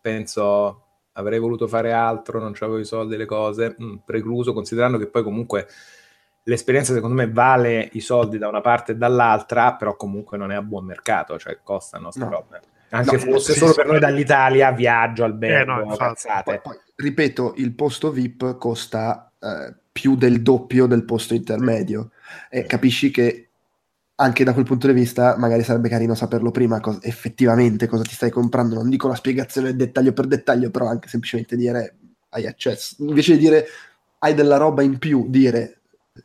penso 0.00 0.82
avrei 1.16 1.38
voluto 1.38 1.66
fare 1.66 1.92
altro, 1.92 2.38
non 2.38 2.52
avevo 2.58 2.78
i 2.78 2.84
soldi, 2.84 3.16
le 3.16 3.24
cose, 3.24 3.74
mh, 3.76 3.84
mm, 3.84 3.96
precluso, 4.04 4.52
considerando 4.52 4.98
che 4.98 5.06
poi 5.06 5.22
comunque 5.22 5.66
l'esperienza 6.44 6.92
secondo 6.92 7.16
me 7.16 7.30
vale 7.30 7.88
i 7.92 8.00
soldi 8.00 8.38
da 8.38 8.48
una 8.48 8.60
parte 8.60 8.92
e 8.92 8.96
dall'altra, 8.96 9.74
però 9.74 9.96
comunque 9.96 10.36
non 10.36 10.52
è 10.52 10.54
a 10.54 10.62
buon 10.62 10.84
mercato, 10.84 11.38
cioè 11.38 11.58
costano 11.62 12.04
queste 12.04 12.24
no. 12.24 12.30
robe. 12.30 12.60
Anche 12.90 13.16
no, 13.16 13.32
fosse 13.32 13.52
sì, 13.52 13.58
solo 13.58 13.72
sì, 13.72 13.78
per 13.78 13.86
noi 13.86 13.98
dall'Italia, 13.98 14.70
viaggio, 14.70 15.24
albergo, 15.24 15.72
eh 15.72 15.84
no, 15.84 15.96
poi, 15.96 16.60
poi, 16.60 16.78
ripeto, 16.96 17.54
il 17.58 17.74
posto 17.74 18.10
VIP 18.10 18.56
costa 18.58 19.32
eh, 19.38 19.74
più 19.92 20.16
del 20.16 20.42
doppio 20.42 20.86
del 20.86 21.04
posto 21.04 21.34
intermedio. 21.34 22.10
E 22.50 22.64
capisci 22.64 23.10
che 23.10 23.48
anche 24.16 24.44
da 24.44 24.52
quel 24.54 24.64
punto 24.64 24.86
di 24.86 24.94
vista 24.94 25.36
magari 25.36 25.62
sarebbe 25.62 25.90
carino 25.90 26.14
saperlo 26.14 26.50
prima 26.50 26.80
cosa, 26.80 27.00
effettivamente 27.02 27.86
cosa 27.86 28.02
ti 28.02 28.14
stai 28.14 28.30
comprando. 28.30 28.74
Non 28.74 28.88
dico 28.88 29.08
la 29.08 29.14
spiegazione 29.14 29.76
dettaglio 29.76 30.12
per 30.12 30.26
dettaglio 30.26 30.70
però 30.70 30.86
anche 30.86 31.08
semplicemente 31.08 31.56
dire 31.56 31.96
hai 32.30 32.46
accesso. 32.46 32.96
Invece 33.00 33.32
di 33.32 33.38
dire 33.38 33.66
hai 34.18 34.34
della 34.34 34.56
roba 34.56 34.82
in 34.82 34.98
più 34.98 35.26
dire 35.28 35.80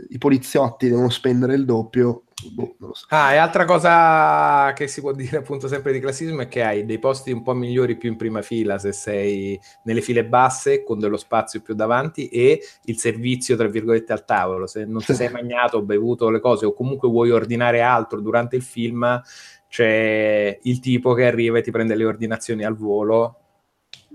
i 0.10 0.18
poliziotti 0.18 0.88
devono 0.88 1.10
spendere 1.10 1.54
il 1.54 1.66
doppio 1.66 2.24
boh, 2.50 2.76
non 2.80 2.90
lo 2.90 2.94
so. 2.94 3.06
Ah, 3.10 3.34
e 3.34 3.38
altra 3.38 3.66
cosa 3.66 4.74
che 4.74 4.88
si 4.88 5.02
può 5.02 5.12
dire 5.12 5.38
appunto 5.38 5.68
sempre 5.68 5.92
di 5.92 6.00
classismo 6.00 6.42
è 6.42 6.48
che 6.48 6.64
hai 6.64 6.86
dei 6.86 7.00
posti 7.00 7.32
un 7.32 7.44
po' 7.44 7.54
migliori 7.54 7.98
più 7.98 8.10
in 8.10 8.18
prima 8.18 8.42
fila 8.42 8.78
se 8.78 8.92
sei 8.92 9.60
nelle 9.84 10.02
file 10.02 10.26
basse 10.26 10.84
con 10.84 11.00
dello 11.00 11.18
spazio 11.18 11.62
più 11.62 11.74
davanti 11.74 12.28
e 12.30 12.62
il 12.86 12.98
servizio 12.98 13.56
tra 13.56 13.68
virgolette 13.68 14.14
al 14.14 14.26
tavolo. 14.26 14.68
Se 14.68 14.86
non 14.86 15.04
ti 15.04 15.14
sei 15.14 15.30
magnato 15.30 15.78
o 15.78 15.84
bevuto 15.84 16.30
le 16.30 16.40
cose 16.40 16.66
o 16.66 16.74
comunque 16.74 17.10
vuoi 17.10 17.32
ordinare 17.32 17.82
altro 17.82 18.22
durante 18.22 18.56
il 18.56 18.64
film, 18.64 19.22
c'è 19.68 20.60
il 20.62 20.80
tipo 20.80 21.14
che 21.14 21.26
arriva 21.26 21.58
e 21.58 21.62
ti 21.62 21.72
prende 21.72 21.96
le 21.96 22.06
ordinazioni 22.06 22.64
al 22.64 22.76
volo 22.76 23.41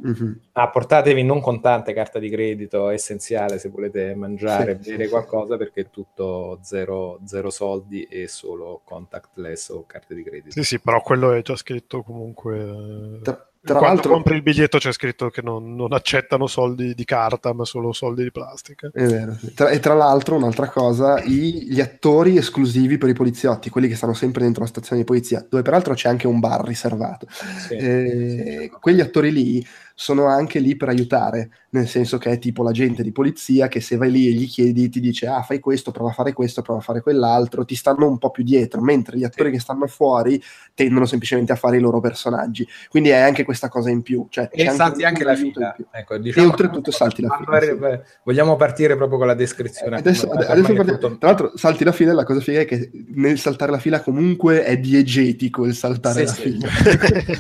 Mm-hmm. 0.05 0.33
Ah, 0.53 0.69
portatevi 0.69 1.23
non 1.23 1.41
contante 1.41 1.95
carta 1.95 2.19
di 2.19 2.29
credito, 2.29 2.91
è 2.91 2.95
essenziale 2.95 3.59
se 3.59 3.71
volete 3.71 4.15
mangiare, 4.15 4.79
sì, 4.81 4.91
bere 4.91 5.05
sì, 5.05 5.11
qualcosa 5.11 5.57
perché 5.57 5.83
è 5.83 5.91
tutto 5.91 6.59
zero, 6.63 7.21
zero, 7.25 7.49
soldi 7.51 8.05
e 8.05 8.29
solo 8.29 8.83
contactless 8.85 9.71
o 9.71 9.87
carte 9.87 10.15
di 10.15 10.23
credito. 10.23 10.51
Sì, 10.51 10.65
sì, 10.65 10.81
però 10.81 11.01
quello 11.01 11.33
è 11.33 11.41
già 11.43 11.57
scritto 11.57 12.03
comunque. 12.03 13.21
Tra, 13.23 13.47
tra 13.67 13.79
Quando 13.79 13.97
l'altro... 13.97 14.13
compri 14.13 14.37
il 14.37 14.43
biglietto 14.43 14.79
c'è 14.79 14.93
scritto 14.93 15.29
che 15.29 15.43
non, 15.43 15.75
non, 15.75 15.93
accettano 15.93 16.47
soldi 16.47 16.95
di 16.95 17.05
carta, 17.05 17.53
ma 17.53 17.65
solo 17.65 17.93
soldi 17.93 18.23
di 18.23 18.31
plastica. 18.31 18.89
È 18.93 19.05
vero. 19.05 19.35
Sì. 19.35 19.55
Tra, 19.55 19.71
e 19.71 19.81
tra 19.81 19.95
l'altro, 19.95 20.37
un'altra 20.37 20.69
cosa, 20.69 21.21
i, 21.21 21.67
gli 21.69 21.81
attori 21.81 22.37
esclusivi 22.37 22.97
per 22.97 23.09
i 23.09 23.13
poliziotti, 23.15 23.69
quelli 23.69 23.89
che 23.89 23.97
stanno 23.97 24.15
sempre 24.15 24.43
dentro 24.43 24.63
la 24.63 24.69
stazione 24.69 25.01
di 25.01 25.07
polizia, 25.07 25.45
dove 25.49 25.65
peraltro 25.65 25.95
c'è 25.95 26.09
anche 26.09 26.29
un 26.29 26.39
bar 26.39 26.65
riservato. 26.65 27.27
Eh, 27.71 28.71
quegli 28.79 29.01
attori 29.01 29.33
lì 29.33 29.67
sono 29.99 30.27
anche 30.27 30.59
lì 30.59 30.77
per 30.77 30.91
aiutare, 30.91 31.49
nel 31.71 31.89
senso 31.89 32.19
che 32.19 32.31
è 32.31 32.39
tipo 32.39 32.63
l'agente 32.63 33.03
di 33.03 33.13
polizia 33.13 33.67
che 33.67 33.81
se 33.81 33.97
vai 33.97 34.11
lì 34.11 34.29
e 34.29 34.33
gli 34.33 34.47
chiedi 34.47 34.91
ti 34.91 35.01
dice 35.01 35.27
ah 35.27 35.41
fai 35.41 35.59
questo, 35.59 35.91
prova 35.91 36.11
a 36.11 36.13
fare 36.13 36.35
questo, 36.35 36.61
prova 36.61 36.81
a 36.81 36.83
fare 36.83 37.01
quell'altro, 37.01 37.65
ti 37.65 37.75
stanno 37.75 38.07
un 38.07 38.19
po' 38.19 38.31
più 38.31 38.45
dietro, 38.45 38.83
mentre 38.83 39.17
gli 39.17 39.25
attori 39.25 39.51
che 39.51 39.59
stanno 39.59 39.87
fuori 39.87 40.41
tendono 40.75 41.07
semplicemente 41.07 41.53
a 41.53 41.57
fare 41.57 41.79
i 41.79 41.81
loro 41.81 42.01
personaggi. 42.01 42.69
Quindi 42.91 43.09
è 43.09 43.17
anche 43.17 43.43
questa 43.43 43.71
cosa 43.71 43.89
in 43.89 44.03
più. 44.03 44.27
Cioè, 44.29 44.51
e 44.53 44.69
salti 44.69 45.03
anche, 45.03 45.07
anche 45.07 45.25
la 45.25 45.35
fila. 45.35 45.77
Ecco, 45.91 46.19
diciamo, 46.19 46.47
e 46.47 46.51
oltretutto 46.51 46.91
salti 46.91 47.23
la 47.23 47.35
fila. 47.39 47.61
Sì. 47.61 48.01
Vogliamo 48.23 48.57
partire 48.57 48.97
proprio 48.97 49.17
con 49.17 49.27
la 49.27 49.35
descrizione. 49.35 49.97
Eh, 49.97 50.01
adesso, 50.01 50.29
adesso 50.31 50.75
partiamo, 50.75 51.17
tra 51.17 51.29
l'altro 51.29 51.57
salti 51.57 51.85
la 51.85 51.93
fila 51.93 52.11
e 52.11 52.15
la 52.15 52.25
cosa 52.25 52.41
figa 52.41 52.61
è 52.61 52.67
che 52.67 52.91
nel 53.15 53.39
saltare 53.39 53.71
la 53.71 53.79
fila 53.79 54.03
comunque 54.03 54.63
è 54.63 54.77
diegetico 54.77 55.65
il 55.65 55.75
saltare 55.75 56.27
sì, 56.27 56.59
la 56.59 56.69
sì. 56.69 56.79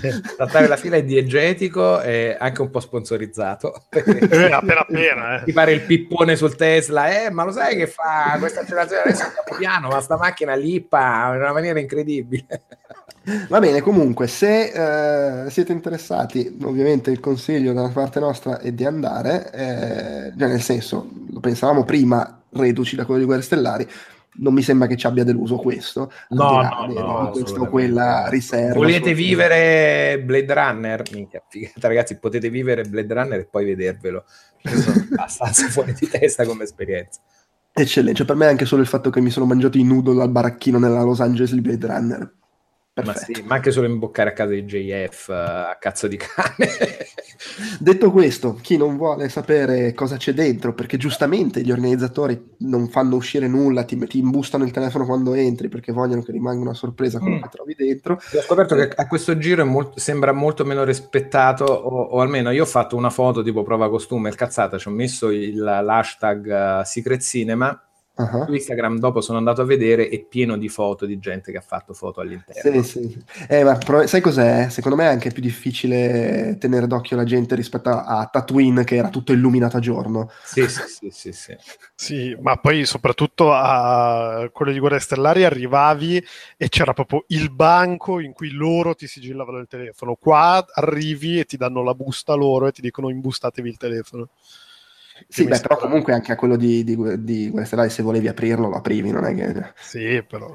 fila. 0.00 0.22
saltare 0.38 0.68
la 0.68 0.76
fila 0.76 0.96
è 0.96 1.04
diegetico 1.04 2.00
e 2.00 2.34
anche 2.46 2.62
un 2.62 2.70
po' 2.70 2.80
sponsorizzato. 2.80 3.84
Eh, 4.06 4.50
appena 4.50 4.80
appena. 4.86 5.40
Eh. 5.40 5.44
Ti 5.44 5.52
pare 5.52 5.72
il 5.72 5.82
pippone 5.82 6.36
sul 6.36 6.56
Tesla, 6.56 7.24
eh, 7.24 7.30
ma 7.30 7.44
lo 7.44 7.52
sai 7.52 7.76
che 7.76 7.86
fa 7.86 8.36
questa 8.38 8.60
accelerazione 8.60 9.02
adesso 9.02 9.24
andiamo 9.24 9.56
piano, 9.58 9.88
ma 9.88 10.00
sta 10.00 10.16
macchina 10.16 10.54
lippa 10.54 11.32
in 11.34 11.40
una 11.40 11.52
maniera 11.52 11.78
incredibile. 11.78 12.46
Va 13.48 13.58
bene, 13.58 13.80
comunque, 13.80 14.28
se 14.28 15.44
eh, 15.46 15.50
siete 15.50 15.72
interessati, 15.72 16.56
ovviamente 16.62 17.10
il 17.10 17.18
consiglio 17.18 17.72
da 17.72 17.88
parte 17.88 18.20
nostra 18.20 18.60
è 18.60 18.70
di 18.70 18.84
andare, 18.84 19.50
eh, 19.52 20.32
nel 20.36 20.60
senso, 20.60 21.08
lo 21.30 21.40
pensavamo 21.40 21.84
prima, 21.84 22.40
reduci 22.50 22.94
da 22.94 23.04
quello 23.04 23.20
di 23.20 23.26
Guerre 23.26 23.42
Stellari, 23.42 23.88
non 24.38 24.54
mi 24.54 24.62
sembra 24.62 24.86
che 24.86 24.96
ci 24.96 25.06
abbia 25.06 25.24
deluso 25.24 25.56
questo. 25.56 26.10
No, 26.30 26.62
no, 26.62 26.86
no, 26.88 27.30
questo 27.30 27.62
o 27.62 27.68
quella 27.68 28.28
riserva. 28.28 28.74
Volete 28.74 29.14
vivere 29.14 30.20
Blade 30.22 30.54
Runner? 30.54 31.02
Minchia, 31.12 31.42
ragazzi, 31.74 32.18
potete 32.18 32.50
vivere 32.50 32.84
Blade 32.84 33.14
Runner 33.14 33.38
e 33.40 33.46
poi 33.46 33.64
vedervelo. 33.64 34.24
Sono 34.62 35.06
abbastanza 35.12 35.68
fuori 35.68 35.92
di 35.92 36.08
testa 36.08 36.44
come 36.44 36.64
esperienza. 36.64 37.20
Eccellente, 37.72 38.18
cioè 38.18 38.26
per 38.26 38.36
me 38.36 38.46
anche 38.46 38.64
solo 38.64 38.82
il 38.82 38.88
fatto 38.88 39.10
che 39.10 39.20
mi 39.20 39.30
sono 39.30 39.44
mangiato 39.44 39.76
i 39.76 39.84
noodle 39.84 40.22
al 40.22 40.30
baracchino 40.30 40.78
nella 40.78 41.02
Los 41.02 41.20
Angeles 41.20 41.52
di 41.52 41.60
Blade 41.60 41.86
Runner 41.86 42.32
ma, 43.04 43.14
sì, 43.14 43.42
ma 43.44 43.56
anche 43.56 43.70
solo 43.70 43.86
imboccare 43.86 44.30
a 44.30 44.32
casa 44.32 44.52
di 44.52 44.64
JF 44.64 45.28
eh, 45.28 45.34
a 45.34 45.76
cazzo 45.78 46.08
di 46.08 46.16
cane. 46.16 46.70
Detto 47.78 48.10
questo, 48.10 48.58
chi 48.60 48.78
non 48.78 48.96
vuole 48.96 49.28
sapere 49.28 49.92
cosa 49.92 50.16
c'è 50.16 50.32
dentro, 50.32 50.72
perché 50.72 50.96
giustamente 50.96 51.60
gli 51.60 51.70
organizzatori 51.70 52.54
non 52.60 52.88
fanno 52.88 53.16
uscire 53.16 53.48
nulla, 53.48 53.84
ti, 53.84 53.98
ti 54.06 54.18
imbustano 54.18 54.64
il 54.64 54.70
telefono 54.70 55.04
quando 55.04 55.34
entri 55.34 55.68
perché 55.68 55.92
vogliono 55.92 56.22
che 56.22 56.32
rimanga 56.32 56.62
una 56.62 56.74
sorpresa 56.74 57.18
quello 57.18 57.36
mm. 57.36 57.42
che 57.42 57.48
trovi 57.50 57.74
dentro. 57.74 58.14
Ho 58.14 58.40
scoperto 58.40 58.74
che 58.74 58.88
a 58.88 59.06
questo 59.06 59.36
giro 59.36 59.66
molto, 59.66 60.00
sembra 60.00 60.32
molto 60.32 60.64
meno 60.64 60.82
rispettato, 60.82 61.64
o, 61.64 62.02
o, 62.02 62.20
almeno 62.20 62.50
io 62.50 62.62
ho 62.62 62.66
fatto 62.66 62.96
una 62.96 63.10
foto 63.10 63.42
tipo 63.42 63.62
prova 63.62 63.90
costume, 63.90 64.30
il 64.30 64.36
cazzata, 64.36 64.78
ci 64.78 64.88
ho 64.88 64.92
messo 64.92 65.30
il, 65.30 65.56
l'hashtag 65.58 66.80
uh, 66.80 66.84
Secret 66.84 67.20
Cinema 67.20 67.78
Uh-huh. 68.18 68.46
Su 68.46 68.52
Instagram 68.54 68.98
dopo 68.98 69.20
sono 69.20 69.36
andato 69.36 69.60
a 69.60 69.64
vedere 69.66 70.08
è 70.08 70.18
pieno 70.20 70.56
di 70.56 70.70
foto 70.70 71.04
di 71.04 71.18
gente 71.18 71.52
che 71.52 71.58
ha 71.58 71.62
fatto 71.62 71.92
foto 71.92 72.20
all'interno. 72.20 72.82
Sì, 72.82 73.08
sì. 73.10 73.24
Eh, 73.46 73.62
ma 73.62 73.76
pro- 73.76 74.06
sai 74.06 74.22
cos'è? 74.22 74.68
Secondo 74.70 74.96
me 74.96 75.04
è 75.04 75.08
anche 75.08 75.30
più 75.30 75.42
difficile 75.42 76.56
tenere 76.58 76.86
d'occhio 76.86 77.14
la 77.14 77.24
gente 77.24 77.54
rispetto 77.54 77.90
a, 77.90 78.04
a 78.04 78.26
Tatooine 78.26 78.84
che 78.84 78.96
era 78.96 79.10
tutto 79.10 79.32
illuminato 79.32 79.76
a 79.76 79.80
giorno. 79.80 80.30
Sì, 80.42 80.66
sì, 80.66 80.82
sì, 80.86 81.10
sì, 81.10 81.32
sì. 81.32 81.56
sì 81.94 82.36
ma 82.40 82.56
poi 82.56 82.86
soprattutto 82.86 83.52
a 83.52 84.48
quello 84.50 84.72
di 84.72 84.78
Guerre 84.78 84.98
Stellari 84.98 85.44
arrivavi 85.44 86.24
e 86.56 86.68
c'era 86.70 86.94
proprio 86.94 87.24
il 87.28 87.50
banco 87.50 88.18
in 88.20 88.32
cui 88.32 88.50
loro 88.50 88.94
ti 88.94 89.06
sigillavano 89.06 89.58
il 89.58 89.66
telefono. 89.68 90.14
Qua 90.14 90.64
arrivi 90.72 91.38
e 91.38 91.44
ti 91.44 91.58
danno 91.58 91.82
la 91.82 91.94
busta 91.94 92.32
loro 92.32 92.66
e 92.66 92.72
ti 92.72 92.80
dicono 92.80 93.10
imbustatevi 93.10 93.68
il 93.68 93.76
telefono. 93.76 94.28
Sì, 95.28 95.44
beh, 95.44 95.60
però 95.60 95.76
comunque 95.76 96.12
anche 96.12 96.32
a 96.32 96.36
quello 96.36 96.56
di, 96.56 96.84
di, 96.84 96.96
di 97.22 97.50
Guerre 97.50 97.88
se 97.88 98.02
volevi 98.02 98.28
aprirlo, 98.28 98.68
lo 98.68 98.76
aprivi, 98.76 99.10
non 99.10 99.24
è 99.24 99.34
che... 99.34 99.72
Sì, 99.76 100.24
però... 100.26 100.52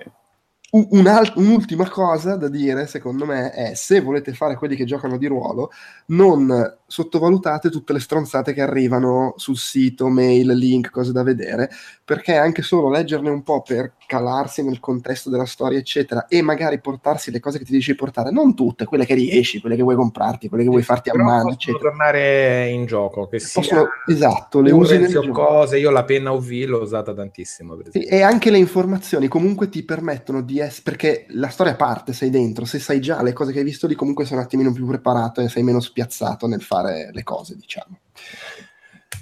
un'ultima 0.73 1.89
cosa 1.89 2.35
da 2.35 2.47
dire, 2.47 2.87
secondo 2.87 3.25
me, 3.25 3.51
è 3.51 3.73
se 3.73 3.99
volete 3.99 4.33
fare 4.33 4.55
quelli 4.55 4.75
che 4.75 4.85
giocano 4.85 5.17
di 5.17 5.27
ruolo, 5.27 5.71
non 6.07 6.77
sottovalutate 6.87 7.69
tutte 7.69 7.93
le 7.93 7.99
stronzate 7.99 8.53
che 8.53 8.61
arrivano 8.61 9.33
sul 9.35 9.57
sito, 9.57 10.07
mail, 10.07 10.51
link, 10.53 10.89
cose 10.89 11.11
da 11.11 11.23
vedere, 11.23 11.69
perché 12.05 12.35
anche 12.35 12.61
solo 12.61 12.89
leggerne 12.89 13.29
un 13.29 13.43
po' 13.43 13.61
per 13.61 13.93
calarsi 14.05 14.63
nel 14.63 14.79
contesto 14.79 15.29
della 15.29 15.45
storia, 15.45 15.77
eccetera, 15.77 16.27
e 16.27 16.41
magari 16.41 16.79
portarsi 16.79 17.31
le 17.31 17.39
cose 17.39 17.57
che 17.57 17.65
ti 17.65 17.71
dici 17.71 17.95
portare, 17.95 18.31
non 18.31 18.55
tutte, 18.55 18.85
quelle 18.85 19.05
che 19.05 19.13
riesci, 19.13 19.59
quelle 19.59 19.75
che 19.75 19.83
vuoi 19.83 19.95
comprarti, 19.95 20.47
quelle 20.47 20.63
che 20.63 20.69
vuoi 20.69 20.83
farti 20.83 21.09
a 21.09 21.15
mano, 21.15 21.51
eccetera. 21.51 21.89
tornare 21.89 22.69
in 22.69 22.85
gioco, 22.85 23.27
che 23.27 23.41
possono, 23.53 23.87
esatto, 24.07 24.61
le 24.61 24.71
usi 24.71 24.97
nel 24.97 25.29
cose, 25.31 25.79
io 25.79 25.91
la 25.91 26.05
penna 26.05 26.31
OV 26.31 26.49
l'ho 26.65 26.81
usata 26.81 27.13
tantissimo, 27.13 27.77
sì, 27.89 28.03
e 28.03 28.21
anche 28.21 28.49
le 28.51 28.57
informazioni 28.57 29.27
comunque 29.27 29.67
ti 29.67 29.83
permettono 29.83 30.41
di 30.41 30.59
essere, 30.61 30.83
perché 30.83 31.25
la 31.29 31.49
storia 31.49 31.75
parte, 31.75 32.13
sei 32.13 32.29
dentro, 32.29 32.65
se 32.65 32.79
sai 32.79 32.99
già 32.99 33.21
le 33.21 33.33
cose 33.33 33.51
che 33.51 33.59
hai 33.59 33.65
visto 33.65 33.87
lì, 33.87 33.95
comunque 33.95 34.25
sei 34.25 34.37
un 34.37 34.43
attimino 34.43 34.71
più 34.71 34.85
preparato 34.85 35.41
e 35.41 35.49
sei 35.49 35.63
meno 35.63 35.79
spiazzato 35.79 36.47
nel 36.47 36.61
fare 36.61 37.09
le 37.11 37.23
cose, 37.23 37.55
diciamo. 37.55 37.99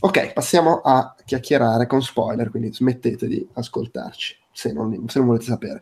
Ok, 0.02 0.34
passiamo 0.34 0.82
a 0.82 1.14
chiacchierare 1.26 1.86
con 1.86 2.02
spoiler, 2.02 2.50
quindi 2.50 2.74
smettete 2.74 3.28
di 3.28 3.46
ascoltarci 3.54 4.38
se 4.52 4.72
non, 4.72 5.06
se 5.08 5.20
non 5.20 5.28
volete 5.28 5.46
sapere. 5.46 5.82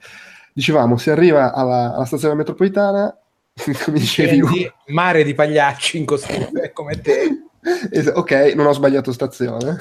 Dicevamo, 0.54 0.98
si 0.98 1.10
arriva 1.10 1.54
alla, 1.54 1.94
alla 1.94 2.06
stazione 2.06 2.34
metropolitana, 2.34 3.16
come 3.86 4.00
dicevi, 4.00 4.72
mare 4.88 5.24
di 5.24 5.34
pagliacci 5.34 5.98
in 5.98 6.06
costume 6.06 6.72
come 6.74 7.00
te. 7.02 7.47
Ok, 8.14 8.54
non 8.56 8.68
ho 8.68 8.74
sbagliato 8.74 9.12
stazione. 9.12 9.78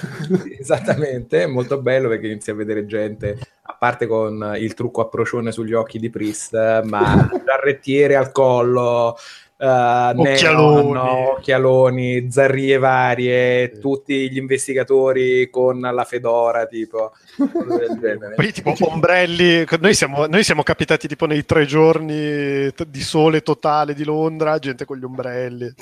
Esattamente, 0.59 1.47
molto 1.47 1.81
bello 1.81 2.09
perché 2.09 2.27
inizi 2.27 2.51
a 2.51 2.55
vedere 2.55 2.87
gente, 2.87 3.39
a 3.63 3.77
parte 3.79 4.07
con 4.07 4.55
il 4.59 4.75
trucco 4.75 5.01
a 5.01 5.09
procione 5.09 5.53
sugli 5.53 5.73
occhi 5.73 5.99
di 5.99 6.11
Priest, 6.11 6.83
ma 6.85 7.29
carrettiere 7.45 8.17
al 8.17 8.33
collo, 8.33 9.17
Uh, 9.59 10.13
occhialoni. 10.21 10.93
Neon, 10.93 10.97
occhialoni, 10.99 12.31
zarrie 12.31 12.77
varie, 12.77 13.73
sì. 13.73 13.81
tutti 13.81 14.31
gli 14.31 14.37
investigatori 14.37 15.49
con 15.49 15.81
la 15.81 16.05
fedora, 16.05 16.67
tipo. 16.67 17.13
Poi 18.37 18.53
tipo 18.53 18.75
ombrelli, 18.81 19.65
noi 19.81 19.95
siamo, 19.95 20.27
noi 20.27 20.45
siamo 20.45 20.63
capitati 20.63 21.09
tipo 21.09 21.25
nei 21.25 21.47
tre 21.47 21.65
giorni 21.65 22.71
di 22.87 23.01
sole 23.01 23.43
totale 23.43 23.95
di 23.95 24.05
Londra, 24.05 24.59
gente 24.59 24.85
con 24.85 24.99
gli 24.99 25.05
ombrelli. 25.05 25.73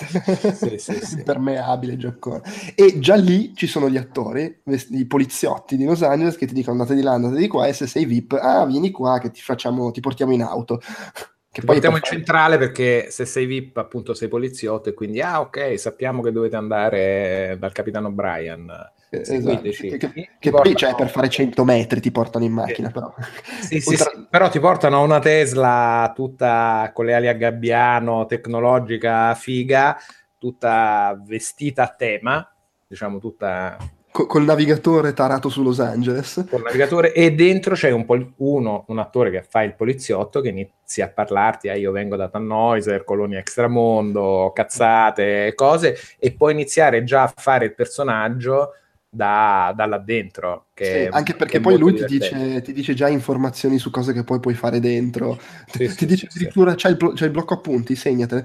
sì, 0.55 0.79
sì, 0.79 1.05
sì. 1.05 1.15
Impermeabile, 1.17 1.97
giocone. 1.97 2.43
E 2.77 3.01
già 3.01 3.17
lì 3.17 3.55
ci 3.57 3.67
sono 3.67 3.89
gli 3.89 3.97
attori, 3.97 4.63
i 4.91 5.07
poliziotti 5.07 5.77
di 5.77 5.85
Los 5.85 6.03
Angeles 6.03 6.37
che 6.37 6.47
ti 6.47 6.55
dicono 6.55 6.81
andate 6.81 6.95
di 6.95 7.03
là, 7.03 7.13
andate 7.15 7.37
di 7.37 7.49
qua 7.49 7.67
e 7.67 7.73
se 7.73 7.89
sei 7.89 8.05
VIP, 8.05 8.39
ah 8.41 8.65
vieni 8.67 8.93
qua 8.93 9.19
che 9.19 9.33
ti 9.33 9.41
facciamo, 9.41 9.91
ti 9.91 10.01
portiamo 10.01 10.33
in 10.33 10.43
auto. 10.43 10.81
Che 11.55 11.61
poi 11.61 11.75
portiamo 11.77 11.99
in 11.99 12.03
centrale 12.03 12.59
perché 12.59 13.13
se 13.13 13.25
sei 13.25 13.47
VIP 13.47 13.77
appunto 13.77 14.13
sei 14.13 14.27
poliziotto 14.27 14.89
e 14.89 14.93
quindi 14.93 15.21
ah 15.21 15.39
ok 15.39 15.79
sappiamo 15.79 16.21
che 16.21 16.33
dovete 16.33 16.57
andare 16.57 17.57
dal 17.61 17.71
capitano 17.71 18.11
Brian 18.11 18.69
eh, 19.09 19.21
esatto. 19.21 19.61
che, 19.63 19.97
che, 19.97 20.31
che 20.37 20.51
poi 20.51 20.75
cioè, 20.75 20.97
per 20.97 21.09
fare 21.11 21.29
100 21.29 21.65
metri 21.65 22.01
ti 22.01 22.11
portano 22.11 22.45
in 22.45 22.55
macchina 22.55 22.91
però. 22.91 23.15
Sì, 23.61 23.79
sì, 23.81 23.91
Ultra... 23.91 24.11
sì, 24.13 24.27
però 24.29 24.49
ti 24.49 24.59
portano 24.59 24.97
a 24.97 25.03
una 25.03 25.21
Tesla 25.21 26.13
tutta 26.13 26.91
con 26.93 27.05
le 27.05 27.15
ali 27.15 27.29
a 27.29 27.35
gabbiano 27.35 28.27
tecnologica 28.27 29.33
figa 29.37 29.97
tutta 30.37 31.17
vestita 31.25 31.85
a 31.85 31.95
tema 31.97 32.53
diciamo 32.85 33.21
tutta 33.21 33.77
col 34.23 34.45
navigatore 34.45 35.13
tarato 35.13 35.49
su 35.49 35.61
Los 35.61 35.81
Angeles. 35.81 36.45
Col 36.49 36.63
navigatore 36.63 37.13
e 37.13 37.33
dentro 37.33 37.75
c'è 37.75 37.91
un 37.91 38.05
pol- 38.05 38.33
uno, 38.37 38.85
un 38.87 38.99
attore 39.01 39.33
che 39.33 39.43
fa 39.43 39.65
il 39.65 39.75
poliziotto 39.75 40.41
che 40.41 40.51
inizia 40.51 41.07
a 41.07 41.09
parlarti, 41.09 41.69
ah, 41.69 41.75
io 41.75 41.91
vengo 41.91 42.15
da 42.15 42.29
Tannhäuser, 42.29 43.03
colonia 43.03 43.41
extramondo, 43.41 44.53
cazzate, 44.55 45.53
cose, 45.57 45.97
e 46.21 46.33
poi 46.33 46.53
iniziare 46.53 47.03
già 47.03 47.25
a 47.25 47.33
fare 47.35 47.65
il 47.65 47.75
personaggio 47.75 48.75
da, 49.09 49.73
da 49.75 49.85
là 49.87 49.99
dentro. 49.99 50.67
Che, 50.75 50.85
sì, 50.85 51.09
anche 51.11 51.35
perché 51.35 51.59
poi 51.59 51.77
lui 51.77 51.95
ti 51.95 52.05
dice, 52.05 52.63
ti 52.63 52.73
dice, 52.73 52.95
già 52.95 53.09
informazioni 53.09 53.79
su 53.81 53.91
cose 53.91 54.13
che 54.13 54.23
poi 54.23 54.39
puoi 54.39 54.55
fare 54.55 54.79
dentro. 54.79 55.37
Sì, 55.67 55.79
ti, 55.79 55.89
sì, 55.89 56.07
dice 56.07 56.29
addirittura 56.31 56.77
c'è 56.77 56.89
il, 56.89 56.97
blo- 56.97 57.15
c'è 57.15 57.25
il, 57.25 57.33
blocco 57.33 57.55
appunti, 57.55 57.97
segnate. 57.97 58.45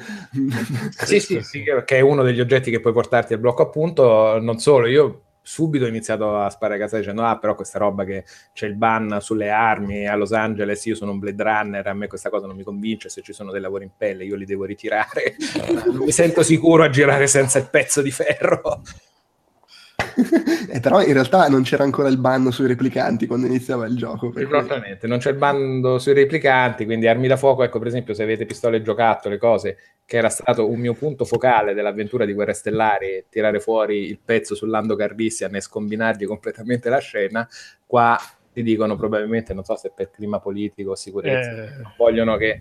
Sì, 0.97 1.19
sì, 1.19 1.41
sì, 1.41 1.63
che 1.85 1.97
è 1.97 1.99
uno 1.99 2.23
degli 2.23 2.39
oggetti 2.39 2.71
che 2.71 2.79
puoi 2.79 2.93
portarti 2.93 3.33
al 3.33 3.39
blocco 3.39 3.61
appunto. 3.61 4.39
Non 4.39 4.57
solo, 4.57 4.87
io 4.87 5.25
subito 5.49 5.85
ho 5.85 5.87
iniziato 5.87 6.37
a 6.37 6.47
sparare 6.51 6.77
a 6.77 6.83
casa 6.83 6.99
dicendo 6.99 7.23
ah 7.23 7.39
però 7.39 7.55
questa 7.55 7.79
roba 7.79 8.03
che 8.03 8.23
c'è 8.53 8.67
il 8.67 8.75
ban 8.75 9.17
sulle 9.19 9.49
armi 9.49 10.07
a 10.07 10.13
Los 10.15 10.31
Angeles 10.31 10.85
io 10.85 10.93
sono 10.93 11.11
un 11.11 11.17
Blade 11.17 11.41
Runner 11.41 11.87
a 11.87 11.93
me 11.93 12.05
questa 12.05 12.29
cosa 12.29 12.45
non 12.45 12.55
mi 12.55 12.61
convince 12.61 13.09
se 13.09 13.23
ci 13.23 13.33
sono 13.33 13.51
dei 13.51 13.59
lavori 13.59 13.85
in 13.85 13.91
pelle 13.97 14.25
io 14.25 14.35
li 14.35 14.45
devo 14.45 14.65
ritirare. 14.65 15.35
Non 15.85 16.03
mi 16.05 16.11
sento 16.11 16.43
sicuro 16.43 16.83
a 16.83 16.89
girare 16.89 17.25
senza 17.25 17.57
il 17.57 17.67
pezzo 17.67 18.03
di 18.03 18.11
ferro 18.11 18.83
eh, 20.69 20.79
però 20.79 21.01
in 21.01 21.13
realtà 21.13 21.47
non 21.47 21.63
c'era 21.63 21.83
ancora 21.83 22.09
il 22.09 22.17
ban 22.17 22.51
sui 22.51 22.67
replicanti 22.67 23.27
quando 23.27 23.47
iniziava 23.47 23.85
il 23.85 23.95
gioco. 23.95 24.33
Esattamente, 24.35 25.07
non 25.07 25.19
c'è 25.19 25.31
il 25.31 25.37
ban 25.37 25.97
sui 25.99 26.13
replicanti, 26.13 26.85
quindi 26.85 27.07
armi 27.07 27.27
da 27.27 27.37
fuoco, 27.37 27.63
ecco 27.63 27.79
per 27.79 27.87
esempio 27.87 28.13
se 28.13 28.23
avete 28.23 28.45
pistole 28.45 28.81
giocattole, 28.81 29.37
cose, 29.37 29.77
che 30.05 30.17
era 30.17 30.29
stato 30.29 30.69
un 30.69 30.79
mio 30.79 30.93
punto 30.93 31.25
focale 31.25 31.73
dell'avventura 31.73 32.25
di 32.25 32.33
Guerre 32.33 32.53
Stellari, 32.53 33.25
tirare 33.29 33.59
fuori 33.59 34.09
il 34.09 34.19
pezzo 34.23 34.55
sull'Ando 34.55 34.95
Cardissian 34.95 35.55
e 35.55 35.61
scombinargli 35.61 36.25
completamente 36.25 36.89
la 36.89 36.99
scena, 36.99 37.47
qua 37.85 38.17
ti 38.51 38.63
dicono 38.63 38.95
probabilmente, 38.95 39.53
non 39.53 39.63
so 39.63 39.75
se 39.75 39.91
per 39.95 40.09
clima 40.11 40.39
politico 40.39 40.91
o 40.91 40.95
sicurezza, 40.95 41.51
eh. 41.51 41.69
vogliono 41.97 42.35
che 42.37 42.59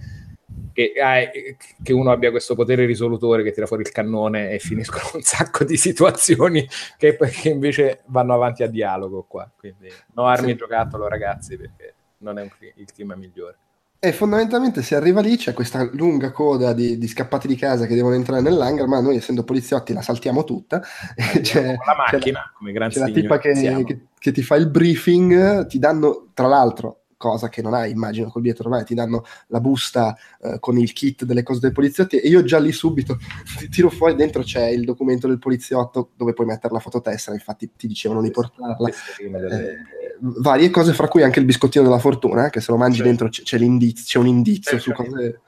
che, 0.72 0.92
eh, 0.94 1.56
che, 1.82 1.92
uno 1.92 2.10
abbia 2.10 2.30
questo 2.30 2.54
potere 2.54 2.86
risolutore 2.86 3.42
che 3.42 3.52
tira 3.52 3.66
fuori 3.66 3.82
il 3.82 3.90
cannone 3.90 4.50
e 4.50 4.58
finiscono 4.58 5.04
un 5.14 5.22
sacco 5.22 5.64
di 5.64 5.76
situazioni 5.76 6.66
che, 6.96 7.16
che 7.16 7.48
invece 7.48 8.02
vanno 8.06 8.34
avanti 8.34 8.62
a 8.62 8.68
dialogo 8.68 9.24
qua. 9.28 9.50
Quindi 9.56 9.88
no 10.14 10.26
armi 10.26 10.50
sì. 10.50 10.56
giocattolo 10.56 11.08
ragazzi 11.08 11.56
perché 11.56 11.94
non 12.18 12.38
è 12.38 12.42
un, 12.42 12.50
il 12.76 12.92
clima 12.92 13.14
migliore. 13.14 13.56
E 14.00 14.12
fondamentalmente 14.12 14.80
se 14.80 14.94
arriva 14.94 15.20
lì 15.20 15.36
c'è 15.36 15.52
questa 15.52 15.82
lunga 15.92 16.30
coda 16.30 16.72
di, 16.72 16.98
di, 16.98 17.08
scappati 17.08 17.48
di 17.48 17.56
casa 17.56 17.84
che 17.86 17.96
devono 17.96 18.14
entrare 18.14 18.40
nell'hangar, 18.42 18.86
ma 18.86 19.00
noi 19.00 19.16
essendo 19.16 19.42
poliziotti 19.42 19.92
la 19.92 20.02
saltiamo 20.02 20.44
tutta. 20.44 20.80
c'è, 21.42 21.74
la 21.84 21.96
macchina, 21.96 22.42
c'è 22.42 22.50
come 22.56 22.70
gran 22.70 22.90
c'è 22.90 23.00
la 23.00 23.08
tipa 23.08 23.38
che, 23.38 23.52
che, 23.84 24.00
che, 24.16 24.32
ti 24.32 24.42
fa 24.42 24.54
il 24.54 24.68
briefing, 24.68 25.66
ti 25.66 25.80
danno 25.80 26.28
tra 26.32 26.46
l'altro 26.46 27.00
cosa 27.18 27.50
che 27.50 27.61
non 27.61 27.74
hai, 27.74 27.90
immagino, 27.90 28.31
col 28.31 28.40
biglietto 28.40 28.62
ormai 28.62 28.85
ti 28.85 28.94
danno 28.94 29.24
la 29.48 29.61
busta 29.61 30.16
eh, 30.40 30.59
con 30.61 30.78
il 30.78 30.92
kit 30.94 31.24
delle 31.24 31.42
cose 31.42 31.61
dei 31.61 31.72
poliziotti 31.72 32.18
e 32.18 32.28
io 32.28 32.42
già 32.44 32.59
lì 32.59 32.72
subito 32.72 33.18
ti 33.59 33.68
tiro 33.68 33.90
fuori, 33.90 34.14
dentro 34.14 34.42
c'è 34.42 34.68
il 34.68 34.85
documento 34.85 35.26
del 35.26 35.38
poliziotto 35.38 36.12
dove 36.16 36.33
puoi 36.33 36.46
mettere 36.46 36.72
la 36.72 36.81
fototessera, 36.81 37.35
infatti 37.35 37.72
ti 37.76 37.87
dicevano 37.87 38.22
di 38.22 38.31
portarla. 38.31 38.88
Eh, 38.88 39.96
varie 40.20 40.70
cose, 40.70 40.94
fra 40.94 41.09
cui 41.09 41.22
anche 41.22 41.40
il 41.40 41.44
biscottino 41.44 41.85
della 41.85 41.98
fortuna, 41.98 42.46
eh, 42.46 42.50
che 42.50 42.61
se 42.61 42.70
lo 42.70 42.78
mangi 42.78 42.98
sì. 42.98 43.02
dentro 43.02 43.28
c'è, 43.28 43.42
c'è, 43.42 43.59
c'è 43.59 44.18
un 44.18 44.26
indizio 44.26 44.78
su 44.78 44.92
cose 44.92 45.40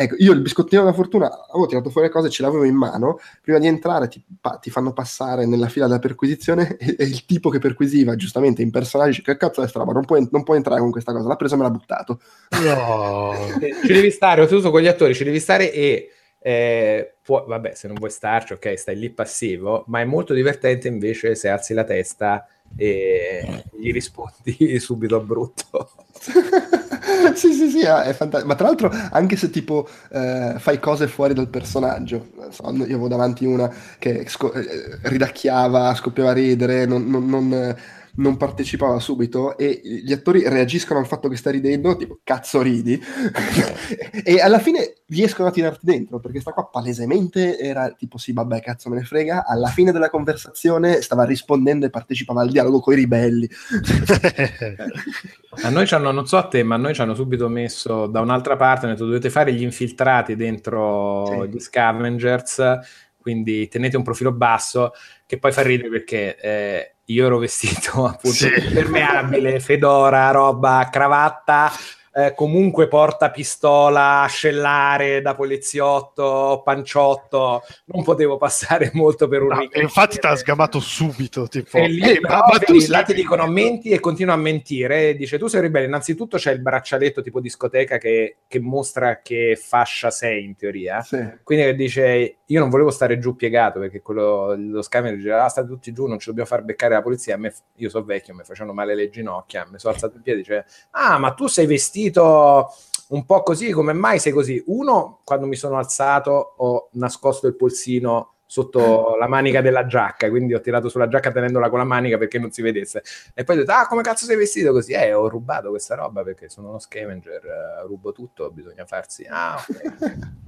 Ecco, 0.00 0.14
io 0.18 0.32
il 0.32 0.40
biscottino 0.42 0.82
della 0.82 0.94
fortuna 0.94 1.26
avevo 1.48 1.66
tirato 1.66 1.90
fuori 1.90 2.06
le 2.06 2.12
cose, 2.12 2.30
ce 2.30 2.42
l'avevo 2.42 2.62
in 2.62 2.76
mano, 2.76 3.18
prima 3.42 3.58
di 3.58 3.66
entrare 3.66 4.06
ti, 4.06 4.22
pa- 4.40 4.56
ti 4.62 4.70
fanno 4.70 4.92
passare 4.92 5.44
nella 5.44 5.66
fila 5.66 5.88
della 5.88 5.98
perquisizione 5.98 6.76
e, 6.78 6.94
e, 6.96 7.04
il 7.04 7.26
tipo 7.26 7.50
che 7.50 7.58
perquisiva, 7.58 8.14
giustamente 8.14 8.62
in 8.62 8.70
personaggio, 8.70 9.08
dice 9.10 9.22
che 9.22 9.36
cazzo 9.36 9.60
è 9.60 9.66
sta 9.66 9.80
roba, 9.80 9.90
non 9.90 10.04
puoi, 10.04 10.28
non 10.30 10.44
puoi 10.44 10.58
entrare 10.58 10.78
con 10.80 10.92
questa 10.92 11.12
cosa, 11.12 11.26
l'ha 11.26 11.34
preso 11.34 11.54
e 11.54 11.56
me 11.56 11.64
l'ha 11.64 11.70
buttato. 11.70 12.20
No. 12.62 13.34
ci 13.58 13.92
devi 13.92 14.12
stare, 14.12 14.40
oltretutto 14.40 14.70
con 14.70 14.80
gli 14.80 14.86
attori, 14.86 15.16
ci 15.16 15.24
devi 15.24 15.40
stare 15.40 15.72
e... 15.72 16.12
Eh, 16.48 17.16
può, 17.22 17.44
vabbè, 17.46 17.74
se 17.74 17.88
non 17.88 17.96
vuoi 17.96 18.08
starci, 18.08 18.54
ok, 18.54 18.78
stai 18.78 18.96
lì 18.96 19.10
passivo, 19.10 19.84
ma 19.88 20.00
è 20.00 20.04
molto 20.04 20.32
divertente 20.32 20.88
invece 20.88 21.34
se 21.34 21.50
alzi 21.50 21.74
la 21.74 21.84
testa 21.84 22.46
e 22.74 23.64
gli 23.78 23.92
rispondi 23.92 24.78
subito 24.80 25.16
a 25.16 25.20
brutto. 25.20 25.90
sì, 27.34 27.52
sì, 27.52 27.68
sì, 27.68 27.80
è 27.80 28.14
fantastico. 28.14 28.46
Ma 28.46 28.54
tra 28.54 28.66
l'altro, 28.66 28.90
anche 29.10 29.36
se 29.36 29.50
tipo 29.50 29.86
eh, 30.10 30.54
fai 30.56 30.78
cose 30.80 31.06
fuori 31.06 31.34
dal 31.34 31.48
personaggio, 31.50 32.28
so, 32.48 32.70
io 32.72 32.82
avevo 32.84 33.08
davanti 33.08 33.44
una 33.44 33.70
che 33.98 34.26
sco- 34.26 34.54
eh, 34.54 34.98
ridacchiava, 35.02 35.94
scoppiava 35.94 36.30
a 36.30 36.32
ridere, 36.32 36.86
non, 36.86 37.06
non, 37.08 37.28
non 37.28 37.76
non 38.18 38.36
partecipava 38.36 38.98
subito 38.98 39.56
e 39.56 39.80
gli 39.82 40.12
attori 40.12 40.48
reagiscono 40.48 40.98
al 40.98 41.06
fatto 41.06 41.28
che 41.28 41.36
sta 41.36 41.50
ridendo, 41.50 41.96
tipo 41.96 42.18
cazzo 42.22 42.62
ridi, 42.62 43.00
e 44.24 44.40
alla 44.40 44.58
fine 44.58 44.94
riescono 45.08 45.48
a 45.48 45.50
tirarti 45.50 45.86
dentro, 45.86 46.20
perché 46.20 46.40
sta 46.40 46.52
qua 46.52 46.66
palesemente 46.66 47.58
era 47.58 47.90
tipo 47.90 48.18
sì 48.18 48.32
vabbè 48.32 48.60
cazzo 48.60 48.90
me 48.90 48.96
ne 48.96 49.04
frega, 49.04 49.46
alla 49.46 49.68
fine 49.68 49.92
della 49.92 50.10
conversazione 50.10 51.00
stava 51.00 51.24
rispondendo 51.24 51.86
e 51.86 51.90
partecipava 51.90 52.42
al 52.42 52.50
dialogo 52.50 52.80
con 52.80 52.94
i 52.94 52.96
ribelli. 52.96 53.48
a 55.62 55.70
noi 55.70 55.86
ci 55.86 55.94
hanno, 55.94 56.10
non 56.10 56.26
so 56.26 56.36
a 56.36 56.48
te, 56.48 56.62
ma 56.62 56.74
a 56.74 56.78
noi 56.78 56.94
ci 56.94 57.00
hanno 57.00 57.14
subito 57.14 57.48
messo 57.48 58.06
da 58.06 58.20
un'altra 58.20 58.56
parte, 58.56 58.86
hanno 58.86 58.94
detto 58.94 59.06
dovete 59.06 59.30
fare 59.30 59.52
gli 59.52 59.62
infiltrati 59.62 60.34
dentro 60.34 61.26
sì. 61.26 61.48
gli 61.48 61.60
scavengers, 61.60 62.78
quindi 63.20 63.68
tenete 63.68 63.96
un 63.96 64.02
profilo 64.02 64.32
basso, 64.32 64.92
che 65.24 65.38
poi 65.38 65.52
fa 65.52 65.62
ridere 65.62 65.88
perché... 65.88 66.36
Eh, 66.36 66.92
io 67.10 67.26
ero 67.26 67.38
vestito 67.38 68.04
appunto 68.06 68.36
sì. 68.36 68.48
impermeabile, 68.48 69.60
fedora, 69.60 70.30
roba, 70.30 70.88
cravatta, 70.90 71.70
eh, 72.18 72.34
comunque 72.34 72.88
porta 72.88 73.30
pistola, 73.30 74.22
ascellare 74.22 75.22
da 75.22 75.36
poliziotto, 75.36 76.62
panciotto, 76.64 77.62
non 77.86 78.02
potevo 78.02 78.36
passare 78.36 78.90
molto 78.94 79.28
per 79.28 79.42
un 79.42 79.48
no, 79.48 79.68
Infatti 79.80 80.18
ti 80.18 80.26
ha 80.26 80.34
sgamato 80.34 80.80
subito, 80.80 81.46
tipo... 81.46 81.78
E 81.78 81.86
lì, 81.86 82.16
eh, 82.16 82.20
ma, 82.20 82.44
ma 82.50 82.58
tu 82.58 82.74
là 82.88 83.04
ti 83.04 83.14
dicono 83.14 83.46
menti 83.46 83.90
e 83.90 84.00
continua 84.00 84.34
a 84.34 84.36
mentire, 84.36 85.14
dice 85.14 85.38
tu 85.38 85.46
sei 85.46 85.60
ribelle, 85.60 85.86
innanzitutto 85.86 86.38
c'è 86.38 86.50
il 86.50 86.60
braccialetto 86.60 87.22
tipo 87.22 87.38
discoteca 87.38 87.98
che, 87.98 88.38
che 88.48 88.58
mostra 88.58 89.20
che 89.20 89.56
fascia 89.60 90.10
sei 90.10 90.44
in 90.44 90.56
teoria, 90.56 91.00
sì. 91.02 91.24
quindi 91.44 91.72
dice 91.76 92.38
io 92.50 92.60
non 92.60 92.70
volevo 92.70 92.90
stare 92.90 93.18
giù 93.18 93.36
piegato 93.36 93.78
perché 93.78 94.00
quello, 94.00 94.54
lo 94.56 94.82
scambio 94.82 95.14
diceva 95.14 95.44
ah 95.44 95.48
state 95.48 95.68
tutti 95.68 95.92
giù, 95.92 96.06
non 96.06 96.18
ci 96.18 96.28
dobbiamo 96.28 96.48
far 96.48 96.62
beccare 96.62 96.94
la 96.94 97.02
polizia, 97.02 97.36
me, 97.36 97.52
io 97.76 97.90
sono 97.90 98.04
vecchio, 98.04 98.34
mi 98.34 98.42
facevano 98.42 98.74
male 98.74 98.94
le 98.94 99.10
ginocchia, 99.10 99.68
mi 99.70 99.78
sono 99.78 99.92
alzato 99.92 100.16
in 100.16 100.22
piedi, 100.22 100.40
dice 100.40 100.64
ah 100.92 101.18
ma 101.18 101.32
tu 101.32 101.46
sei 101.46 101.66
vestito 101.66 102.07
sentito 102.08 102.72
un 103.08 103.24
po' 103.24 103.42
così, 103.42 103.70
come 103.70 103.92
mai 103.92 104.18
sei 104.18 104.32
così? 104.32 104.62
Uno, 104.66 105.20
quando 105.24 105.46
mi 105.46 105.56
sono 105.56 105.78
alzato 105.78 106.54
ho 106.56 106.88
nascosto 106.92 107.46
il 107.46 107.56
polsino 107.56 108.34
sotto 108.44 109.16
la 109.18 109.28
manica 109.28 109.60
della 109.60 109.86
giacca, 109.86 110.28
quindi 110.30 110.54
ho 110.54 110.60
tirato 110.60 110.88
sulla 110.88 111.08
giacca 111.08 111.30
tenendola 111.30 111.68
con 111.68 111.78
la 111.78 111.84
manica 111.84 112.16
perché 112.16 112.38
non 112.38 112.50
si 112.50 112.62
vedesse. 112.62 113.02
E 113.34 113.44
poi 113.44 113.56
ho 113.56 113.58
detto, 113.60 113.72
ah, 113.72 113.86
come 113.86 114.02
cazzo 114.02 114.24
sei 114.24 114.36
vestito 114.36 114.72
così? 114.72 114.92
Eh, 114.92 115.12
ho 115.12 115.28
rubato 115.28 115.70
questa 115.70 115.94
roba 115.94 116.22
perché 116.22 116.48
sono 116.48 116.68
uno 116.68 116.78
scavenger, 116.78 117.42
uh, 117.82 117.86
rubo 117.86 118.12
tutto, 118.12 118.50
bisogna 118.50 118.84
farsi... 118.86 119.26
Ah, 119.28 119.56
ok. 119.56 120.46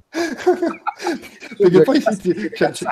perché 1.57 1.81
poi 1.83 2.01
sì, 2.01 2.51
cioè, 2.53 2.71
ci, 2.71 2.85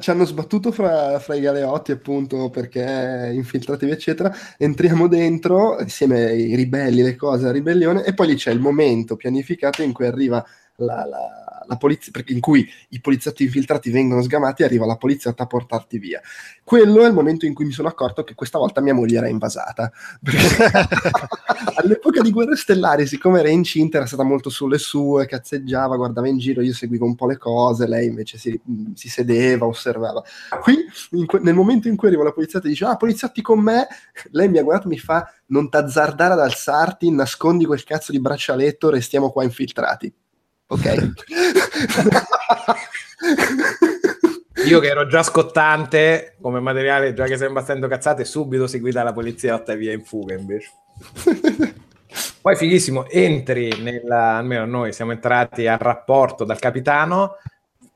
ci, 0.00 0.10
hanno 0.10 0.24
sbattuto 0.24 0.72
fra, 0.72 1.18
fra, 1.18 1.34
i 1.34 1.40
galeotti 1.40 1.92
appunto 1.92 2.48
perché 2.48 3.30
infiltrativi 3.34 3.92
eccetera. 3.92 4.34
Entriamo 4.56 5.06
dentro 5.06 5.78
insieme 5.80 6.24
ai 6.24 6.54
ribelli 6.54 7.02
le 7.02 7.16
cose 7.16 7.44
la 7.44 7.52
ribellione 7.52 8.04
e 8.04 8.14
poi 8.14 8.28
lì 8.28 8.34
c'è 8.36 8.50
il 8.50 8.60
momento 8.60 9.16
pianificato 9.16 9.82
in 9.82 9.92
cui 9.92 10.06
arriva 10.06 10.44
la, 10.76 11.04
la 11.06 11.43
la 11.66 11.76
polizia, 11.76 12.12
in 12.26 12.40
cui 12.40 12.68
i 12.90 13.00
poliziotti 13.00 13.44
infiltrati 13.44 13.90
vengono 13.90 14.22
sgamati 14.22 14.62
e 14.62 14.64
arriva 14.64 14.86
la 14.86 14.96
poliziotta 14.96 15.44
a 15.44 15.46
portarti 15.46 15.98
via. 15.98 16.20
Quello 16.62 17.02
è 17.02 17.06
il 17.06 17.12
momento 17.12 17.46
in 17.46 17.54
cui 17.54 17.64
mi 17.64 17.72
sono 17.72 17.88
accorto 17.88 18.24
che 18.24 18.34
questa 18.34 18.58
volta 18.58 18.80
mia 18.80 18.94
moglie 18.94 19.18
era 19.18 19.28
invasata. 19.28 19.90
all'epoca 21.76 22.22
di 22.22 22.30
Guerre 22.30 22.56
Stellari, 22.56 23.06
siccome 23.06 23.40
era 23.40 23.48
incinta, 23.48 23.98
era 23.98 24.06
stata 24.06 24.22
molto 24.22 24.50
sulle 24.50 24.78
sue, 24.78 25.26
cazzeggiava, 25.26 25.96
guardava 25.96 26.28
in 26.28 26.38
giro, 26.38 26.62
io 26.62 26.72
seguivo 26.72 27.04
un 27.04 27.14
po' 27.14 27.26
le 27.26 27.38
cose, 27.38 27.86
lei 27.86 28.06
invece 28.06 28.38
si, 28.38 28.58
si 28.94 29.08
sedeva, 29.08 29.66
osservava. 29.66 30.22
Qui, 30.60 30.86
que- 31.26 31.40
nel 31.40 31.54
momento 31.54 31.88
in 31.88 31.96
cui 31.96 32.08
arriva 32.08 32.24
la 32.24 32.32
poliziotta 32.32 32.66
e 32.66 32.70
dice, 32.70 32.84
ah, 32.84 32.96
poliziotti 32.96 33.42
con 33.42 33.60
me, 33.60 33.86
lei 34.30 34.48
mi 34.48 34.58
ha 34.58 34.62
guardato 34.62 34.88
e 34.88 34.90
mi 34.90 34.98
fa, 34.98 35.30
non 35.46 35.68
t'azzardare 35.68 36.32
ad 36.34 36.40
alzarti, 36.40 37.10
nascondi 37.10 37.64
quel 37.64 37.84
cazzo 37.84 38.12
di 38.12 38.20
braccialetto, 38.20 38.90
restiamo 38.90 39.30
qua 39.30 39.44
infiltrati 39.44 40.12
ok? 40.66 41.10
Io 44.66 44.80
che 44.80 44.86
ero 44.88 45.06
già 45.06 45.22
scottante 45.22 46.36
come 46.40 46.60
materiale, 46.60 47.12
già 47.12 47.24
che 47.26 47.36
sembra 47.36 47.62
stando 47.62 47.86
cazzate, 47.86 48.24
subito 48.24 48.66
seguita 48.66 49.02
la 49.02 49.12
poliziotta 49.12 49.72
e 49.72 49.76
via 49.76 49.92
in 49.92 50.04
fuga 50.04 50.34
invece. 50.34 50.70
Poi 52.40 52.56
fighissimo, 52.56 53.08
entri 53.08 53.82
nella, 53.82 54.36
almeno 54.36 54.64
noi 54.64 54.92
siamo 54.92 55.12
entrati 55.12 55.66
al 55.66 55.78
rapporto 55.78 56.44
dal 56.44 56.58
capitano 56.58 57.36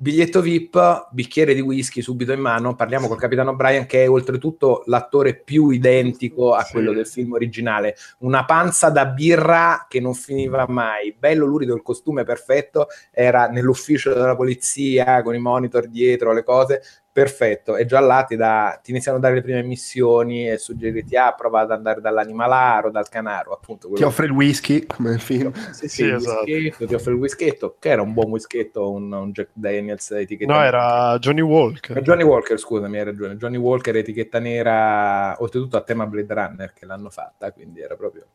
biglietto 0.00 0.40
VIP, 0.40 1.08
bicchiere 1.10 1.54
di 1.54 1.60
whisky 1.60 2.00
subito 2.02 2.32
in 2.32 2.38
mano. 2.38 2.76
Parliamo 2.76 3.08
col 3.08 3.18
capitano 3.18 3.56
Brian, 3.56 3.84
che 3.84 4.04
è 4.04 4.08
oltretutto 4.08 4.84
l'attore 4.86 5.34
più 5.34 5.70
identico 5.70 6.54
a 6.54 6.64
quello 6.70 6.92
del 6.92 7.06
film 7.06 7.32
originale. 7.32 7.96
Una 8.18 8.44
panza 8.44 8.90
da 8.90 9.06
birra 9.06 9.86
che 9.88 9.98
non 9.98 10.14
finiva 10.14 10.66
mai, 10.68 11.16
bello 11.18 11.46
lurido, 11.46 11.74
il 11.74 11.82
costume 11.82 12.22
perfetto. 12.22 12.86
Era 13.10 13.48
nell'ufficio 13.48 14.14
della 14.14 14.36
polizia 14.36 15.20
con 15.22 15.34
i 15.34 15.40
monitor 15.40 15.88
dietro, 15.88 16.32
le 16.32 16.44
cose 16.44 16.80
perfetto, 17.18 17.76
e 17.76 17.84
già 17.84 17.98
là 17.98 18.22
ti, 18.22 18.36
da, 18.36 18.78
ti, 18.80 18.92
iniziano 18.92 19.18
a 19.18 19.20
dare 19.20 19.34
le 19.34 19.42
prime 19.42 19.64
missioni 19.64 20.48
e 20.48 20.56
suggerirti, 20.56 21.16
ah, 21.16 21.32
prova 21.32 21.62
ad 21.62 21.72
andare 21.72 22.00
dall'animalaro, 22.00 22.92
dal 22.92 23.08
canaro, 23.08 23.52
appunto. 23.52 23.90
Ti 23.92 24.04
offre 24.04 24.26
il 24.26 24.30
whisky, 24.30 24.86
come 24.86 25.10
nel 25.10 25.20
film. 25.20 25.52
Sì, 25.72 25.88
sì, 25.88 25.88
sì 25.88 26.08
esatto. 26.08 26.44
ti 26.44 26.94
offre 26.94 27.12
il 27.12 27.18
whisketto, 27.18 27.74
che 27.80 27.88
era 27.88 28.02
un 28.02 28.12
buon 28.12 28.30
whisketto, 28.30 28.88
un, 28.88 29.12
un 29.12 29.32
Jack 29.32 29.50
Daniels 29.52 30.12
etichetta 30.12 30.52
No, 30.52 30.62
era 30.62 31.18
Johnny 31.18 31.40
Walker. 31.40 31.96
È 31.96 32.02
Johnny 32.02 32.22
Walker, 32.22 32.56
scusami, 32.56 32.98
hai 32.98 33.04
ragione. 33.04 33.36
Johnny 33.36 33.56
Walker, 33.56 33.96
etichetta 33.96 34.38
nera, 34.38 35.34
oltretutto 35.42 35.76
a 35.76 35.80
tema 35.80 36.06
Blade 36.06 36.32
Runner, 36.32 36.72
che 36.72 36.86
l'hanno 36.86 37.10
fatta, 37.10 37.50
quindi 37.50 37.80
era 37.80 37.96
proprio... 37.96 38.26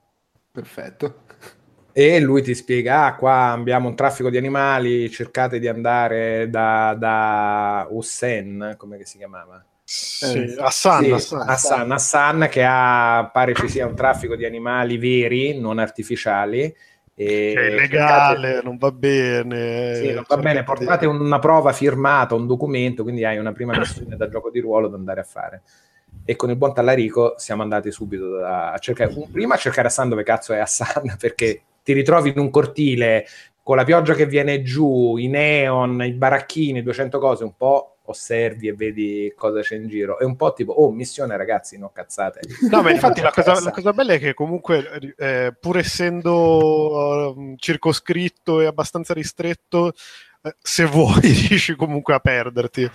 Perfetto 0.51 1.61
e 1.95 2.19
lui 2.19 2.41
ti 2.41 2.55
spiega, 2.55 3.05
ah, 3.05 3.15
qua 3.15 3.51
abbiamo 3.51 3.87
un 3.87 3.95
traffico 3.95 4.31
di 4.31 4.37
animali, 4.37 5.11
cercate 5.11 5.59
di 5.59 5.67
andare 5.67 6.49
da, 6.49 6.95
da 6.97 7.87
Hussein, 7.87 8.73
come 8.77 9.05
si 9.05 9.19
chiamava? 9.19 9.63
Sì, 9.83 10.39
eh, 10.39 10.55
Hassan, 10.57 11.03
sì, 11.03 11.11
Hassan, 11.11 11.47
Hassan, 11.47 11.91
Hassan, 11.91 12.47
che 12.49 12.63
ha, 12.67 13.29
pare 13.31 13.53
ci 13.53 13.69
sia 13.69 13.85
un 13.85 13.95
traffico 13.95 14.35
di 14.35 14.43
animali 14.43 14.97
veri, 14.97 15.59
non 15.59 15.77
artificiali. 15.77 16.61
E 17.15 17.53
che 17.53 17.53
è 17.53 17.69
illegale, 17.69 18.47
cercate... 18.47 18.65
non 18.65 18.77
va 18.77 18.91
bene. 18.91 19.95
Sì, 19.95 20.13
non 20.13 20.23
va 20.27 20.37
bene, 20.37 20.63
portate 20.63 21.05
una 21.05 21.37
prova 21.37 21.73
firmata, 21.73 22.33
un 22.33 22.47
documento, 22.47 23.03
quindi 23.03 23.23
hai 23.23 23.37
una 23.37 23.51
prima 23.51 23.77
missione 23.77 24.15
da 24.15 24.27
gioco 24.27 24.49
di 24.49 24.59
ruolo 24.59 24.87
da 24.87 24.97
andare 24.97 25.19
a 25.19 25.25
fare. 25.25 25.61
E 26.25 26.35
con 26.35 26.49
il 26.49 26.55
buon 26.55 26.73
Tallarico 26.73 27.35
siamo 27.37 27.61
andati 27.61 27.91
subito 27.91 28.43
a 28.43 28.75
cercare, 28.79 29.13
prima 29.31 29.53
a 29.53 29.57
cercare 29.57 29.89
Hassan 29.89 30.09
dove 30.09 30.23
cazzo 30.23 30.53
è 30.53 30.57
Hassan, 30.57 31.17
perché 31.19 31.61
ti 31.83 31.93
ritrovi 31.93 32.29
in 32.29 32.39
un 32.39 32.49
cortile 32.49 33.25
con 33.61 33.77
la 33.77 33.83
pioggia 33.85 34.13
che 34.13 34.25
viene 34.25 34.61
giù, 34.61 35.15
i 35.17 35.27
neon, 35.27 36.03
i 36.03 36.13
baracchini, 36.13 36.83
200 36.83 37.17
cose, 37.19 37.43
un 37.43 37.55
po' 37.55 37.93
osservi 38.05 38.67
e 38.67 38.73
vedi 38.73 39.33
cosa 39.35 39.61
c'è 39.61 39.75
in 39.75 39.87
giro. 39.87 40.19
È 40.19 40.25
un 40.25 40.35
po' 40.35 40.51
tipo, 40.53 40.73
oh, 40.73 40.91
missione 40.91 41.37
ragazzi, 41.37 41.77
no 41.77 41.89
cazzate. 41.93 42.41
No, 42.69 42.81
ma 42.81 42.91
infatti 42.91 43.21
la 43.21 43.31
cosa, 43.31 43.61
la 43.61 43.71
cosa, 43.71 43.93
bella 43.93 44.13
è 44.13 44.19
che 44.19 44.33
comunque, 44.33 45.15
eh, 45.17 45.55
pur 45.57 45.77
essendo 45.77 47.33
uh, 47.35 47.55
circoscritto 47.55 48.59
e 48.59 48.65
abbastanza 48.65 49.13
ristretto, 49.13 49.93
se 50.61 50.85
vuoi 50.85 51.21
riesci 51.47 51.75
comunque 51.75 52.13
a 52.13 52.19
perderti 52.19 52.89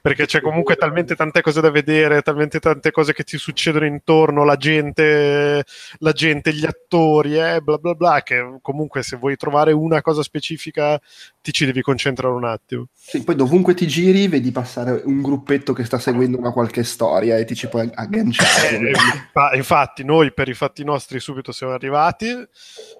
perché 0.00 0.26
c'è 0.26 0.40
comunque 0.40 0.74
talmente 0.74 1.14
tante 1.14 1.42
cose 1.42 1.60
da 1.60 1.70
vedere 1.70 2.22
talmente 2.22 2.58
tante 2.58 2.90
cose 2.90 3.12
che 3.12 3.22
ti 3.22 3.38
succedono 3.38 3.86
intorno 3.86 4.44
la 4.44 4.56
gente, 4.56 5.64
la 5.98 6.12
gente 6.12 6.52
gli 6.52 6.64
attori 6.64 7.38
eh, 7.38 7.60
bla 7.60 7.78
bla 7.78 7.94
bla 7.94 8.22
che 8.22 8.58
comunque 8.60 9.02
se 9.02 9.16
vuoi 9.16 9.36
trovare 9.36 9.72
una 9.72 10.02
cosa 10.02 10.22
specifica 10.22 11.00
ti 11.40 11.52
ci 11.52 11.64
devi 11.64 11.82
concentrare 11.82 12.34
un 12.34 12.44
attimo. 12.44 12.86
Sì, 12.92 13.22
poi 13.22 13.36
dovunque 13.36 13.74
ti 13.74 13.86
giri 13.86 14.26
vedi 14.26 14.50
passare 14.50 15.02
un 15.04 15.22
gruppetto 15.22 15.72
che 15.72 15.84
sta 15.84 15.98
seguendo 15.98 16.36
una 16.36 16.52
qualche 16.52 16.82
storia 16.82 17.38
e 17.38 17.44
ti 17.44 17.54
ci 17.54 17.68
puoi 17.68 17.88
agganciare. 17.94 18.76
Eh, 18.76 19.56
infatti 19.56 20.04
noi 20.04 20.32
per 20.32 20.48
i 20.48 20.54
fatti 20.54 20.84
nostri 20.84 21.20
subito 21.20 21.52
siamo 21.52 21.72
arrivati 21.72 22.34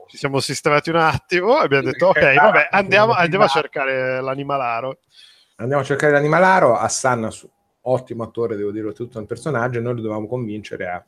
ci 0.09 0.17
siamo 0.17 0.41
sistemati 0.41 0.91
un 0.91 0.97
attimo 0.97 1.61
e 1.61 1.65
abbiamo 1.65 1.85
detto 1.85 2.07
ok, 2.07 2.35
vabbè, 2.35 2.69
andiamo, 2.71 3.13
andiamo 3.13 3.45
a 3.45 3.49
cercare 3.49 4.21
l'animalaro. 4.21 4.99
Andiamo 5.57 5.83
a 5.83 5.85
cercare 5.85 6.13
l'animalaro, 6.13 6.77
Hassan, 6.77 7.29
ottimo 7.83 8.23
attore, 8.23 8.57
devo 8.57 8.71
dire, 8.71 8.93
tutto 8.93 9.19
un 9.19 9.27
personaggio, 9.27 9.79
e 9.79 9.83
noi 9.83 9.95
lo 9.95 10.01
dovevamo 10.01 10.27
convincere 10.27 10.87
a, 10.87 10.95
a, 10.95 11.05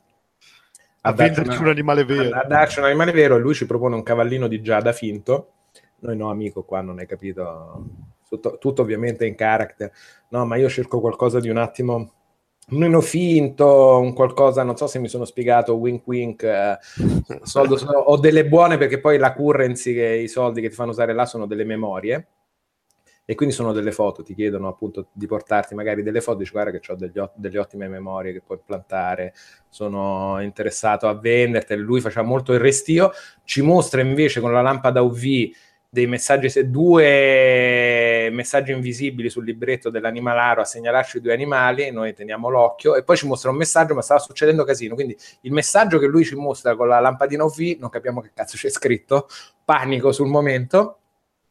a 1.09 1.11
venderci 1.13 1.57
una, 1.57 1.61
un 1.61 1.67
animale 1.69 2.05
vero. 2.05 2.35
A, 2.35 2.41
a, 2.41 2.45
darci 2.45 2.79
un 2.79 2.85
animale 2.85 3.11
vero 3.11 3.35
e 3.35 3.39
lui 3.39 3.55
ci 3.55 3.65
propone 3.65 3.95
un 3.95 4.03
cavallino 4.03 4.47
di 4.47 4.61
Giada 4.61 4.93
finto. 4.93 5.53
Noi 5.99 6.15
no, 6.15 6.29
amico, 6.29 6.63
qua 6.63 6.81
non 6.81 6.99
hai 6.99 7.07
capito. 7.07 7.85
Tutto, 8.27 8.57
tutto 8.59 8.81
ovviamente 8.81 9.25
in 9.25 9.35
character. 9.35 9.91
No, 10.29 10.45
ma 10.45 10.55
io 10.55 10.69
cerco 10.69 10.99
qualcosa 10.99 11.39
di 11.39 11.49
un 11.49 11.57
attimo 11.57 12.13
meno 12.69 13.01
finto, 13.01 13.99
un 13.99 14.13
qualcosa, 14.13 14.63
non 14.63 14.77
so 14.77 14.87
se 14.87 14.99
mi 14.99 15.07
sono 15.07 15.25
spiegato, 15.25 15.75
wink 15.75 16.07
wink, 16.07 16.43
eh, 16.43 16.77
soldo, 17.43 17.77
sono, 17.77 17.97
ho 17.97 18.17
delle 18.17 18.47
buone 18.47 18.77
perché 18.77 18.99
poi 18.99 19.17
la 19.17 19.33
currency, 19.33 19.93
che, 19.93 20.07
i 20.07 20.27
soldi 20.27 20.61
che 20.61 20.69
ti 20.69 20.75
fanno 20.75 20.91
usare 20.91 21.13
là 21.13 21.25
sono 21.25 21.45
delle 21.45 21.65
memorie 21.65 22.27
e 23.25 23.35
quindi 23.35 23.53
sono 23.53 23.71
delle 23.71 23.91
foto, 23.91 24.23
ti 24.23 24.33
chiedono 24.33 24.67
appunto 24.67 25.07
di 25.13 25.25
portarti 25.25 25.75
magari 25.75 26.03
delle 26.03 26.21
foto, 26.21 26.39
dici 26.39 26.51
guarda 26.51 26.77
che 26.77 26.91
ho 26.91 27.29
delle 27.35 27.59
ottime 27.59 27.87
memorie 27.87 28.33
che 28.33 28.41
puoi 28.41 28.59
plantare, 28.65 29.33
sono 29.69 30.41
interessato 30.41 31.07
a 31.07 31.13
vendertele, 31.13 31.81
lui 31.81 32.01
faceva 32.01 32.25
molto 32.25 32.51
il 32.53 32.59
restio, 32.59 33.11
ci 33.43 33.61
mostra 33.61 34.01
invece 34.01 34.41
con 34.41 34.51
la 34.51 34.61
lampada 34.61 35.01
UV 35.01 35.49
dei 35.93 36.07
messaggi, 36.07 36.69
due 36.69 38.29
messaggi 38.31 38.71
invisibili 38.71 39.29
sul 39.29 39.43
libretto 39.43 39.89
dell'animalaro 39.89 40.61
a 40.61 40.63
segnalarci 40.63 41.19
due 41.19 41.33
animali, 41.33 41.91
noi 41.91 42.13
teniamo 42.13 42.47
l'occhio 42.47 42.95
e 42.95 43.03
poi 43.03 43.17
ci 43.17 43.27
mostra 43.27 43.49
un 43.49 43.57
messaggio, 43.57 43.93
ma 43.93 44.01
stava 44.01 44.21
succedendo 44.21 44.63
casino. 44.63 44.95
Quindi 44.95 45.17
il 45.41 45.51
messaggio 45.51 45.99
che 45.99 46.05
lui 46.05 46.23
ci 46.23 46.35
mostra 46.35 46.77
con 46.77 46.87
la 46.87 47.01
lampadina 47.01 47.43
UV, 47.43 47.75
non 47.77 47.89
capiamo 47.89 48.21
che 48.21 48.31
cazzo 48.33 48.55
c'è 48.55 48.69
scritto, 48.69 49.27
panico 49.65 50.13
sul 50.13 50.27
momento 50.27 51.00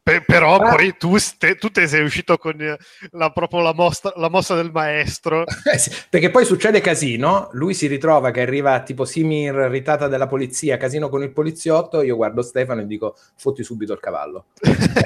Pe- 0.02 0.22
però 0.22 0.56
ah. 0.56 0.74
poi 0.74 0.96
tu, 0.96 1.18
ste- 1.18 1.56
tu 1.56 1.68
te 1.68 1.86
sei 1.86 2.02
uscito 2.02 2.38
con 2.38 2.58
eh, 2.60 2.78
la, 3.12 3.30
proprio 3.30 3.60
la, 3.60 3.74
mostra- 3.74 4.14
la 4.16 4.30
mossa 4.30 4.54
del 4.54 4.70
maestro. 4.72 5.44
Eh 5.70 5.78
sì, 5.78 5.92
perché 6.08 6.30
poi 6.30 6.44
succede 6.44 6.80
casino, 6.80 7.48
lui 7.52 7.74
si 7.74 7.86
ritrova 7.86 8.30
che 8.30 8.40
arriva 8.40 8.80
tipo 8.80 9.04
simil 9.04 9.52
ritata 9.68 10.08
della 10.08 10.26
polizia, 10.26 10.78
casino 10.78 11.08
con 11.08 11.22
il 11.22 11.30
poliziotto, 11.30 12.02
io 12.02 12.16
guardo 12.16 12.42
Stefano 12.42 12.80
e 12.80 12.86
dico 12.86 13.16
fotti 13.36 13.62
subito 13.62 13.92
il 13.92 14.00
cavallo. 14.00 14.46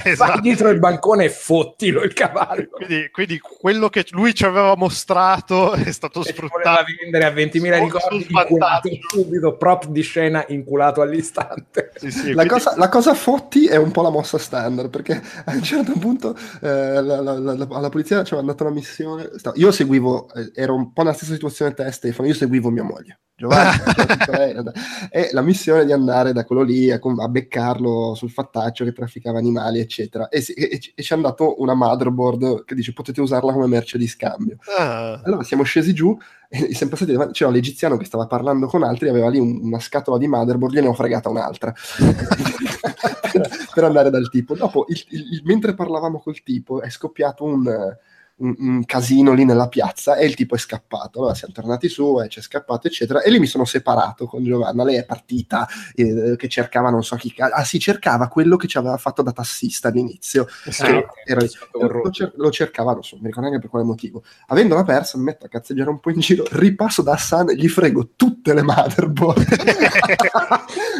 esatto. 0.04 0.32
Vai 0.32 0.40
dietro 0.40 0.70
il 0.70 0.78
bancone 0.78 1.24
e 1.24 1.28
fottilo 1.28 2.02
il 2.02 2.14
cavallo. 2.14 2.68
Quindi, 2.70 3.10
quindi, 3.10 3.38
quello 3.40 3.88
che 3.88 4.06
lui 4.10 4.34
ci 4.34 4.44
aveva 4.44 4.74
mostrato 4.76 5.72
è 5.74 5.90
stato 5.92 6.20
e 6.24 6.32
sfruttato. 6.32 6.80
a 6.80 6.84
vendere 7.00 7.24
a 7.24 7.30
20.000 7.30 7.82
ricordi, 7.82 8.26
inculato 8.28 8.88
subito, 9.08 9.56
prop 9.56 9.86
di 9.86 10.02
scena 10.02 10.44
inculato 10.48 11.02
all'istante. 11.02 11.92
Sì, 11.96 12.10
sì, 12.10 12.32
la, 12.32 12.46
quindi... 12.46 12.48
cosa, 12.48 12.74
la 12.76 12.88
cosa 12.88 13.14
fotti 13.14 13.66
è 13.66 13.76
un 13.76 13.90
po' 13.90 14.02
la 14.02 14.10
mossa 14.10 14.38
standard 14.38 14.93
perché 14.94 15.20
a 15.44 15.52
un 15.52 15.62
certo 15.62 15.92
punto 15.98 16.36
eh, 16.60 17.02
la, 17.02 17.20
la, 17.20 17.38
la, 17.38 17.66
alla 17.70 17.88
polizia 17.88 18.22
ci 18.22 18.34
aveva 18.34 18.52
dato 18.52 18.64
una 18.64 18.72
missione. 18.72 19.28
Io 19.54 19.72
seguivo, 19.72 20.32
eh, 20.32 20.52
ero 20.54 20.76
un 20.76 20.92
po' 20.92 21.02
nella 21.02 21.14
stessa 21.14 21.32
situazione 21.32 21.74
te, 21.74 21.90
Stefano. 21.90 22.28
Io 22.28 22.34
seguivo 22.34 22.70
mia 22.70 22.84
moglie. 22.84 23.18
Giovanni, 23.36 23.76
e 25.10 25.30
la 25.32 25.42
missione 25.42 25.84
di 25.84 25.90
andare 25.90 26.32
da 26.32 26.44
quello 26.44 26.62
lì 26.62 26.92
a, 26.92 27.00
a, 27.02 27.28
beccarlo 27.28 28.14
sul 28.14 28.30
fattaccio 28.30 28.84
che 28.84 28.92
trafficava 28.92 29.38
animali, 29.38 29.80
eccetera. 29.80 30.28
E, 30.28 30.44
e, 30.54 30.80
e, 30.94 31.02
ci 31.02 31.12
hanno 31.12 31.22
dato 31.22 31.60
una 31.60 31.74
motherboard 31.74 32.64
che 32.64 32.76
dice 32.76 32.92
potete 32.92 33.20
usarla 33.20 33.52
come 33.52 33.66
merce 33.66 33.98
di 33.98 34.06
scambio. 34.06 34.58
Ah. 34.78 35.20
Allora 35.24 35.42
siamo 35.42 35.64
scesi 35.64 35.92
giù 35.92 36.16
e 36.54 36.54
siamo 36.74 36.92
passati 36.92 37.12
davanti, 37.12 37.32
c'era 37.32 37.50
l'egiziano 37.50 37.96
che 37.96 38.04
stava 38.04 38.26
parlando 38.26 38.66
con 38.66 38.84
altri, 38.84 39.08
aveva 39.08 39.28
lì 39.28 39.38
un, 39.38 39.58
una 39.62 39.80
scatola 39.80 40.18
di 40.18 40.28
motherboard, 40.28 40.74
gliene 40.74 40.86
ho 40.86 40.94
fregata 40.94 41.28
un'altra 41.28 41.74
per 43.74 43.84
andare 43.84 44.10
dal 44.10 44.30
tipo. 44.30 44.54
Dopo, 44.54 44.86
il, 44.88 45.04
il, 45.08 45.42
mentre 45.44 45.74
parlavamo 45.74 46.20
col 46.20 46.42
tipo, 46.42 46.80
è 46.80 46.90
scoppiato 46.90 47.44
un 47.44 47.96
un, 48.36 48.54
un, 48.58 48.84
casino 48.84 49.32
lì 49.32 49.44
nella 49.44 49.68
piazza 49.68 50.16
e 50.16 50.26
il 50.26 50.34
tipo 50.34 50.54
è 50.54 50.58
scappato. 50.58 51.20
Allora 51.20 51.34
siamo 51.34 51.54
tornati 51.54 51.88
su, 51.88 52.20
e 52.20 52.28
c'è 52.28 52.40
scappato, 52.40 52.88
eccetera. 52.88 53.22
E 53.22 53.30
lì 53.30 53.38
mi 53.38 53.46
sono 53.46 53.64
separato 53.64 54.26
con 54.26 54.42
Giovanna. 54.42 54.82
Lei 54.82 54.96
è 54.96 55.04
partita 55.04 55.68
eh, 55.94 56.34
che 56.36 56.48
cercava 56.48 56.90
non 56.90 57.04
so 57.04 57.16
chi. 57.16 57.32
Ah, 57.38 57.64
sì, 57.64 57.78
cercava 57.78 58.28
quello 58.28 58.56
che 58.56 58.66
ci 58.66 58.78
aveva 58.78 58.96
fatto 58.96 59.22
da 59.22 59.32
tassista 59.32 59.88
all'inizio. 59.88 60.46
Sì, 60.68 60.84
era, 61.24 61.40
lo, 61.72 62.10
cer- 62.10 62.32
lo, 62.36 62.50
cercava, 62.50 62.92
non 62.92 63.04
so, 63.04 63.16
mi 63.16 63.26
ricordo 63.26 63.48
neanche 63.48 63.60
per 63.60 63.70
quale 63.70 63.84
motivo. 63.84 64.24
Avendola 64.48 64.82
persa, 64.82 65.16
mi 65.18 65.24
metto 65.24 65.46
a 65.46 65.48
cazzeggiare 65.48 65.90
un 65.90 66.00
po' 66.00 66.10
in 66.10 66.20
giro, 66.20 66.44
ripasso 66.50 67.02
da 67.02 67.12
Hassan 67.12 67.50
e 67.50 67.56
gli 67.56 67.68
frego 67.68 68.10
tutte 68.16 68.52
le 68.52 68.62
motherboard. 68.62 69.42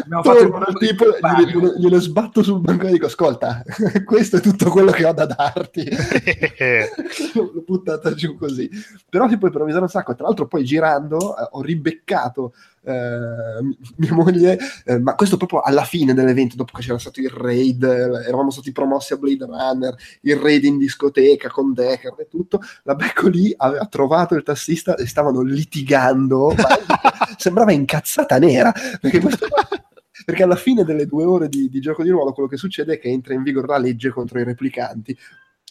Torno 0.23 0.57
al 0.57 0.77
tipo, 0.77 1.05
gliele, 1.05 1.73
gliele 1.77 1.99
sbatto 1.99 2.43
sul 2.43 2.61
banco 2.61 2.87
e 2.87 2.91
dico: 2.91 3.07
Ascolta, 3.07 3.63
questo 4.05 4.37
è 4.37 4.39
tutto 4.39 4.69
quello 4.69 4.91
che 4.91 5.05
ho 5.05 5.13
da 5.13 5.25
darti. 5.25 5.89
l'ho 7.33 7.63
buttata 7.65 8.13
giù 8.13 8.35
così. 8.35 8.69
Però 9.09 9.27
si 9.27 9.37
può 9.37 9.47
improvvisare 9.47 9.83
un 9.83 9.89
sacco. 9.89 10.15
Tra 10.15 10.25
l'altro, 10.25 10.47
poi 10.47 10.63
girando, 10.63 11.37
eh, 11.37 11.47
ho 11.51 11.61
ribeccato 11.61 12.53
eh, 12.83 13.61
mia 13.97 14.13
moglie, 14.13 14.57
eh, 14.85 14.99
ma 14.99 15.15
questo 15.15 15.37
proprio 15.37 15.61
alla 15.61 15.83
fine 15.83 16.13
dell'evento, 16.13 16.55
dopo 16.55 16.73
che 16.75 16.83
c'era 16.83 16.99
stato 16.99 17.19
il 17.19 17.29
raid, 17.29 17.83
eh, 17.83 18.27
eravamo 18.27 18.51
stati 18.51 18.71
promossi 18.71 19.13
a 19.13 19.17
Blade 19.17 19.45
Runner, 19.45 19.95
il 20.21 20.35
raid 20.35 20.63
in 20.63 20.77
discoteca 20.77 21.49
con 21.49 21.73
Decker 21.73 22.15
e 22.19 22.27
tutto. 22.27 22.59
La 22.83 22.95
becco 22.95 23.27
lì, 23.27 23.53
aveva 23.57 23.85
trovato 23.87 24.35
il 24.35 24.43
tassista 24.43 24.95
e 24.95 25.05
stavano 25.07 25.41
litigando. 25.41 26.53
sembrava 27.37 27.71
incazzata 27.71 28.37
nera 28.37 28.73
perché 28.99 29.19
questo 29.19 29.47
perché 30.25 30.43
alla 30.43 30.55
fine 30.55 30.83
delle 30.83 31.05
due 31.05 31.23
ore 31.23 31.49
di, 31.49 31.69
di, 31.69 31.79
gioco 31.79 32.01
di 32.01 32.09
ruolo 32.09 32.31
quello 32.31 32.49
che 32.49 32.57
succede 32.57 32.93
è 32.93 32.99
che 32.99 33.09
entra 33.09 33.33
in 33.33 33.43
vigore 33.43 33.67
la 33.67 33.77
legge 33.77 34.09
contro 34.09 34.39
i 34.39 34.43
replicanti 34.43 35.15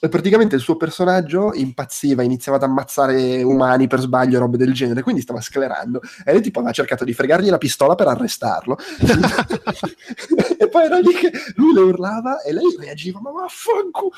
e 0.01 0.09
praticamente 0.09 0.57
il 0.57 0.61
suo 0.61 0.77
personaggio 0.77 1.55
impazziva, 1.55 2.23
iniziava 2.23 2.59
ad 2.59 2.65
ammazzare 2.65 3.43
umani 3.43 3.87
per 3.87 4.01
sbaglio, 4.01 4.39
robe 4.39 4.57
del 4.57 4.75
genere, 4.75 5.03
quindi 5.03 5.23
stava 5.23 5.41
sclerando. 5.41 6.01
E 6.25 6.33
lei 6.33 6.43
tipo 6.43 6.59
aveva 6.59 6.75
cercato 6.75 7.05
di 7.05 7.15
fregargli 7.15 7.49
la 7.49 7.59
pistola 7.59 7.95
per 7.95 8.09
arrestarlo. 8.09 8.77
e 10.59 10.69
poi 10.69 10.85
era 10.85 10.99
lì 10.99 11.15
che 11.15 11.31
lui 11.57 11.73
le 11.73 11.81
urlava 11.81 12.43
e 12.43 12.53
lei 12.53 12.77
reagiva, 12.79 13.21
ma 13.21 13.31
vaffanculo! 13.31 14.11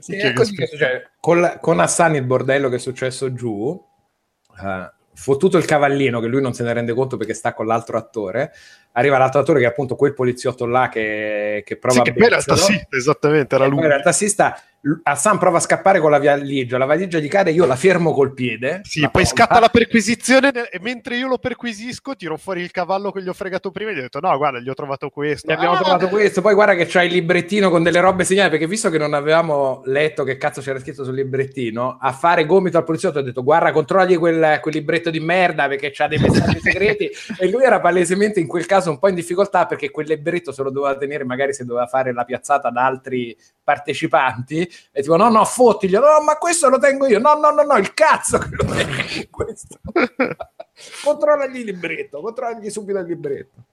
sì, 0.00 0.16
è 0.16 0.32
così 0.32 0.54
che 0.54 0.66
succede. 0.66 1.12
Con, 1.18 1.58
con 1.60 1.80
Hassan 1.80 2.16
il 2.16 2.24
bordello 2.24 2.68
che 2.68 2.76
è 2.76 2.80
successo 2.80 3.32
giù, 3.32 3.48
uh, 3.48 4.90
fottuto 5.14 5.56
il 5.56 5.64
cavallino, 5.64 6.20
che 6.20 6.26
lui 6.26 6.42
non 6.42 6.52
se 6.52 6.64
ne 6.64 6.72
rende 6.72 6.92
conto 6.92 7.16
perché 7.16 7.34
sta 7.34 7.54
con 7.54 7.66
l'altro 7.66 7.96
attore, 7.96 8.52
arriva 8.92 9.18
l'altro 9.18 9.40
attore 9.40 9.60
che 9.60 9.66
è 9.66 9.68
appunto 9.68 9.96
quel 9.96 10.14
poliziotto 10.14 10.66
là 10.66 10.88
che, 10.88 11.62
che 11.64 11.76
prova 11.76 11.96
sì, 11.96 12.02
che 12.02 12.12
poi 12.12 12.22
in 12.24 12.28
realtà 12.28 12.56
sì, 12.56 12.80
esattamente, 12.90 13.54
era 13.54 13.66
lui. 13.66 13.80
in 13.80 13.86
realtà 13.86 14.12
si 14.12 14.28
sta 14.28 14.60
Hassan 15.04 15.38
prova 15.38 15.58
a 15.58 15.60
scappare 15.60 16.00
con 16.00 16.10
la 16.10 16.18
valigia, 16.18 16.76
la 16.76 16.86
valigia 16.86 17.20
gli 17.20 17.28
cade, 17.28 17.52
io 17.52 17.66
la 17.66 17.76
fermo 17.76 18.12
col 18.12 18.34
piede. 18.34 18.80
Sì, 18.82 19.00
poi 19.00 19.10
porta. 19.10 19.28
scatta 19.28 19.60
la 19.60 19.68
perquisizione 19.68 20.50
e 20.70 20.80
mentre 20.80 21.16
io 21.16 21.28
lo 21.28 21.38
perquisisco 21.38 22.16
tiro 22.16 22.36
fuori 22.36 22.62
il 22.62 22.72
cavallo 22.72 23.12
che 23.12 23.22
gli 23.22 23.28
ho 23.28 23.32
fregato 23.32 23.70
prima 23.70 23.90
e 23.90 23.94
gli 23.94 23.98
ho 23.98 24.02
detto 24.02 24.18
no, 24.18 24.36
guarda, 24.36 24.58
gli 24.58 24.68
ho 24.68 24.74
trovato 24.74 25.08
questo. 25.08 25.48
Gli 25.48 25.54
abbiamo 25.54 25.74
ah! 25.74 25.78
trovato 25.78 26.08
questo, 26.08 26.40
poi 26.40 26.54
guarda 26.54 26.74
che 26.74 26.86
c'ha 26.86 27.04
il 27.04 27.12
librettino 27.12 27.70
con 27.70 27.84
delle 27.84 28.00
robe 28.00 28.24
segnate, 28.24 28.50
perché 28.50 28.66
visto 28.66 28.90
che 28.90 28.98
non 28.98 29.14
avevamo 29.14 29.82
letto 29.84 30.24
che 30.24 30.36
cazzo 30.36 30.60
c'era 30.60 30.80
scritto 30.80 31.04
sul 31.04 31.14
librettino, 31.14 31.98
a 32.00 32.10
fare 32.10 32.44
gomito 32.44 32.76
al 32.76 32.84
poliziotto 32.84 33.20
ho 33.20 33.22
detto 33.22 33.44
guarda, 33.44 33.70
controlli 33.70 34.16
quel, 34.16 34.58
quel 34.60 34.74
libretto 34.74 35.10
di 35.10 35.20
merda 35.20 35.68
perché 35.68 35.92
c'ha 35.92 36.08
dei 36.08 36.18
messaggi 36.18 36.58
segreti 36.60 37.08
e 37.38 37.48
lui 37.48 37.62
era 37.62 37.78
palesemente 37.80 38.40
in 38.40 38.48
quel 38.48 38.66
caso 38.66 38.90
un 38.90 38.98
po' 38.98 39.08
in 39.08 39.14
difficoltà 39.14 39.66
perché 39.66 39.92
quel 39.92 40.08
libretto 40.08 40.50
se 40.50 40.60
lo 40.64 40.72
doveva 40.72 40.96
tenere 40.96 41.24
magari 41.24 41.54
se 41.54 41.64
doveva 41.64 41.86
fare 41.86 42.12
la 42.12 42.24
piazzata 42.24 42.66
ad 42.66 42.76
altri 42.76 43.36
partecipanti 43.62 44.68
e 44.90 45.02
tipo 45.02 45.16
no 45.16 45.28
no 45.28 45.44
fottiglielo 45.44 46.06
no 46.06 46.24
ma 46.24 46.36
questo 46.36 46.68
lo 46.68 46.78
tengo 46.78 47.06
io 47.06 47.18
no 47.18 47.34
no 47.34 47.50
no 47.50 47.62
no 47.62 47.76
il 47.76 47.94
cazzo 47.94 48.38
che 48.38 48.48
lo 48.50 48.64
tengo 48.64 49.02
questo 49.30 49.78
controllagli 51.04 51.58
il 51.58 51.64
libretto 51.66 52.20
controllagli 52.20 52.70
subito 52.70 52.98
il 52.98 53.06
libretto 53.06 53.64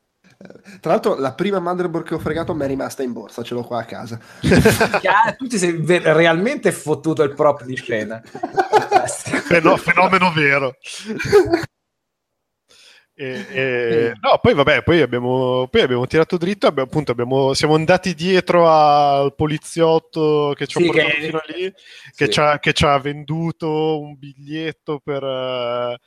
tra 0.79 0.91
l'altro, 0.91 1.15
la 1.15 1.33
prima 1.33 1.59
motherboard 1.59 2.07
che 2.07 2.13
ho 2.13 2.19
fregato 2.19 2.55
mi 2.55 2.63
è 2.63 2.67
rimasta 2.67 3.03
in 3.03 3.11
borsa, 3.11 3.43
ce 3.43 3.53
l'ho 3.53 3.63
qua 3.65 3.79
a 3.79 3.83
casa. 3.83 4.17
tu 5.37 5.47
ti 5.47 5.57
sei 5.57 5.73
ver- 5.73 6.05
realmente 6.05 6.71
fottuto 6.71 7.23
il 7.23 7.33
prop 7.33 7.63
di 7.63 7.75
scena. 7.75 8.21
fenomeno 9.75 10.31
vero. 10.31 10.75
E, 13.21 13.45
e, 13.51 14.13
no, 14.23 14.39
poi 14.41 14.53
vabbè, 14.53 14.81
poi 14.81 15.01
abbiamo, 15.01 15.67
poi 15.69 15.81
abbiamo 15.81 16.07
tirato 16.07 16.37
dritto, 16.37 16.67
abbiamo, 16.67 16.87
appunto, 16.87 17.11
abbiamo, 17.11 17.53
siamo 17.53 17.75
andati 17.75 18.13
dietro 18.15 18.69
al 18.69 19.35
poliziotto 19.35 20.53
che 20.55 20.65
ci 20.65 20.77
ha 20.77 20.81
sì, 20.81 20.87
portato 20.87 21.09
che... 21.09 21.21
fino 21.21 21.41
lì, 21.47 21.73
che, 22.15 22.25
sì. 22.25 22.31
ci 22.31 22.39
ha, 22.39 22.59
che, 22.59 22.71
ci 22.71 22.85
ha, 22.85 22.97
venduto 22.97 23.99
un 23.99 24.17
biglietto 24.17 25.01
per, 25.03 25.99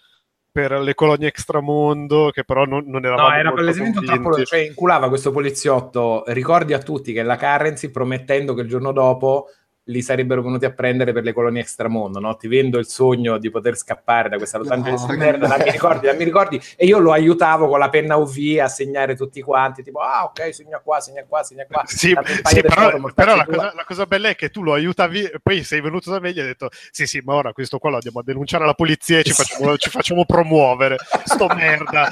per 0.50 0.72
le 0.72 0.94
colonie 0.94 1.28
extramondo, 1.28 2.30
che 2.30 2.44
però 2.44 2.64
non, 2.64 2.84
non 2.86 3.04
eravamo 3.04 3.28
No, 3.28 3.34
era 3.34 3.52
palesemente 3.52 4.00
troppo, 4.00 4.42
cioè 4.44 4.60
inculava 4.60 5.10
questo 5.10 5.32
poliziotto, 5.32 6.24
ricordi 6.28 6.72
a 6.72 6.78
tutti 6.78 7.12
che 7.12 7.22
la 7.22 7.36
currency 7.36 7.90
promettendo 7.90 8.54
che 8.54 8.62
il 8.62 8.68
giorno 8.68 8.90
dopo 8.90 9.48
li 9.86 10.00
sarebbero 10.00 10.42
venuti 10.42 10.64
a 10.64 10.72
prendere 10.72 11.12
per 11.12 11.24
le 11.24 11.32
colonie 11.32 11.60
extramondo, 11.60 12.20
no? 12.20 12.36
Ti 12.36 12.46
vendo 12.46 12.78
il 12.78 12.86
sogno 12.86 13.38
di 13.38 13.50
poter 13.50 13.76
scappare 13.76 14.28
da 14.28 14.36
questa 14.36 14.58
Los 14.58 14.70
Angeles 14.70 15.04
no, 15.04 15.16
merda, 15.16 15.48
dammi 15.48 15.70
ricordi, 15.70 16.06
dammi 16.06 16.22
ricordi, 16.22 16.60
e 16.76 16.86
io 16.86 16.98
lo 16.98 17.10
aiutavo 17.12 17.66
con 17.66 17.80
la 17.80 17.88
penna 17.88 18.16
UV 18.16 18.60
a 18.60 18.68
segnare 18.68 19.16
tutti 19.16 19.42
quanti, 19.42 19.82
tipo, 19.82 19.98
ah 19.98 20.24
ok, 20.24 20.54
segna 20.54 20.78
qua, 20.78 21.00
segna 21.00 21.24
qua, 21.26 21.42
segna 21.42 21.66
qua. 21.68 21.82
Sì, 21.86 22.16
sì 22.44 22.60
però, 22.60 22.92
però 23.12 23.34
la, 23.34 23.44
cosa, 23.44 23.72
la, 23.74 23.84
cosa, 23.84 24.06
bella 24.06 24.28
è 24.28 24.36
che 24.36 24.50
tu 24.50 24.62
lo 24.62 24.74
aiutavi, 24.74 25.32
poi 25.42 25.64
sei 25.64 25.80
venuto 25.80 26.10
da 26.10 26.20
me 26.20 26.28
e 26.28 26.32
gli 26.32 26.40
hai 26.40 26.46
detto, 26.46 26.68
sì 26.90 27.06
sì, 27.06 27.20
ma 27.24 27.34
ora 27.34 27.52
questo 27.52 27.78
qua 27.78 27.90
lo 27.90 27.96
andiamo 27.96 28.20
a 28.20 28.22
denunciare 28.22 28.62
alla 28.62 28.74
polizia 28.74 29.18
e 29.18 29.24
ci 29.24 29.32
facciamo, 29.32 29.76
ci 29.78 29.90
facciamo 29.90 30.24
promuovere, 30.24 30.96
sto 31.24 31.48
merda. 31.54 32.08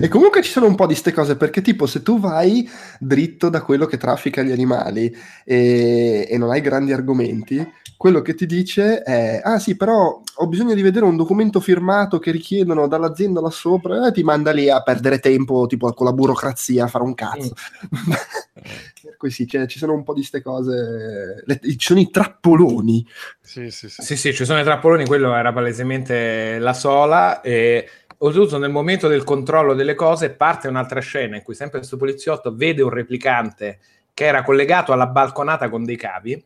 e 0.00 0.08
comunque 0.08 0.42
ci 0.42 0.50
sono 0.50 0.66
un 0.66 0.74
po' 0.74 0.86
di 0.86 0.94
ste 0.94 1.12
cose, 1.12 1.36
perché 1.36 1.62
tipo 1.62 1.86
se 1.86 2.02
tu 2.02 2.20
vai 2.20 2.68
dritto 2.98 3.48
da 3.48 3.62
quello 3.62 3.86
che 3.86 3.96
traffica 3.96 4.42
gli 4.42 4.52
animali 4.52 5.14
e 5.44 6.25
e, 6.26 6.38
non 6.38 6.50
hai 6.50 6.60
grandi 6.60 6.92
argomenti, 6.92 7.64
quello 7.96 8.20
che 8.20 8.34
ti 8.34 8.46
dice 8.46 9.02
è: 9.02 9.40
Ah, 9.42 9.58
sì, 9.58 9.76
però 9.76 10.20
ho 10.38 10.46
bisogno 10.46 10.74
di 10.74 10.82
vedere 10.82 11.06
un 11.06 11.16
documento 11.16 11.60
firmato 11.60 12.18
che 12.18 12.30
richiedono 12.30 12.86
dall'azienda 12.86 13.40
là 13.40 13.50
sopra, 13.50 14.08
e 14.08 14.12
ti 14.12 14.22
manda 14.22 14.52
lì 14.52 14.68
a 14.68 14.82
perdere 14.82 15.18
tempo, 15.18 15.66
tipo 15.66 15.92
con 15.92 16.06
la 16.06 16.12
burocrazia, 16.12 16.84
a 16.84 16.88
fare 16.88 17.04
un 17.04 17.14
cazzo. 17.14 17.54
Mm. 17.86 18.12
per 19.02 19.16
cui 19.16 19.30
sì, 19.30 19.46
cioè, 19.46 19.66
ci 19.66 19.78
sono 19.78 19.94
un 19.94 20.02
po' 20.02 20.12
di 20.12 20.20
queste 20.20 20.42
cose. 20.42 21.42
Le, 21.44 21.60
ci 21.62 21.76
sono 21.78 22.00
i 22.00 22.10
trappoloni. 22.10 23.06
Sì 23.40 23.70
sì, 23.70 23.88
sì, 23.88 24.02
sì, 24.02 24.16
sì, 24.16 24.34
ci 24.34 24.44
sono 24.44 24.60
i 24.60 24.64
trappoloni. 24.64 25.06
Quello 25.06 25.34
era 25.34 25.52
palesemente 25.52 26.58
la 26.58 26.74
sola. 26.74 27.40
E 27.40 27.88
oltretutto, 28.18 28.58
nel 28.58 28.70
momento 28.70 29.08
del 29.08 29.24
controllo 29.24 29.74
delle 29.74 29.94
cose, 29.94 30.30
parte 30.30 30.68
un'altra 30.68 31.00
scena 31.00 31.36
in 31.36 31.42
cui 31.42 31.54
sempre 31.54 31.78
questo 31.78 31.96
poliziotto 31.96 32.54
vede 32.54 32.82
un 32.82 32.90
replicante 32.90 33.78
che 34.16 34.24
era 34.24 34.42
collegato 34.42 34.94
alla 34.94 35.08
balconata 35.08 35.68
con 35.68 35.84
dei 35.84 35.98
cavi, 35.98 36.42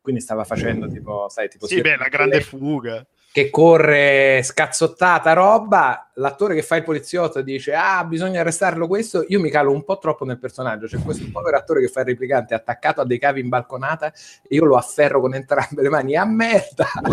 quindi 0.00 0.20
stava 0.20 0.42
facendo 0.42 0.88
tipo, 0.88 1.28
sai, 1.28 1.48
tipo... 1.48 1.64
Sì, 1.64 1.80
beh, 1.80 1.96
la 1.96 2.08
grande 2.08 2.40
fuga. 2.40 3.06
Che 3.30 3.48
corre 3.48 4.42
scazzottata 4.42 5.32
roba, 5.32 6.10
l'attore 6.14 6.56
che 6.56 6.62
fa 6.62 6.74
il 6.74 6.82
poliziotto 6.82 7.42
dice 7.42 7.74
ah 7.74 8.02
bisogna 8.04 8.40
arrestarlo 8.40 8.88
questo, 8.88 9.24
io 9.28 9.38
mi 9.38 9.50
calo 9.50 9.70
un 9.70 9.84
po' 9.84 9.98
troppo 9.98 10.24
nel 10.24 10.40
personaggio, 10.40 10.86
c'è 10.86 10.98
questo 10.98 11.26
povero 11.30 11.56
attore 11.56 11.80
che 11.80 11.88
fa 11.88 12.00
il 12.00 12.06
replicante 12.06 12.54
attaccato 12.54 13.02
a 13.02 13.06
dei 13.06 13.20
cavi 13.20 13.40
in 13.40 13.50
balconata 13.50 14.06
e 14.08 14.56
io 14.56 14.64
lo 14.64 14.76
afferro 14.76 15.20
con 15.20 15.34
entrambe 15.34 15.82
le 15.82 15.90
mani, 15.90 16.16
a 16.16 16.24
merda! 16.24 16.88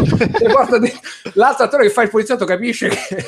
L'altro 1.33 1.65
attore 1.65 1.83
che 1.83 1.89
fa 1.91 2.01
il 2.01 2.09
poliziotto 2.09 2.45
capisce 2.45 2.87
che 2.87 3.25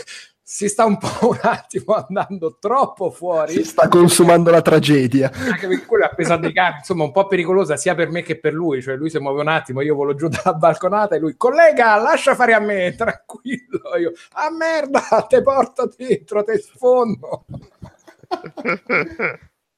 si 0.47 0.69
sta 0.69 0.85
un 0.85 0.99
po' 0.99 1.09
un 1.29 1.39
attimo 1.41 1.95
andando 1.95 2.57
troppo 2.59 3.09
fuori. 3.09 3.53
Si 3.53 3.63
sta 3.63 3.87
consumando 3.87 4.51
la 4.51 4.61
tragedia. 4.61 5.31
Anche 5.33 5.67
perché 5.67 5.85
quello 5.87 6.03
è 6.03 6.07
appeso 6.07 6.37
dei 6.37 6.53
cani, 6.53 6.75
insomma, 6.77 7.03
un 7.03 7.11
po' 7.11 7.25
pericolosa 7.25 7.75
sia 7.77 7.95
per 7.95 8.11
me 8.11 8.21
che 8.21 8.39
per 8.39 8.53
lui. 8.53 8.79
Cioè, 8.79 8.95
lui 8.95 9.09
si 9.09 9.17
muove 9.17 9.41
un 9.41 9.47
attimo, 9.47 9.81
io 9.81 9.95
volo 9.95 10.13
giù 10.13 10.27
dalla 10.29 10.53
balconata 10.53 11.15
e 11.15 11.19
lui, 11.19 11.35
collega, 11.35 11.95
lascia 11.97 12.35
fare 12.35 12.53
a 12.53 12.59
me, 12.59 12.93
tranquillo. 12.95 13.97
Io, 13.99 14.13
a 14.33 14.45
ah, 14.45 14.51
merda, 14.51 15.25
te 15.27 15.41
porto 15.41 15.91
dentro, 15.97 16.43
te 16.43 16.59
sfondo. 16.59 17.45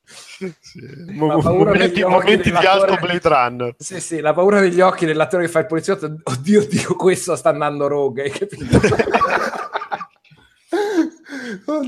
sì. 0.04 0.54
Mo- 1.14 1.40
momenti, 1.40 2.04
momenti 2.04 2.50
di 2.52 2.66
alto 2.66 2.98
Blade 3.00 3.30
Runner. 3.30 3.76
Sì, 3.78 4.02
sì, 4.02 4.20
la 4.20 4.34
paura 4.34 4.60
degli 4.60 4.82
occhi 4.82 5.06
dell'attore 5.06 5.46
che 5.46 5.50
fa 5.50 5.60
il 5.60 5.66
poliziotto. 5.66 6.14
Oddio, 6.24 6.62
oddio, 6.64 6.96
questo 6.96 7.38
sta 7.38 7.52
andando 7.52 7.88
rogue, 7.88 8.24
hai 8.24 8.32
capito? 8.32 8.80
Oh. 11.66 11.82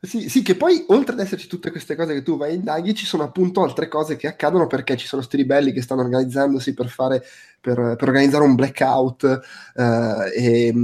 Sì, 0.00 0.28
sì, 0.28 0.42
che 0.42 0.56
poi 0.56 0.84
oltre 0.88 1.14
ad 1.14 1.20
esserci 1.20 1.46
tutte 1.46 1.70
queste 1.70 1.94
cose 1.94 2.14
che 2.14 2.22
tu 2.22 2.36
vai 2.36 2.50
a 2.50 2.54
indaghi, 2.54 2.94
ci 2.94 3.06
sono 3.06 3.22
appunto 3.22 3.62
altre 3.62 3.88
cose 3.88 4.16
che 4.16 4.26
accadono 4.26 4.66
perché 4.66 4.96
ci 4.96 5.06
sono 5.06 5.22
sti 5.22 5.36
ribelli 5.36 5.72
che 5.72 5.82
stanno 5.82 6.02
organizzandosi 6.02 6.74
per 6.74 6.88
fare 6.88 7.24
per, 7.62 7.76
per 7.96 8.08
organizzare 8.08 8.42
un 8.42 8.56
blackout 8.56 9.40
eh, 9.76 10.32
e, 10.34 10.74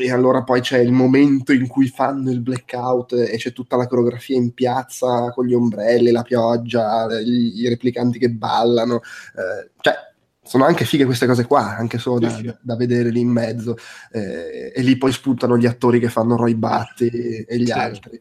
e, 0.00 0.12
allora 0.12 0.44
poi 0.44 0.60
c'è 0.60 0.78
il 0.78 0.92
momento 0.92 1.52
in 1.52 1.66
cui 1.66 1.88
fanno 1.88 2.30
il 2.30 2.40
blackout 2.40 3.14
e 3.14 3.36
c'è 3.36 3.52
tutta 3.52 3.76
la 3.76 3.88
coreografia 3.88 4.36
in 4.36 4.54
piazza 4.54 5.30
con 5.30 5.46
gli 5.46 5.52
ombrelli, 5.54 6.12
la 6.12 6.22
pioggia, 6.22 7.08
i 7.20 7.68
replicanti 7.68 8.20
che 8.20 8.30
ballano, 8.30 9.00
eh, 9.36 9.70
cioè 9.80 10.11
sono 10.44 10.64
anche 10.64 10.84
fighe 10.84 11.04
queste 11.04 11.26
cose 11.26 11.46
qua, 11.46 11.76
anche 11.76 11.98
solo 11.98 12.18
da, 12.18 12.40
da, 12.40 12.58
da 12.60 12.76
vedere 12.76 13.10
lì 13.10 13.20
in 13.20 13.28
mezzo. 13.28 13.76
Eh, 14.10 14.72
e 14.74 14.82
lì 14.82 14.96
poi 14.96 15.12
spuntano 15.12 15.56
gli 15.56 15.66
attori 15.66 16.00
che 16.00 16.08
fanno 16.08 16.36
Roy 16.36 16.54
Batty 16.54 17.08
e, 17.08 17.46
e 17.48 17.58
gli 17.58 17.66
sì. 17.66 17.72
altri. 17.72 18.20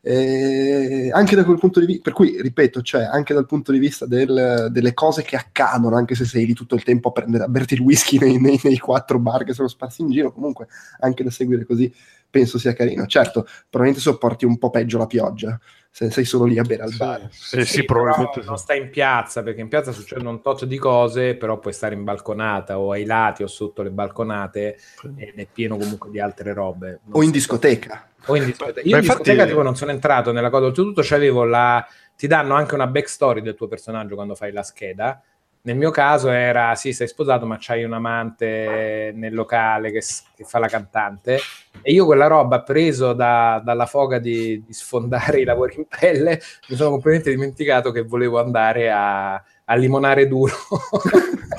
Eh, 0.00 1.10
anche 1.12 1.34
da 1.34 1.44
quel 1.44 1.58
punto 1.58 1.80
di 1.80 1.86
vista, 1.86 2.02
per 2.02 2.12
cui 2.12 2.40
ripeto, 2.40 2.80
cioè, 2.82 3.02
anche 3.02 3.34
dal 3.34 3.46
punto 3.46 3.72
di 3.72 3.78
vista 3.78 4.06
del, 4.06 4.68
delle 4.70 4.94
cose 4.94 5.22
che 5.22 5.34
accadono, 5.34 5.96
anche 5.96 6.14
se 6.14 6.24
sei 6.24 6.46
lì 6.46 6.54
tutto 6.54 6.76
il 6.76 6.84
tempo 6.84 7.08
a, 7.08 7.12
prendere, 7.12 7.44
a 7.44 7.48
berti 7.48 7.74
il 7.74 7.80
whisky 7.80 8.18
nei, 8.18 8.40
nei, 8.40 8.60
nei, 8.62 8.78
quattro 8.78 9.18
bar 9.18 9.42
che 9.42 9.52
sono 9.52 9.66
sparsi 9.66 10.02
in 10.02 10.10
giro, 10.10 10.32
comunque 10.32 10.68
anche 11.00 11.24
da 11.24 11.30
seguire 11.30 11.66
così 11.66 11.92
penso 12.30 12.58
sia 12.58 12.72
carino. 12.72 13.06
Certo, 13.06 13.42
probabilmente 13.68 14.00
sopporti 14.00 14.44
un 14.44 14.58
po' 14.58 14.70
peggio 14.70 14.98
la 14.98 15.06
pioggia 15.06 15.58
se 15.98 16.12
sei 16.12 16.24
solo 16.24 16.44
lì 16.44 16.58
a 16.58 16.62
bere 16.62 16.84
al 16.84 16.94
bar. 16.96 17.26
Sì, 17.28 17.64
sì, 17.64 17.64
sì 17.64 17.84
probabilmente 17.84 18.42
non 18.42 18.56
stai 18.56 18.78
in 18.78 18.88
piazza 18.88 19.42
perché 19.42 19.60
in 19.60 19.66
piazza 19.66 19.90
succedono 19.90 20.30
un 20.30 20.40
tot 20.40 20.64
di 20.64 20.78
cose, 20.78 21.34
però 21.34 21.58
puoi 21.58 21.72
stare 21.72 21.96
in 21.96 22.04
balconata 22.04 22.78
o 22.78 22.92
ai 22.92 23.04
lati 23.04 23.42
o 23.42 23.48
sotto 23.48 23.82
le 23.82 23.90
balconate 23.90 24.78
ed 25.16 25.36
è 25.36 25.46
pieno 25.52 25.76
comunque 25.76 26.08
di 26.10 26.20
altre 26.20 26.52
robe. 26.52 27.00
Non 27.06 27.20
o 27.20 27.22
in 27.24 27.32
discoteca. 27.32 28.10
O 28.26 28.36
in 28.36 28.44
discoteca. 28.44 28.80
Io 28.82 28.90
Beh, 28.90 28.94
in 28.94 29.00
discoteca 29.00 29.32
infatti... 29.32 29.48
tipo 29.50 29.62
non 29.62 29.74
sono 29.74 29.90
entrato 29.90 30.30
nella 30.30 30.50
cosa, 30.50 30.66
oltretutto 30.66 31.02
c'avevo 31.02 31.42
la 31.42 31.84
ti 32.16 32.28
danno 32.28 32.54
anche 32.54 32.74
una 32.74 32.86
backstory 32.86 33.40
del 33.40 33.56
tuo 33.56 33.66
personaggio 33.66 34.14
quando 34.14 34.36
fai 34.36 34.52
la 34.52 34.62
scheda 34.62 35.20
nel 35.68 35.76
mio 35.76 35.90
caso 35.90 36.30
era, 36.30 36.74
sì, 36.76 36.94
sei 36.94 37.06
sposato, 37.06 37.44
ma 37.44 37.58
c'hai 37.60 37.84
un 37.84 37.92
amante 37.92 39.12
nel 39.14 39.34
locale 39.34 39.92
che, 39.92 40.00
che 40.34 40.44
fa 40.44 40.58
la 40.58 40.66
cantante. 40.66 41.38
E 41.82 41.92
io 41.92 42.06
quella 42.06 42.26
roba, 42.26 42.62
preso 42.62 43.12
da, 43.12 43.60
dalla 43.62 43.84
foga 43.84 44.18
di, 44.18 44.64
di, 44.64 44.72
sfondare 44.72 45.40
i 45.40 45.44
lavori 45.44 45.74
in 45.76 45.84
pelle, 45.86 46.40
mi 46.68 46.76
sono 46.76 46.88
completamente 46.88 47.30
dimenticato 47.30 47.92
che 47.92 48.00
volevo 48.00 48.40
andare 48.40 48.90
a, 48.90 49.34
a 49.34 49.74
limonare 49.74 50.26
duro. 50.26 50.54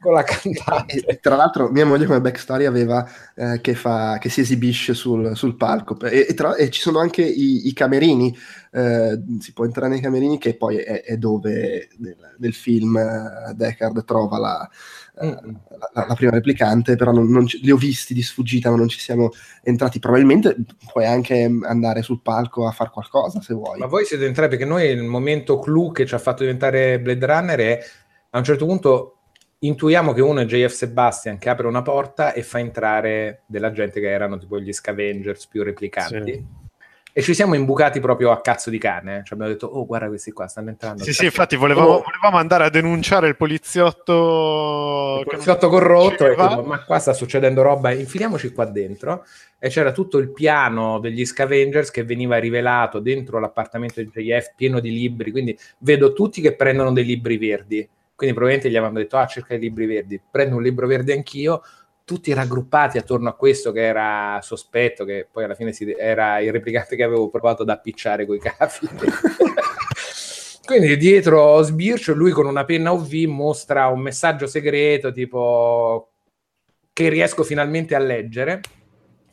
con 0.00 0.14
la 0.14 0.24
cantante. 0.24 1.04
E, 1.06 1.20
tra 1.20 1.36
l'altro, 1.36 1.68
mia 1.68 1.84
moglie 1.84 2.06
come 2.06 2.20
backstory 2.20 2.64
aveva 2.64 3.06
eh, 3.34 3.60
che, 3.60 3.74
fa, 3.74 4.16
che, 4.18 4.30
si 4.30 4.40
esibisce 4.40 4.94
sul, 4.94 5.36
sul 5.36 5.56
palco 5.56 5.98
e, 6.00 6.26
e, 6.28 6.34
tra, 6.34 6.56
e, 6.56 6.70
ci 6.70 6.80
sono 6.80 6.98
anche 6.98 7.22
i, 7.22 7.68
i 7.68 7.72
camerini. 7.72 8.36
Eh, 8.72 9.20
si 9.40 9.52
può 9.52 9.64
entrare 9.64 9.90
nei 9.90 10.00
camerini, 10.00 10.38
che 10.38 10.56
poi 10.56 10.78
è, 10.78 11.02
è 11.02 11.16
dove 11.16 11.88
nel, 11.98 12.16
nel 12.38 12.54
film 12.54 12.94
uh, 12.94 13.52
Deckard 13.52 14.04
trova 14.04 14.38
la, 14.38 14.70
uh, 15.16 15.56
la, 15.92 16.06
la, 16.08 16.14
prima 16.14 16.30
replicante, 16.30 16.96
però 16.96 17.12
non, 17.12 17.28
non 17.28 17.46
ci, 17.46 17.60
li 17.60 17.70
ho 17.70 17.76
visti 17.76 18.14
di 18.14 18.22
sfuggita, 18.22 18.70
ma 18.70 18.76
non 18.76 18.88
ci 18.88 19.00
siamo 19.00 19.30
entrati. 19.62 19.98
Probabilmente 19.98 20.56
puoi 20.90 21.04
anche 21.04 21.50
andare 21.62 22.02
sul 22.02 22.22
palco 22.22 22.66
a 22.66 22.70
fare 22.70 22.90
qualcosa 22.90 23.42
se 23.42 23.54
vuoi. 23.54 23.78
Ma 23.78 23.86
voi 23.86 24.04
siete 24.04 24.24
entrati 24.24 24.50
perché 24.50 24.64
noi 24.64 24.88
il 24.88 25.02
momento 25.02 25.58
clou 25.58 25.92
che 25.92 26.06
ci 26.06 26.14
ha 26.14 26.18
fatto 26.18 26.42
diventare 26.42 27.00
Blade 27.00 27.26
Runner 27.26 27.58
è 27.58 27.80
a 28.30 28.38
un 28.38 28.44
certo 28.44 28.64
punto 28.64 29.19
intuiamo 29.60 30.12
che 30.12 30.22
uno 30.22 30.40
è 30.40 30.44
JF 30.44 30.72
Sebastian 30.72 31.38
che 31.38 31.48
apre 31.50 31.66
una 31.66 31.82
porta 31.82 32.32
e 32.32 32.42
fa 32.42 32.58
entrare 32.58 33.42
della 33.46 33.72
gente 33.72 34.00
che 34.00 34.08
erano 34.08 34.38
tipo 34.38 34.58
gli 34.58 34.72
scavengers 34.72 35.46
più 35.46 35.62
replicanti. 35.62 36.32
Sì. 36.32 36.58
E 37.12 37.22
ci 37.22 37.34
siamo 37.34 37.54
imbucati 37.54 37.98
proprio 37.98 38.30
a 38.30 38.40
cazzo 38.40 38.70
di 38.70 38.78
cane. 38.78 39.22
Cioè 39.24 39.32
abbiamo 39.32 39.52
detto, 39.52 39.66
oh, 39.66 39.84
guarda 39.84 40.06
questi 40.06 40.30
qua 40.30 40.46
stanno 40.46 40.68
entrando. 40.68 41.02
Sì, 41.02 41.12
sì, 41.12 41.24
infatti 41.24 41.56
volevamo, 41.56 41.88
oh. 41.88 42.02
volevamo, 42.04 42.36
andare 42.36 42.64
a 42.64 42.70
denunciare 42.70 43.26
il 43.26 43.36
poliziotto. 43.36 45.18
Il 45.18 45.26
poliziotto 45.26 45.68
corrotto. 45.68 46.24
E 46.24 46.36
tipo, 46.36 46.62
ma 46.62 46.84
qua 46.84 47.00
sta 47.00 47.12
succedendo 47.12 47.62
roba, 47.62 47.90
infiliamoci 47.90 48.52
qua 48.52 48.64
dentro. 48.64 49.24
E 49.58 49.68
c'era 49.70 49.90
tutto 49.90 50.18
il 50.18 50.30
piano 50.30 51.00
degli 51.00 51.24
scavengers 51.24 51.90
che 51.90 52.04
veniva 52.04 52.38
rivelato 52.38 53.00
dentro 53.00 53.40
l'appartamento 53.40 54.00
di 54.00 54.08
JF 54.08 54.52
pieno 54.54 54.78
di 54.78 54.92
libri. 54.92 55.32
Quindi 55.32 55.58
vedo 55.78 56.12
tutti 56.12 56.40
che 56.40 56.54
prendono 56.54 56.92
dei 56.92 57.04
libri 57.04 57.36
verdi 57.38 57.88
quindi 58.20 58.36
probabilmente 58.36 58.68
gli 58.68 58.76
avevano 58.76 58.98
detto, 58.98 59.16
ah, 59.16 59.24
cerca 59.24 59.54
i 59.54 59.58
libri 59.58 59.86
verdi, 59.86 60.20
prendo 60.30 60.56
un 60.56 60.62
libro 60.62 60.86
verde 60.86 61.14
anch'io, 61.14 61.62
tutti 62.04 62.34
raggruppati 62.34 62.98
attorno 62.98 63.30
a 63.30 63.32
questo 63.34 63.72
che 63.72 63.80
era 63.80 64.38
sospetto, 64.42 65.06
che 65.06 65.26
poi 65.32 65.44
alla 65.44 65.54
fine 65.54 65.72
si, 65.72 65.90
era 65.90 66.38
il 66.40 66.52
replicante 66.52 66.96
che 66.96 67.02
avevo 67.02 67.30
provato 67.30 67.62
ad 67.62 67.70
appicciare 67.70 68.26
coi 68.26 68.38
capi. 68.38 68.88
Quindi 70.66 70.98
dietro 70.98 71.62
Sbircio, 71.62 72.12
lui 72.12 72.32
con 72.32 72.44
una 72.44 72.66
penna 72.66 72.92
OV 72.92 73.10
mostra 73.26 73.86
un 73.86 74.00
messaggio 74.00 74.46
segreto 74.46 75.12
tipo 75.12 76.10
che 76.92 77.08
riesco 77.08 77.42
finalmente 77.42 77.94
a 77.94 78.00
leggere 78.00 78.60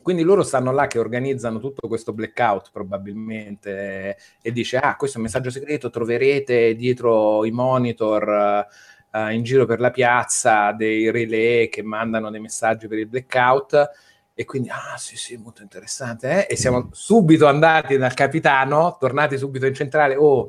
quindi 0.08 0.24
loro 0.24 0.42
stanno 0.42 0.72
là 0.72 0.86
che 0.86 0.98
organizzano 0.98 1.58
tutto 1.58 1.86
questo 1.86 2.14
blackout 2.14 2.70
probabilmente 2.72 4.16
e 4.40 4.52
dice, 4.52 4.78
ah, 4.78 4.96
questo 4.96 5.18
è 5.18 5.20
un 5.20 5.26
messaggio 5.26 5.50
segreto, 5.50 5.90
troverete 5.90 6.74
dietro 6.74 7.44
i 7.44 7.50
monitor 7.50 8.66
uh, 9.12 9.28
in 9.28 9.42
giro 9.42 9.66
per 9.66 9.80
la 9.80 9.90
piazza 9.90 10.72
dei 10.72 11.10
relay 11.10 11.68
che 11.68 11.82
mandano 11.82 12.30
dei 12.30 12.40
messaggi 12.40 12.88
per 12.88 13.00
il 13.00 13.06
blackout. 13.06 13.90
E 14.32 14.46
quindi, 14.46 14.70
ah 14.70 14.96
sì, 14.96 15.18
sì, 15.18 15.36
molto 15.36 15.60
interessante. 15.60 16.46
Eh? 16.46 16.54
E 16.54 16.56
siamo 16.56 16.88
subito 16.92 17.46
andati 17.46 17.98
dal 17.98 18.14
capitano, 18.14 18.96
tornati 18.98 19.36
subito 19.36 19.66
in 19.66 19.74
centrale. 19.74 20.16
Oh, 20.16 20.48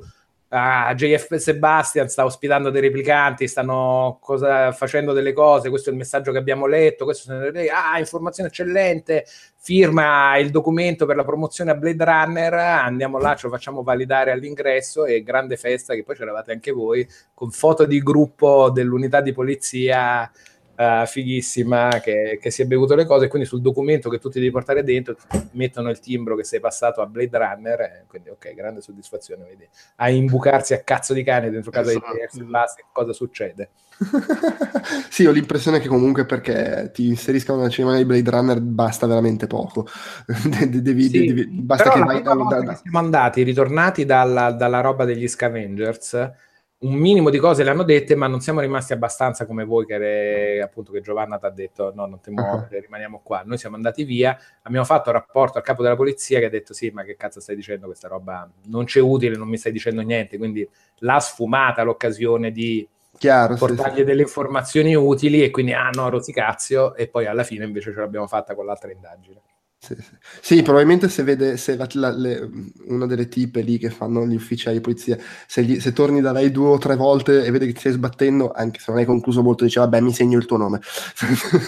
a 0.52 0.94
JF 0.96 1.36
Sebastian 1.36 2.10
sta 2.10 2.26
ospitando 2.26 2.72
dei 2.72 2.82
replicanti, 2.82 3.48
stanno 3.48 4.18
cosa, 4.20 4.72
facendo 4.72 5.14
delle 5.14 5.32
cose, 5.32 5.70
questo 5.70 5.90
è 5.90 5.92
il 5.92 5.98
messaggio 5.98 6.32
che 6.32 6.40
abbiamo 6.40 6.66
letto, 6.66 7.06
questo 7.06 7.32
ah, 7.32 8.00
informazione 8.00 8.50
eccellente, 8.50 9.26
firma 9.58 10.36
il 10.38 10.50
documento 10.50 11.06
per 11.06 11.16
la 11.16 11.24
promozione 11.24 11.70
a 11.72 11.76
Blade 11.76 12.04
Runner, 12.04 12.54
andiamo 12.54 13.20
là, 13.20 13.36
ce 13.36 13.46
lo 13.46 13.54
facciamo 13.54 13.84
validare 13.84 14.32
all'ingresso 14.32 15.06
e 15.06 15.22
grande 15.22 15.56
festa 15.56 15.94
che 15.94 16.04
poi 16.04 16.16
c'eravate 16.16 16.52
anche 16.52 16.72
voi, 16.72 17.08
con 17.36 17.52
foto 17.52 17.86
di 17.86 18.00
gruppo 18.00 18.72
dell'unità 18.72 19.22
di 19.22 19.34
polizia 19.34 20.32
uh, 20.80 21.06
fighissima 21.06 22.00
che, 22.02 22.40
che, 22.42 22.50
si 22.50 22.62
è 22.62 22.66
bevuto 22.66 22.96
le 22.96 23.06
cose, 23.06 23.28
quindi 23.28 23.48
sul 23.48 23.62
documento 23.62 24.10
che 24.10 24.18
tu 24.18 24.30
ti 24.30 24.40
devi 24.40 24.52
portare 24.52 24.84
dentro 24.84 25.18
mettono 25.52 25.90
il 25.90 26.00
timbro 26.00 26.36
che 26.36 26.46
sei 26.46 26.62
passato 26.62 27.02
a 27.02 27.06
Blade 27.06 27.38
Runner, 27.38 27.82
eh, 27.82 28.04
quindi 28.08 28.30
ok, 28.30 28.54
grande 28.54 28.82
soddisfazione, 28.82 29.44
vedi, 29.44 29.68
a 29.98 30.10
imbucarsi 30.10 30.74
a 30.74 30.82
cazzo 30.82 31.14
di 31.14 31.24
cane 31.24 31.50
dentro 31.50 31.70
casa 31.72 31.90
esatto. 31.90 32.14
di 32.14 32.20
PS, 32.26 32.44
basta, 32.44 32.82
cosa 32.94 33.12
succede? 33.12 33.72
sì, 35.10 35.26
ho 35.26 35.32
l'impressione 35.32 35.80
che 35.80 35.90
comunque 35.90 36.26
perché 36.26 36.90
ti 36.94 37.08
inseriscano 37.08 37.58
nella 37.58 37.70
cerimonia 37.70 38.02
di 38.02 38.08
Blade 38.08 38.30
Runner 38.30 38.62
basta 38.62 39.06
veramente 39.06 39.48
poco. 39.48 39.86
devi, 40.70 41.10
sì, 41.10 41.26
devi, 41.26 41.48
basta 41.48 41.92
che 41.92 42.00
vai 42.00 42.22
da, 42.22 42.34
da, 42.34 42.62
da... 42.62 42.76
Siamo 42.76 43.00
andati, 43.00 43.44
ritornati 43.44 44.06
dalla, 44.06 44.52
dalla 44.52 44.80
roba 44.80 45.04
degli 45.04 45.28
Scavengers 45.28 46.48
un 46.82 46.94
minimo 46.94 47.30
di 47.30 47.40
cose 47.40 47.64
le 47.64 47.72
hanno 47.72 47.84
dette, 47.84 48.16
ma 48.16 48.28
non 48.28 48.40
siamo 48.40 48.62
rimasti 48.62 48.94
abbastanza 48.94 49.46
come 49.46 49.66
voi, 49.66 49.86
che, 49.86 49.96
ere, 49.96 50.62
appunto, 50.62 50.92
che 50.92 51.02
Giovanna 51.02 51.38
ti 51.38 51.46
ha 51.46 51.50
detto: 51.50 51.92
no, 51.94 52.06
non 52.06 52.22
ti 52.22 52.32
muovere, 52.32 52.68
uh-huh. 52.78 52.82
rimaniamo 52.82 53.20
qua. 53.22 53.42
Noi 53.46 53.58
siamo 53.58 53.76
andati 53.76 54.04
via, 54.04 54.38
abbiamo 54.62 54.86
fatto 54.86 55.12
rapporto 55.12 55.58
al 55.58 55.64
capo 55.64 55.84
della 55.84 55.96
polizia 55.96 56.40
che 56.40 56.46
ha 56.46 56.50
detto: 56.50 56.74
sì, 56.74 56.90
ma 56.92 57.04
che 57.04 57.16
cazzo 57.18 57.42
stai 57.42 57.56
dicendo? 57.56 57.88
Questa 57.88 58.08
roba 58.08 58.50
non 58.68 58.86
c'è 58.86 59.02
utile, 59.02 59.36
non 59.36 59.50
mi 59.50 59.58
stai 59.58 59.72
dicendo 59.72 60.02
niente. 60.02 60.38
Quindi 60.38 60.68
l'ha 61.00 61.20
sfumata 61.20 61.84
l'occasione 61.84 62.52
di 62.52 62.88
Chiaro, 63.18 63.56
portargli 63.56 63.92
sì, 63.92 63.98
sì. 63.98 64.04
delle 64.06 64.22
informazioni 64.22 64.96
utili 64.96 65.44
e 65.44 65.52
quindi, 65.52 65.74
ah 65.74 65.90
no, 65.92 66.10
rosicazio, 66.10 66.96
e 66.96 67.08
poi 67.08 67.26
alla 67.26 67.44
fine 67.44 67.66
invece 67.66 67.92
ce 67.92 68.00
l'abbiamo 68.00 68.28
fatta 68.28 68.56
con 68.56 68.66
l'altra 68.66 68.90
indagine. 68.90 69.42
Sì, 69.82 69.96
sì. 69.96 70.12
sì, 70.42 70.62
probabilmente 70.62 71.08
se 71.08 71.24
vede 71.24 71.56
se 71.56 71.78
la, 71.78 71.88
la, 71.94 72.12
le, 72.12 72.50
una 72.88 73.06
delle 73.06 73.30
tipe 73.30 73.62
lì 73.62 73.78
che 73.78 73.90
fanno 73.90 74.28
gli 74.28 74.36
ufficiali 74.36 74.76
di 74.76 74.82
polizia, 74.84 75.18
se, 75.48 75.64
gli, 75.64 75.80
se, 75.80 75.94
torni 75.94 76.20
da 76.20 76.34
lei 76.34 76.52
due 76.52 76.68
o 76.68 76.78
tre 76.78 76.98
volte 76.98 77.46
e 77.46 77.50
vede 77.50 77.66
che 77.66 77.72
ti 77.72 77.80
stai 77.80 77.94
sbattendo, 77.94 78.52
anche 78.52 78.80
se 78.80 78.88
non 78.90 79.00
hai 79.00 79.06
concluso 79.06 79.42
molto, 79.42 79.64
dice 79.64 79.80
vabbè 79.80 80.02
mi 80.02 80.12
segno 80.14 80.38
il 80.38 80.46
tuo 80.46 80.58
nome, 80.58 80.82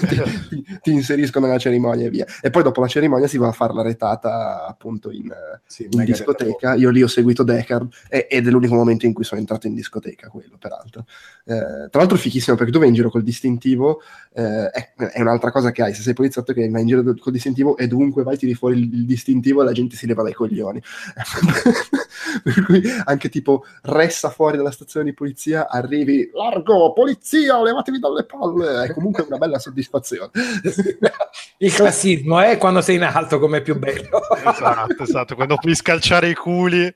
ti, 0.10 0.62
ti, 0.82 0.92
inserisco 0.92 1.40
nella 1.40 1.58
cerimonia 1.58 2.08
e 2.08 2.10
via. 2.10 2.26
E 2.42 2.50
poi 2.50 2.64
dopo 2.64 2.82
la 2.82 2.88
cerimonia 2.88 3.28
si 3.28 3.38
va 3.38 3.48
a 3.48 3.54
fare 3.54 3.74
la 3.74 3.82
retata 3.82 4.68
appunto 4.68 5.10
in, 5.10 5.32
sì, 5.66 5.88
in 5.90 6.04
discoteca. 6.04 6.76
Io 6.76 6.90
lì 6.90 7.02
ho 7.02 7.08
seguito 7.08 7.44
Deckard 7.44 7.94
e, 8.10 8.28
ed 8.30 8.46
è 8.46 8.50
l'unico 8.50 8.76
momento 8.76 9.06
in 9.06 9.14
cui 9.14 9.24
sono 9.24 9.40
entrato 9.40 9.68
in 9.68 9.74
discoteca, 9.74 10.28
quello 10.28 10.58
peraltro. 10.60 11.06
Eh, 11.46 11.88
tra 11.90 12.00
l'altro 12.00 12.18
fichissimo 12.18 12.58
perché 12.58 12.74
tu 12.74 12.80
vai 12.80 12.90
in 12.90 12.94
giro 12.94 13.10
col 13.10 13.24
distintivo, 13.24 14.02
eh, 14.34 14.70
è, 14.70 14.94
è, 14.96 15.22
un'altra 15.22 15.50
cosa 15.50 15.72
che 15.72 15.82
hai, 15.82 15.94
se 15.94 16.02
sei 16.02 16.14
poliziotto 16.14 16.52
che 16.52 16.70
vai 16.70 16.82
in 16.82 16.88
giro 16.88 17.04
col 17.18 17.32
distintivo 17.32 17.78
e 17.78 17.88
dovunque 18.02 18.24
vai 18.24 18.38
tiri 18.38 18.54
fuori 18.54 18.80
il, 18.80 18.94
il 18.94 19.06
distintivo 19.06 19.62
e 19.62 19.66
la 19.66 19.72
gente 19.72 19.96
si 19.96 20.08
leva 20.08 20.24
dai 20.24 20.34
coglioni. 20.34 20.82
per 22.44 22.66
cui 22.66 22.82
anche 23.06 23.30
tipo 23.30 23.66
ressa 23.84 24.30
fuori 24.30 24.58
dalla 24.58 24.72
stazione 24.72 25.06
di 25.06 25.14
polizia, 25.14 25.70
arrivi, 25.70 26.30
largo, 26.34 26.94
polizia, 26.94 27.62
levatevi 27.62 28.00
dalle 28.00 28.26
palle, 28.26 28.86
è 28.86 28.94
comunque 28.94 29.24
una 29.24 29.38
bella 29.38 29.60
soddisfazione. 29.60 30.32
Il 31.58 31.74
classismo 31.74 32.40
è 32.40 32.52
eh, 32.52 32.58
quando 32.58 32.82
sei 32.82 32.96
in 32.96 33.04
alto 33.04 33.40
come 33.40 33.62
più 33.62 33.78
bello. 33.78 34.22
esatto, 34.34 35.04
esatto, 35.04 35.36
quando 35.36 35.56
puoi 35.56 35.76
scalciare 35.76 36.30
i 36.30 36.36
culi 36.36 36.92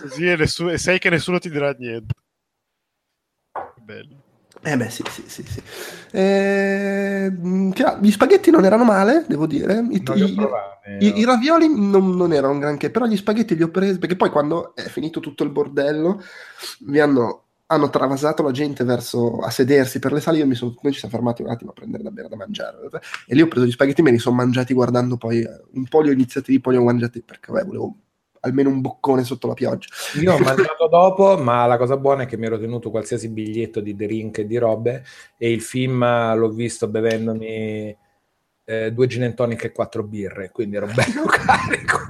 così 0.00 0.28
e, 0.28 0.36
nessuno, 0.36 0.70
e 0.70 0.78
sai 0.78 0.98
che 0.98 1.10
nessuno 1.10 1.38
ti 1.38 1.50
dirà 1.50 1.74
niente. 1.78 2.14
Bello. 3.82 4.25
Eh 4.62 4.76
beh, 4.76 4.90
sì, 4.90 5.02
sì, 5.08 5.22
sì. 5.26 5.42
sì. 5.42 5.62
Eh, 6.10 7.30
gli 7.30 8.10
spaghetti 8.10 8.50
non 8.50 8.64
erano 8.64 8.84
male, 8.84 9.24
devo 9.28 9.46
dire. 9.46 9.84
I, 9.90 10.02
i, 10.14 10.36
i, 10.98 11.18
I, 11.18 11.24
ravioli 11.24 11.68
non, 11.68 12.16
non, 12.16 12.32
erano 12.32 12.58
granché, 12.58 12.90
però 12.90 13.06
gli 13.06 13.16
spaghetti 13.16 13.54
li 13.54 13.62
ho 13.62 13.68
presi 13.70 13.98
perché 13.98 14.16
poi 14.16 14.30
quando 14.30 14.74
è 14.74 14.82
finito 14.82 15.20
tutto 15.20 15.44
il 15.44 15.50
bordello 15.50 16.22
mi 16.80 16.98
hanno, 16.98 17.44
hanno 17.66 17.90
travasato 17.90 18.42
la 18.42 18.50
gente 18.50 18.82
verso 18.82 19.38
a 19.38 19.50
sedersi 19.50 19.98
per 19.98 20.12
le 20.12 20.20
sale. 20.20 20.38
Io 20.38 20.46
mi 20.46 20.54
sono, 20.54 20.74
noi 20.80 20.92
ci 20.92 20.98
siamo 20.98 21.14
fermati 21.14 21.42
un 21.42 21.50
attimo 21.50 21.70
a 21.70 21.74
prendere 21.74 22.02
da 22.02 22.10
bere 22.10 22.28
da 22.28 22.36
mangiare 22.36 22.78
e 23.26 23.34
lì 23.34 23.42
ho 23.42 23.48
preso 23.48 23.66
gli 23.66 23.72
spaghetti, 23.72 24.02
me 24.02 24.10
li 24.10 24.18
sono 24.18 24.36
mangiati 24.36 24.74
guardando 24.74 25.16
poi 25.16 25.42
eh, 25.42 25.60
un 25.72 25.84
po' 25.84 26.00
li 26.00 26.08
ho 26.08 26.12
iniziati, 26.12 26.58
poi 26.60 26.74
li 26.74 26.80
ho 26.80 26.84
mangiati 26.84 27.22
perché 27.22 27.52
vabbè, 27.52 27.66
volevo 27.66 27.96
almeno 28.46 28.70
un 28.70 28.80
boccone 28.80 29.24
sotto 29.24 29.46
la 29.46 29.54
pioggia. 29.54 29.88
Io 30.20 30.32
ho 30.32 30.38
mangiato 30.40 30.88
dopo, 30.88 31.36
ma 31.36 31.66
la 31.66 31.76
cosa 31.76 31.96
buona 31.96 32.22
è 32.22 32.26
che 32.26 32.36
mi 32.36 32.46
ero 32.46 32.58
tenuto 32.58 32.90
qualsiasi 32.90 33.28
biglietto 33.28 33.80
di 33.80 33.94
drink 33.94 34.38
e 34.38 34.46
di 34.46 34.56
robe 34.56 35.04
e 35.36 35.50
il 35.50 35.60
film 35.60 36.04
l'ho 36.34 36.48
visto 36.50 36.88
bevendomi 36.88 37.96
eh, 38.68 38.92
due 38.92 39.06
gin 39.06 39.34
tonic 39.34 39.64
e 39.64 39.72
quattro 39.72 40.02
birre, 40.02 40.50
quindi 40.50 40.76
ero 40.76 40.86
bello 40.86 41.24
carico. 41.30 42.06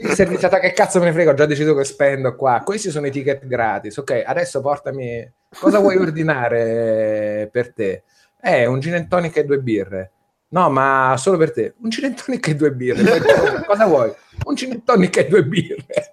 il 0.00 0.10
serviziata 0.10 0.58
che 0.58 0.72
cazzo 0.72 0.98
me 0.98 1.06
ne 1.06 1.12
frega, 1.12 1.30
ho 1.30 1.34
già 1.34 1.46
deciso 1.46 1.74
che 1.74 1.84
spendo 1.84 2.34
qua. 2.34 2.62
Questi 2.64 2.90
sono 2.90 3.06
i 3.06 3.10
ticket 3.10 3.46
gratis. 3.46 3.96
Ok, 3.98 4.22
adesso 4.24 4.60
portami 4.60 5.30
cosa 5.58 5.78
vuoi 5.78 5.96
ordinare 5.96 7.48
per 7.52 7.72
te? 7.72 8.02
Eh, 8.40 8.66
un 8.66 8.80
gin 8.80 9.06
tonic 9.08 9.36
e 9.36 9.44
due 9.44 9.60
birre. 9.60 10.10
No, 10.52 10.68
ma 10.68 11.14
solo 11.16 11.38
per 11.38 11.50
te. 11.50 11.74
Un 11.80 11.90
gin 11.90 12.14
tonic 12.14 12.48
e 12.48 12.54
due 12.54 12.72
birre. 12.72 13.20
Cosa 13.64 13.86
vuoi? 13.86 14.12
Un 14.44 14.54
gin 14.54 14.82
tonic 14.84 15.16
e 15.16 15.28
due 15.28 15.44
birre. 15.44 16.10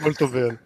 Molto 0.00 0.28
bene. 0.28 0.60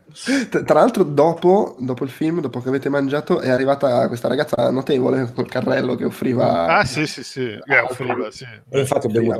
Tra 0.48 0.74
l'altro, 0.74 1.04
dopo, 1.04 1.76
dopo, 1.78 2.02
il 2.04 2.10
film, 2.10 2.40
dopo 2.40 2.60
che 2.60 2.68
avete 2.68 2.88
mangiato, 2.88 3.38
è 3.40 3.48
arrivata 3.48 4.08
questa 4.08 4.28
ragazza 4.28 4.70
notevole 4.70 5.30
col 5.32 5.48
carrello 5.48 5.94
che 5.94 6.04
offriva. 6.04 6.66
Ah, 6.66 6.84
sì, 6.84 7.06
sì, 7.06 7.22
sì. 7.22 7.42
Eh, 7.42 7.78
offriva, 7.78 8.30
sì. 8.30 8.46
Infatti, 8.70 9.06
ho 9.06 9.10
bevuto 9.10 9.38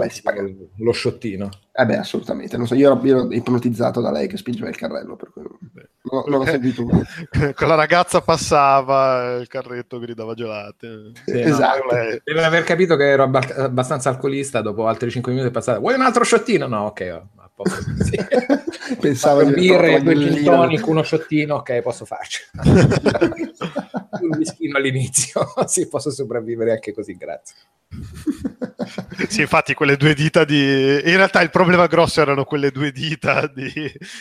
lo 0.77 0.93
sciottino. 0.93 1.49
Eh 1.73 1.87
beh, 1.87 1.99
assolutamente. 1.99 2.57
Non 2.57 2.67
so, 2.67 2.75
io 2.75 2.93
ero, 2.93 3.01
io 3.05 3.19
ero 3.19 3.33
ipnotizzato 3.33 4.01
da 4.01 4.13
lei 4.13 4.29
che 4.29 4.37
spingeva 4.37 4.69
il 4.69 4.77
carrello, 4.77 5.17
per 5.17 5.31
cui 5.33 5.43
no, 5.43 6.25
non 6.27 6.39
l'ho 6.39 6.45
seguito. 6.45 6.87
Quella 7.55 7.75
ragazza 7.75 8.21
passava, 8.21 9.37
il 9.41 9.49
carretto 9.49 9.99
gridava 9.99 10.35
gelate. 10.35 11.13
Sì, 11.25 11.41
esatto. 11.41 11.95
No, 11.95 12.19
deve 12.23 12.45
aver 12.45 12.65
capito 12.65 12.97
che 12.97 13.09
ero 13.09 13.25
abbastanza 13.25 14.09
alcolista. 14.09 14.61
Dopo 14.61 14.87
altri 14.87 15.11
5 15.11 15.33
minuti 15.33 15.51
è 15.51 15.53
passata. 15.53 15.80
Vuoi 15.81 15.95
un 15.95 16.03
altro 16.03 16.25
sciottino? 16.25 16.67
No, 16.67 16.87
ok. 16.87 17.11
Oh, 17.13 17.43
a 17.43 17.51
posto. 17.55 17.79
Sì. 18.01 18.97
Pensavo 18.99 19.45
di 19.45 19.53
birre, 19.53 20.03
due 20.03 20.17
gin 20.17 20.45
tonic, 20.45 20.87
uno 20.87 21.03
sciottino. 21.03 21.57
Ok, 21.57 21.81
posso 21.81 22.05
farci. 22.05 22.43
un 24.21 24.37
whisky 24.37 24.71
all'inizio. 24.73 25.43
sì, 25.67 25.89
posso 25.89 26.11
sopravvivere 26.11 26.73
anche 26.73 26.93
così, 26.93 27.17
grazie 27.17 27.55
sì, 29.29 29.41
infatti 29.41 29.75
quelle 29.75 29.97
due 29.97 30.15
dita 30.15 30.45
di... 30.45 30.61
In 30.61 31.17
realtà 31.17 31.41
il 31.41 31.51
problema 31.51 31.87
grosso 31.87 32.21
erano 32.21 32.45
quelle 32.45 32.71
due 32.71 32.93
dita 32.93 33.47
di, 33.49 33.73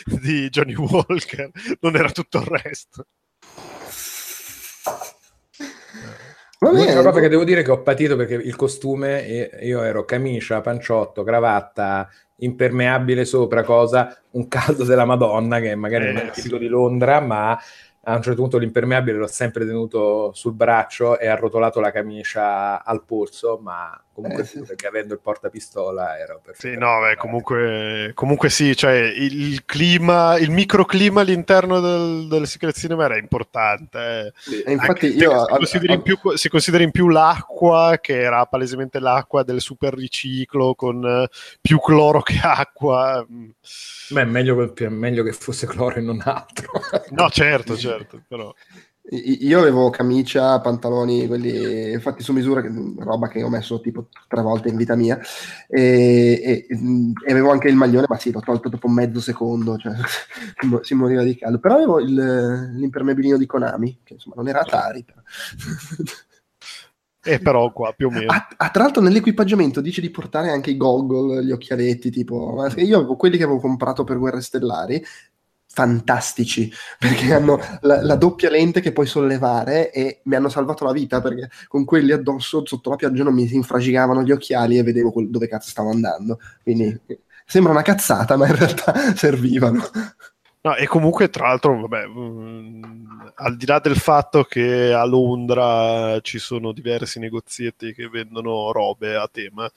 di 0.04 0.48
Johnny 0.48 0.74
Walker, 0.74 1.50
non 1.80 1.96
era 1.96 2.10
tutto 2.10 2.38
il 2.38 2.46
resto. 2.46 3.06
L'unica 6.70 7.02
cosa 7.02 7.20
che 7.20 7.28
devo 7.28 7.44
dire 7.44 7.60
è 7.60 7.64
che 7.64 7.70
ho 7.70 7.82
patito 7.82 8.16
perché 8.16 8.34
il 8.34 8.56
costume, 8.56 9.50
io 9.60 9.82
ero 9.82 10.04
camicia, 10.04 10.60
panciotto, 10.60 11.22
cravatta, 11.22 12.08
impermeabile 12.36 13.24
sopra, 13.24 13.62
cosa, 13.62 14.16
un 14.30 14.48
caldo 14.48 14.84
della 14.84 15.04
Madonna 15.04 15.60
che 15.60 15.74
magari 15.74 16.08
eh, 16.08 16.12
non 16.12 16.16
è 16.26 16.30
tipico 16.30 16.56
sì. 16.56 16.62
di 16.62 16.68
Londra, 16.68 17.20
ma 17.20 17.58
a 18.02 18.16
un 18.16 18.22
certo 18.22 18.40
punto 18.40 18.58
l'impermeabile 18.58 19.18
l'ho 19.18 19.26
sempre 19.26 19.66
tenuto 19.66 20.32
sul 20.32 20.54
braccio 20.54 21.18
e 21.18 21.28
arrotolato 21.28 21.80
la 21.80 21.90
camicia 21.90 22.82
al 22.82 23.04
polso, 23.04 23.58
ma 23.62 24.02
comunque 24.12 24.42
eh, 24.42 24.46
sì. 24.46 24.60
perché 24.60 24.86
avendo 24.86 25.14
il 25.14 25.20
portapistola 25.20 26.16
perfetto. 26.42 26.68
Sì, 26.68 26.76
no, 26.76 27.00
beh, 27.00 27.16
comunque, 27.16 28.12
comunque 28.14 28.50
sì, 28.50 28.76
cioè 28.76 28.92
il 28.92 29.64
clima, 29.64 30.36
il 30.38 30.50
microclima 30.50 31.20
all'interno 31.20 31.80
del, 31.80 32.28
del 32.28 32.46
Secret 32.46 32.76
Cinema 32.76 33.04
era 33.04 33.16
importante. 33.16 33.98
Eh. 33.98 34.32
Sì, 34.36 34.62
e 34.62 34.72
infatti 34.72 35.06
io... 35.06 35.46
Si 35.46 35.56
consideri, 35.56 35.94
in 35.94 36.02
più, 36.02 36.18
si 36.34 36.48
considera 36.48 36.82
in 36.82 36.90
più 36.90 37.08
l'acqua, 37.08 37.98
che 38.00 38.20
era 38.20 38.44
palesemente 38.46 38.98
l'acqua 38.98 39.42
del 39.42 39.60
super 39.60 39.94
riciclo 39.94 40.74
con 40.74 41.02
uh, 41.02 41.26
più 41.60 41.78
cloro 41.80 42.22
che 42.22 42.38
acqua. 42.42 43.24
Mm. 43.30 43.50
Beh, 44.10 44.24
meglio, 44.24 44.72
meglio 44.88 45.22
che 45.22 45.32
fosse 45.32 45.66
cloro 45.66 45.96
e 45.96 46.00
non 46.00 46.20
altro. 46.24 46.72
no, 47.10 47.30
certo, 47.30 47.76
certo, 47.76 48.22
però... 48.26 48.52
Io 49.12 49.58
avevo 49.58 49.90
camicia, 49.90 50.60
pantaloni, 50.60 51.26
quelli 51.26 51.98
fatti 51.98 52.22
su 52.22 52.32
misura, 52.32 52.62
roba 52.98 53.26
che 53.28 53.42
ho 53.42 53.48
messo 53.48 53.80
tipo 53.80 54.08
tre 54.28 54.40
volte 54.42 54.68
in 54.68 54.76
vita 54.76 54.94
mia, 54.94 55.18
e, 55.66 56.40
e, 56.44 56.66
e 56.68 57.30
avevo 57.30 57.50
anche 57.50 57.68
il 57.68 57.74
maglione, 57.74 58.06
ma 58.08 58.18
sì, 58.18 58.30
l'ho 58.30 58.40
tolto 58.40 58.68
dopo 58.68 58.88
mezzo 58.88 59.20
secondo, 59.20 59.76
cioè, 59.78 59.94
si 60.82 60.94
moriva 60.94 61.22
di 61.22 61.36
caldo. 61.36 61.58
Però 61.58 61.74
avevo 61.74 61.98
il, 61.98 62.72
l'impermeabilino 62.74 63.36
di 63.36 63.46
Konami, 63.46 64.00
che 64.04 64.14
insomma 64.14 64.36
non 64.36 64.48
era 64.48 64.60
Atari. 64.60 65.04
Però. 65.04 65.20
E 67.22 67.38
però 67.38 67.70
qua 67.70 67.92
più 67.92 68.06
o 68.06 68.10
meno. 68.10 68.32
Ah, 68.32 68.48
ah, 68.56 68.70
tra 68.70 68.84
l'altro 68.84 69.02
nell'equipaggiamento 69.02 69.82
dice 69.82 70.00
di 70.00 70.08
portare 70.08 70.50
anche 70.50 70.70
i 70.70 70.76
goggle, 70.78 71.44
gli 71.44 71.50
occhialetti, 71.50 72.10
tipo... 72.10 72.64
Io 72.76 72.96
avevo 72.96 73.16
quelli 73.16 73.36
che 73.36 73.42
avevo 73.42 73.60
comprato 73.60 74.04
per 74.04 74.18
Guerre 74.18 74.40
Stellari, 74.40 75.02
fantastici 75.72 76.70
perché 76.98 77.32
hanno 77.32 77.60
la, 77.82 78.02
la, 78.02 78.16
doppia 78.16 78.50
lente 78.50 78.80
che 78.80 78.92
puoi 78.92 79.06
sollevare 79.06 79.92
e 79.92 80.20
mi 80.24 80.34
hanno 80.34 80.48
salvato 80.48 80.84
la 80.84 80.90
vita 80.90 81.20
perché 81.20 81.48
con 81.68 81.84
quelli 81.84 82.10
addosso 82.10 82.66
sotto 82.66 82.90
la 82.90 82.96
pioggia 82.96 83.22
non 83.22 83.34
mi 83.34 83.46
si 83.46 83.54
infragicavano 83.54 84.22
gli 84.22 84.32
occhiali 84.32 84.78
e 84.78 84.82
vedevo 84.82 85.12
quel, 85.12 85.30
dove 85.30 85.46
cazzo 85.46 85.70
stavo 85.70 85.90
andando. 85.90 86.40
Quindi 86.62 87.00
sembra 87.46 87.72
una 87.72 87.82
cazzata 87.82 88.36
ma 88.36 88.48
in 88.48 88.56
realtà 88.56 88.94
servivano 89.14 89.82
No, 90.62 90.74
e 90.76 90.86
comunque, 90.86 91.30
tra 91.30 91.46
l'altro, 91.48 91.80
vabbè, 91.80 92.06
mh, 92.06 92.20
mm, 92.20 93.28
al 93.36 93.56
di 93.56 93.64
là 93.64 93.78
del 93.78 93.96
fatto 93.96 94.44
che 94.44 94.92
a 94.92 95.04
Londra 95.06 96.20
ci 96.20 96.38
sono 96.38 96.72
diversi 96.72 97.18
negozietti 97.18 97.94
che 97.94 98.10
vendono 98.10 98.70
robe 98.70 99.16
a 99.16 99.26
tema, 99.26 99.70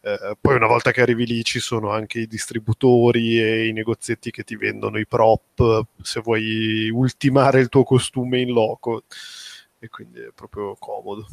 eh, 0.00 0.36
poi 0.40 0.54
una 0.56 0.66
volta 0.66 0.92
che 0.92 1.02
arrivi 1.02 1.26
lì 1.26 1.44
ci 1.44 1.60
sono 1.60 1.90
anche 1.90 2.20
i 2.20 2.26
distributori 2.26 3.38
e 3.38 3.66
i 3.66 3.72
negozietti 3.72 4.30
che 4.30 4.42
ti 4.42 4.56
vendono 4.56 4.98
i 4.98 5.06
prop 5.06 5.84
se 6.00 6.20
vuoi 6.20 6.88
ultimare 6.88 7.60
il 7.60 7.68
tuo 7.68 7.84
costume 7.84 8.40
in 8.40 8.52
loco, 8.52 9.02
e 9.78 9.88
quindi 9.88 10.20
è 10.20 10.30
proprio 10.34 10.74
comodo. 10.78 11.26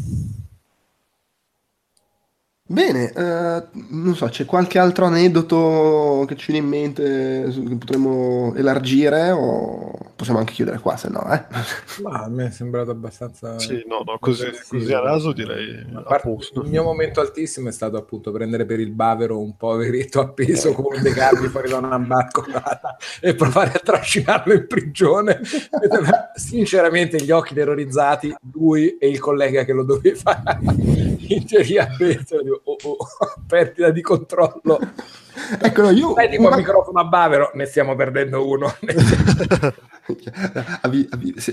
Bene, 2.70 3.14
eh, 3.14 3.64
non 3.92 4.14
so, 4.14 4.28
c'è 4.28 4.44
qualche 4.44 4.78
altro 4.78 5.06
aneddoto 5.06 6.26
che 6.28 6.36
ci 6.36 6.52
viene 6.52 6.66
in 6.66 6.70
mente 6.70 7.50
che 7.50 7.76
potremmo 7.78 8.54
elargire 8.56 9.32
o 9.32 9.94
possiamo 10.18 10.40
anche 10.40 10.52
chiudere 10.52 10.80
qua, 10.80 10.98
se 10.98 11.08
no, 11.08 11.22
eh? 11.32 11.46
Ma 12.04 12.24
a 12.24 12.28
me 12.28 12.48
è 12.48 12.52
sembrato 12.52 12.92
abbastanza... 12.92 13.58
Sì, 13.58 13.86
no, 13.88 14.02
no, 14.06 14.18
così, 14.20 14.48
così 14.68 14.92
a 14.92 15.00
raso 15.00 15.32
direi 15.32 15.66
Il 15.78 16.64
mio 16.66 16.84
momento 16.84 17.22
altissimo 17.22 17.70
è 17.70 17.72
stato 17.72 17.96
appunto 17.96 18.32
prendere 18.32 18.66
per 18.66 18.82
il 18.82 18.92
bavero 18.92 19.40
un 19.40 19.56
poveretto 19.56 20.20
appeso 20.20 20.74
come 20.74 20.98
un 20.98 21.04
decarmi 21.04 21.48
fuori 21.48 21.70
da 21.70 21.78
una 21.78 22.00
balconata 22.00 22.98
e 23.22 23.34
provare 23.34 23.72
a 23.76 23.80
trascinarlo 23.80 24.52
in 24.52 24.68
prigione. 24.68 25.40
Sinceramente 26.36 27.22
gli 27.22 27.32
occhi 27.32 27.54
terrorizzati, 27.54 28.36
lui 28.52 28.98
e 28.98 29.08
il 29.08 29.20
collega 29.20 29.64
che 29.64 29.72
lo 29.72 29.86
doveva 29.86 30.42
in 31.34 31.46
teoria 31.46 31.88
oh, 32.64 32.78
oh, 32.84 32.98
perdita 33.48 33.90
di 33.92 34.02
controllo. 34.02 34.80
Ecco, 35.62 35.84
no, 35.84 35.92
io... 35.92 36.14
Vedi 36.14 36.38
qua 36.38 36.48
una... 36.48 36.56
microfono 36.58 37.00
a 37.00 37.06
bavero, 37.06 37.52
ne 37.54 37.66
stiamo 37.66 37.96
perdendo 37.96 38.46
uno. 38.48 38.76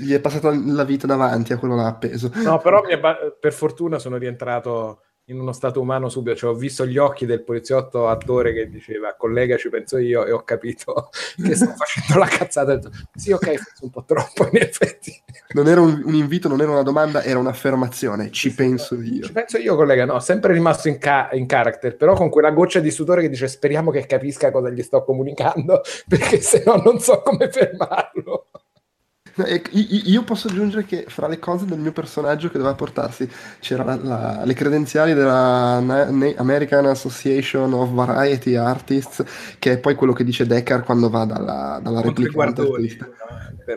gli 0.01 0.13
è 0.13 0.21
passata 0.21 0.51
la 0.51 0.85
vita 0.85 1.07
davanti 1.07 1.53
a 1.53 1.59
quello 1.59 1.77
là 1.77 1.89
appeso. 1.89 2.31
No, 2.37 2.59
però 2.59 2.81
ba- 2.99 3.19
per 3.39 3.53
fortuna 3.53 3.99
sono 3.99 4.17
rientrato 4.17 5.03
in 5.29 5.41
uno 5.41 5.53
stato 5.53 5.81
umano 5.81 6.11
subito, 6.11 6.37
cioè, 6.37 6.51
ho 6.51 6.55
visto 6.55 6.87
gli 6.87 6.99
occhi 6.99 7.25
del 7.25 7.43
poliziotto 7.43 8.09
attore 8.09 8.53
che 8.53 8.69
diceva 8.69 9.15
collega 9.17 9.57
ci 9.57 9.71
penso 9.71 9.97
io 9.97 10.27
e 10.27 10.33
ho 10.33 10.43
capito 10.43 11.09
che 11.43 11.55
sto 11.55 11.73
facendo 11.75 12.19
la 12.19 12.27
cazzata. 12.27 12.79
Sì, 13.15 13.33
ok, 13.33 13.55
forse 13.55 13.85
un 13.85 13.91
po' 13.91 14.05
troppo 14.05 14.47
in 14.53 14.59
effetti. 14.59 15.19
Non 15.55 15.67
era 15.69 15.81
un, 15.81 16.03
un, 16.05 16.15
invito, 16.15 16.49
non 16.49 16.61
era 16.61 16.73
una 16.73 16.83
domanda, 16.83 17.23
era 17.23 17.39
un'affermazione, 17.39 18.31
ci 18.31 18.51
sì, 18.51 18.55
penso 18.55 19.01
io. 19.01 19.25
Ci 19.25 19.33
penso 19.33 19.57
io 19.57 19.77
collega, 19.77 20.05
no, 20.05 20.21
sempre 20.21 20.53
rimasto 20.53 20.89
in, 20.89 20.99
ca- 20.99 21.31
in 21.33 21.47
character, 21.47 21.97
però 21.97 22.15
con 22.15 22.29
quella 22.29 22.51
goccia 22.51 22.81
di 22.81 22.91
sudore 22.91 23.23
che 23.23 23.31
dice 23.31 23.49
speriamo 23.49 23.91
che 23.91 24.05
capisca 24.05 24.51
cosa 24.51 24.69
gli 24.69 24.83
sto 24.83 25.05
comunicando, 25.05 25.81
perché 26.07 26.41
se 26.41 26.63
no 26.67 26.77
non 26.77 26.99
so 26.99 27.23
come 27.23 27.51
fermarlo. 27.51 28.44
Io 29.73 30.23
posso 30.23 30.49
aggiungere 30.49 30.85
che 30.85 31.05
fra 31.09 31.27
le 31.27 31.39
cose 31.39 31.65
del 31.65 31.79
mio 31.79 31.93
personaggio 31.93 32.49
che 32.49 32.59
doveva 32.59 32.75
portarsi 32.75 33.29
c'era 33.59 33.83
la, 33.83 33.97
la, 33.97 34.43
le 34.45 34.55
credenziali 34.55 35.13
della 35.13 35.83
American 36.37 36.87
Association 36.87 37.73
of 37.73 37.91
Variety 37.91 38.55
Artists, 38.55 39.25
che 39.59 39.73
è 39.73 39.79
poi 39.79 39.95
quello 39.95 40.13
che 40.13 40.25
dice 40.25 40.47
Deckard 40.47 40.85
quando 40.85 41.11
va 41.11 41.25
dalla, 41.25 41.81
dalla 41.83 42.01
replicante 42.01 42.61
artista. 42.61 43.09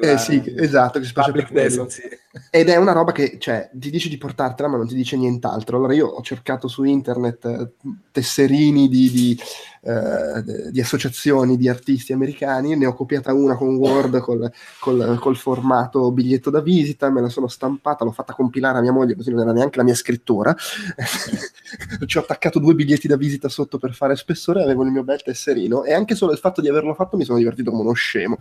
Eh 0.02 0.18
sì, 0.18 0.44
esatto, 0.58 1.00
che 1.00 1.06
si 1.06 1.14
per 1.14 1.50
decency. 1.52 2.02
Ed 2.50 2.70
è 2.70 2.76
una 2.78 2.92
roba 2.92 3.12
che 3.12 3.38
cioè, 3.40 3.70
ti 3.74 3.90
dice 3.90 4.10
di 4.10 4.18
portartela, 4.18 4.68
ma 4.68 4.78
non 4.78 4.88
ti 4.88 4.96
dice 4.96 5.18
nient'altro. 5.18 5.78
Allora 5.78 5.94
io 5.94 6.08
ho 6.08 6.22
cercato 6.22 6.68
su 6.68 6.84
internet 6.84 7.46
eh, 7.46 7.72
tesserini 8.12 8.88
di, 8.88 9.12
di, 9.12 9.40
eh, 9.82 10.72
di, 10.72 10.82
associazioni 10.82 11.58
di 11.58 11.70
artisti 11.70 12.14
americani, 12.14 12.76
ne 12.76 12.86
ho 12.86 12.94
copiata 12.94 13.34
una 13.34 13.56
con 13.56 13.76
Word 13.76 14.20
col, 14.20 14.52
col, 14.80 15.18
col, 15.20 15.36
formato 15.36 16.12
biglietto 16.12 16.50
da 16.50 16.62
visita, 16.62 17.10
me 17.10 17.22
la 17.22 17.30
sono 17.30 17.48
stampata, 17.48 18.04
l'ho 18.04 18.12
fatta 18.12 18.34
compilare 18.34 18.80
a 18.80 18.82
mia 18.82 18.92
moglie, 18.92 19.16
così 19.16 19.32
non 19.32 19.42
era 19.42 19.54
neanche 19.54 19.78
la 19.78 19.84
mia 19.84 19.96
scrittura. 19.96 20.56
Ci 22.06 22.18
ho 22.18 22.22
attaccato 22.22 22.60
due 22.60 22.74
biglietti 22.74 23.08
da 23.08 23.18
visita 23.18 23.50
sotto 23.50 23.78
per 23.78 23.94
fare 23.94 24.16
spessore, 24.16 24.64
avevo 24.64 24.84
il 24.84 24.92
mio 24.92 25.04
bel 25.04 25.22
tesserino 25.22 25.84
e 25.84 25.94
anche 25.94 26.16
solo 26.16 26.32
il 26.32 26.38
fatto 26.38 26.62
di 26.62 26.70
averlo 26.70 26.94
fatto 26.94 27.18
mi 27.18 27.24
sono 27.24 27.38
divertito 27.38 27.72
come 27.72 27.84
uno 27.84 27.94
scemo. 27.94 28.38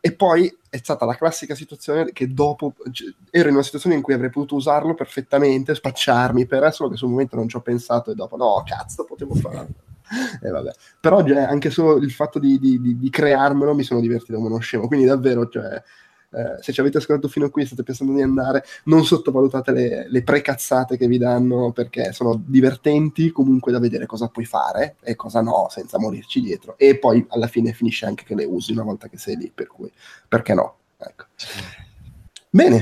E 0.00 0.12
poi 0.12 0.52
è 0.70 0.76
stata 0.76 1.04
la 1.04 1.14
classica 1.14 1.54
situazione 1.54 2.12
che 2.12 2.32
dopo 2.32 2.74
cioè, 2.92 3.08
ero 3.38 3.48
in 3.48 3.54
una 3.54 3.64
situazione 3.64 3.96
in 3.96 4.02
cui 4.02 4.14
avrei 4.14 4.30
potuto 4.30 4.56
usarlo 4.56 4.94
perfettamente, 4.94 5.74
spacciarmi 5.74 6.46
per 6.46 6.72
solo 6.72 6.90
che 6.90 6.96
sul 6.96 7.08
momento 7.08 7.36
non 7.36 7.48
ci 7.48 7.56
ho 7.56 7.60
pensato 7.60 8.10
e 8.10 8.14
dopo 8.14 8.36
no, 8.36 8.62
cazzo, 8.66 9.04
potevo 9.04 9.34
farlo. 9.34 9.68
E 10.42 10.48
vabbè. 10.48 10.70
Però 11.00 11.22
cioè, 11.22 11.42
anche 11.42 11.68
solo 11.68 11.96
il 11.96 12.10
fatto 12.10 12.38
di, 12.38 12.58
di, 12.58 12.80
di, 12.80 12.98
di, 12.98 13.10
crearmelo 13.10 13.74
mi 13.74 13.82
sono 13.82 14.00
divertito 14.00 14.36
come 14.36 14.48
uno 14.48 14.58
scemo. 14.58 14.86
Quindi 14.86 15.04
davvero, 15.04 15.46
cioè, 15.48 15.82
eh, 16.30 16.62
se 16.62 16.72
ci 16.72 16.80
avete 16.80 16.98
ascoltato 16.98 17.28
fino 17.28 17.46
a 17.46 17.50
qui 17.50 17.62
e 17.62 17.66
state 17.66 17.82
pensando 17.82 18.12
di 18.12 18.22
andare, 18.22 18.64
non 18.84 19.04
sottovalutate 19.04 19.72
le, 19.72 20.06
le 20.10 20.22
precazzate 20.22 20.96
che 20.96 21.06
vi 21.06 21.18
danno 21.18 21.72
perché 21.72 22.12
sono 22.12 22.40
divertenti 22.44 23.30
comunque 23.30 23.72
da 23.72 23.78
vedere 23.78 24.06
cosa 24.06 24.28
puoi 24.28 24.44
fare 24.44 24.96
e 25.02 25.14
cosa 25.14 25.40
no, 25.40 25.68
senza 25.70 25.98
morirci 25.98 26.40
dietro. 26.40 26.76
E 26.78 26.98
poi 26.98 27.24
alla 27.30 27.46
fine 27.46 27.72
finisce 27.72 28.06
anche 28.06 28.24
che 28.24 28.34
le 28.34 28.44
usi 28.44 28.72
una 28.72 28.82
volta 28.84 29.08
che 29.08 29.18
sei 29.18 29.36
lì, 29.36 29.50
per 29.54 29.66
cui 29.66 29.90
perché 30.26 30.54
no? 30.54 30.76
Ecco. 30.98 31.24
Bene, 32.50 32.80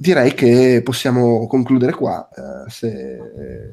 direi 0.00 0.32
che 0.32 0.80
possiamo 0.84 1.48
concludere 1.48 1.92
qua. 1.92 2.28
Uh, 2.32 2.70
se, 2.70 3.18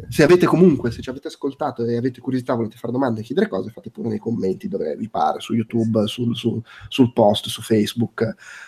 se, 0.10 0.24
avete 0.24 0.48
comunque, 0.48 0.90
se 0.90 1.04
ci 1.04 1.12
avete 1.12 1.28
ascoltato 1.28 1.86
e 1.86 1.98
avete 1.98 2.20
curiosità, 2.20 2.56
volete 2.56 2.78
fare 2.78 2.92
domande 2.92 3.22
e 3.22 3.24
chiedere 3.24 3.48
cose, 3.48 3.70
fate 3.70 3.92
pure 3.92 4.10
nei 4.10 4.18
commenti 4.18 4.68
dove 4.68 4.96
vi 4.96 5.08
pare, 5.08 5.40
su 5.40 5.54
YouTube, 5.54 6.08
sul, 6.08 6.36
sul, 6.36 6.60
sul 6.88 7.14
post, 7.14 7.48
su 7.48 7.62
Facebook. 7.62 8.22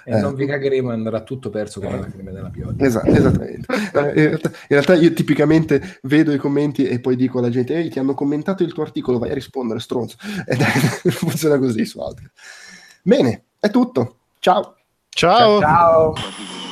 E 0.05 0.15
eh, 0.15 0.19
non 0.19 0.35
vi 0.35 0.45
cagheremo, 0.45 0.91
andrà 0.91 1.23
tutto 1.23 1.49
perso 1.49 1.81
come 1.81 1.99
la 1.99 2.05
crema 2.05 2.29
della 2.29 2.49
pioggia. 2.49 2.85
Esatto, 2.85 3.09
esattamente. 3.09 3.65
uh, 3.73 3.99
in, 4.13 4.13
realtà, 4.13 4.49
in, 4.49 4.67
realtà, 4.67 4.93
io 4.93 5.13
tipicamente 5.13 5.99
vedo 6.03 6.31
i 6.31 6.37
commenti 6.37 6.87
e 6.87 6.99
poi 6.99 7.15
dico 7.15 7.39
alla 7.39 7.49
gente, 7.49 7.75
ehi, 7.75 7.89
ti 7.89 7.97
hanno 7.97 8.13
commentato 8.13 8.61
il 8.61 8.71
tuo 8.71 8.83
articolo, 8.83 9.17
vai 9.17 9.31
a 9.31 9.33
rispondere, 9.33 9.79
stronzo. 9.79 10.17
Ed 10.45 10.61
funziona 11.09 11.57
così 11.57 11.85
su 11.85 11.99
altri. 11.99 12.29
Bene, 13.01 13.45
è 13.59 13.71
tutto. 13.71 14.17
Ciao. 14.37 14.75
Ciao. 15.09 15.59
ciao. 15.59 16.13
ciao. 16.13 16.66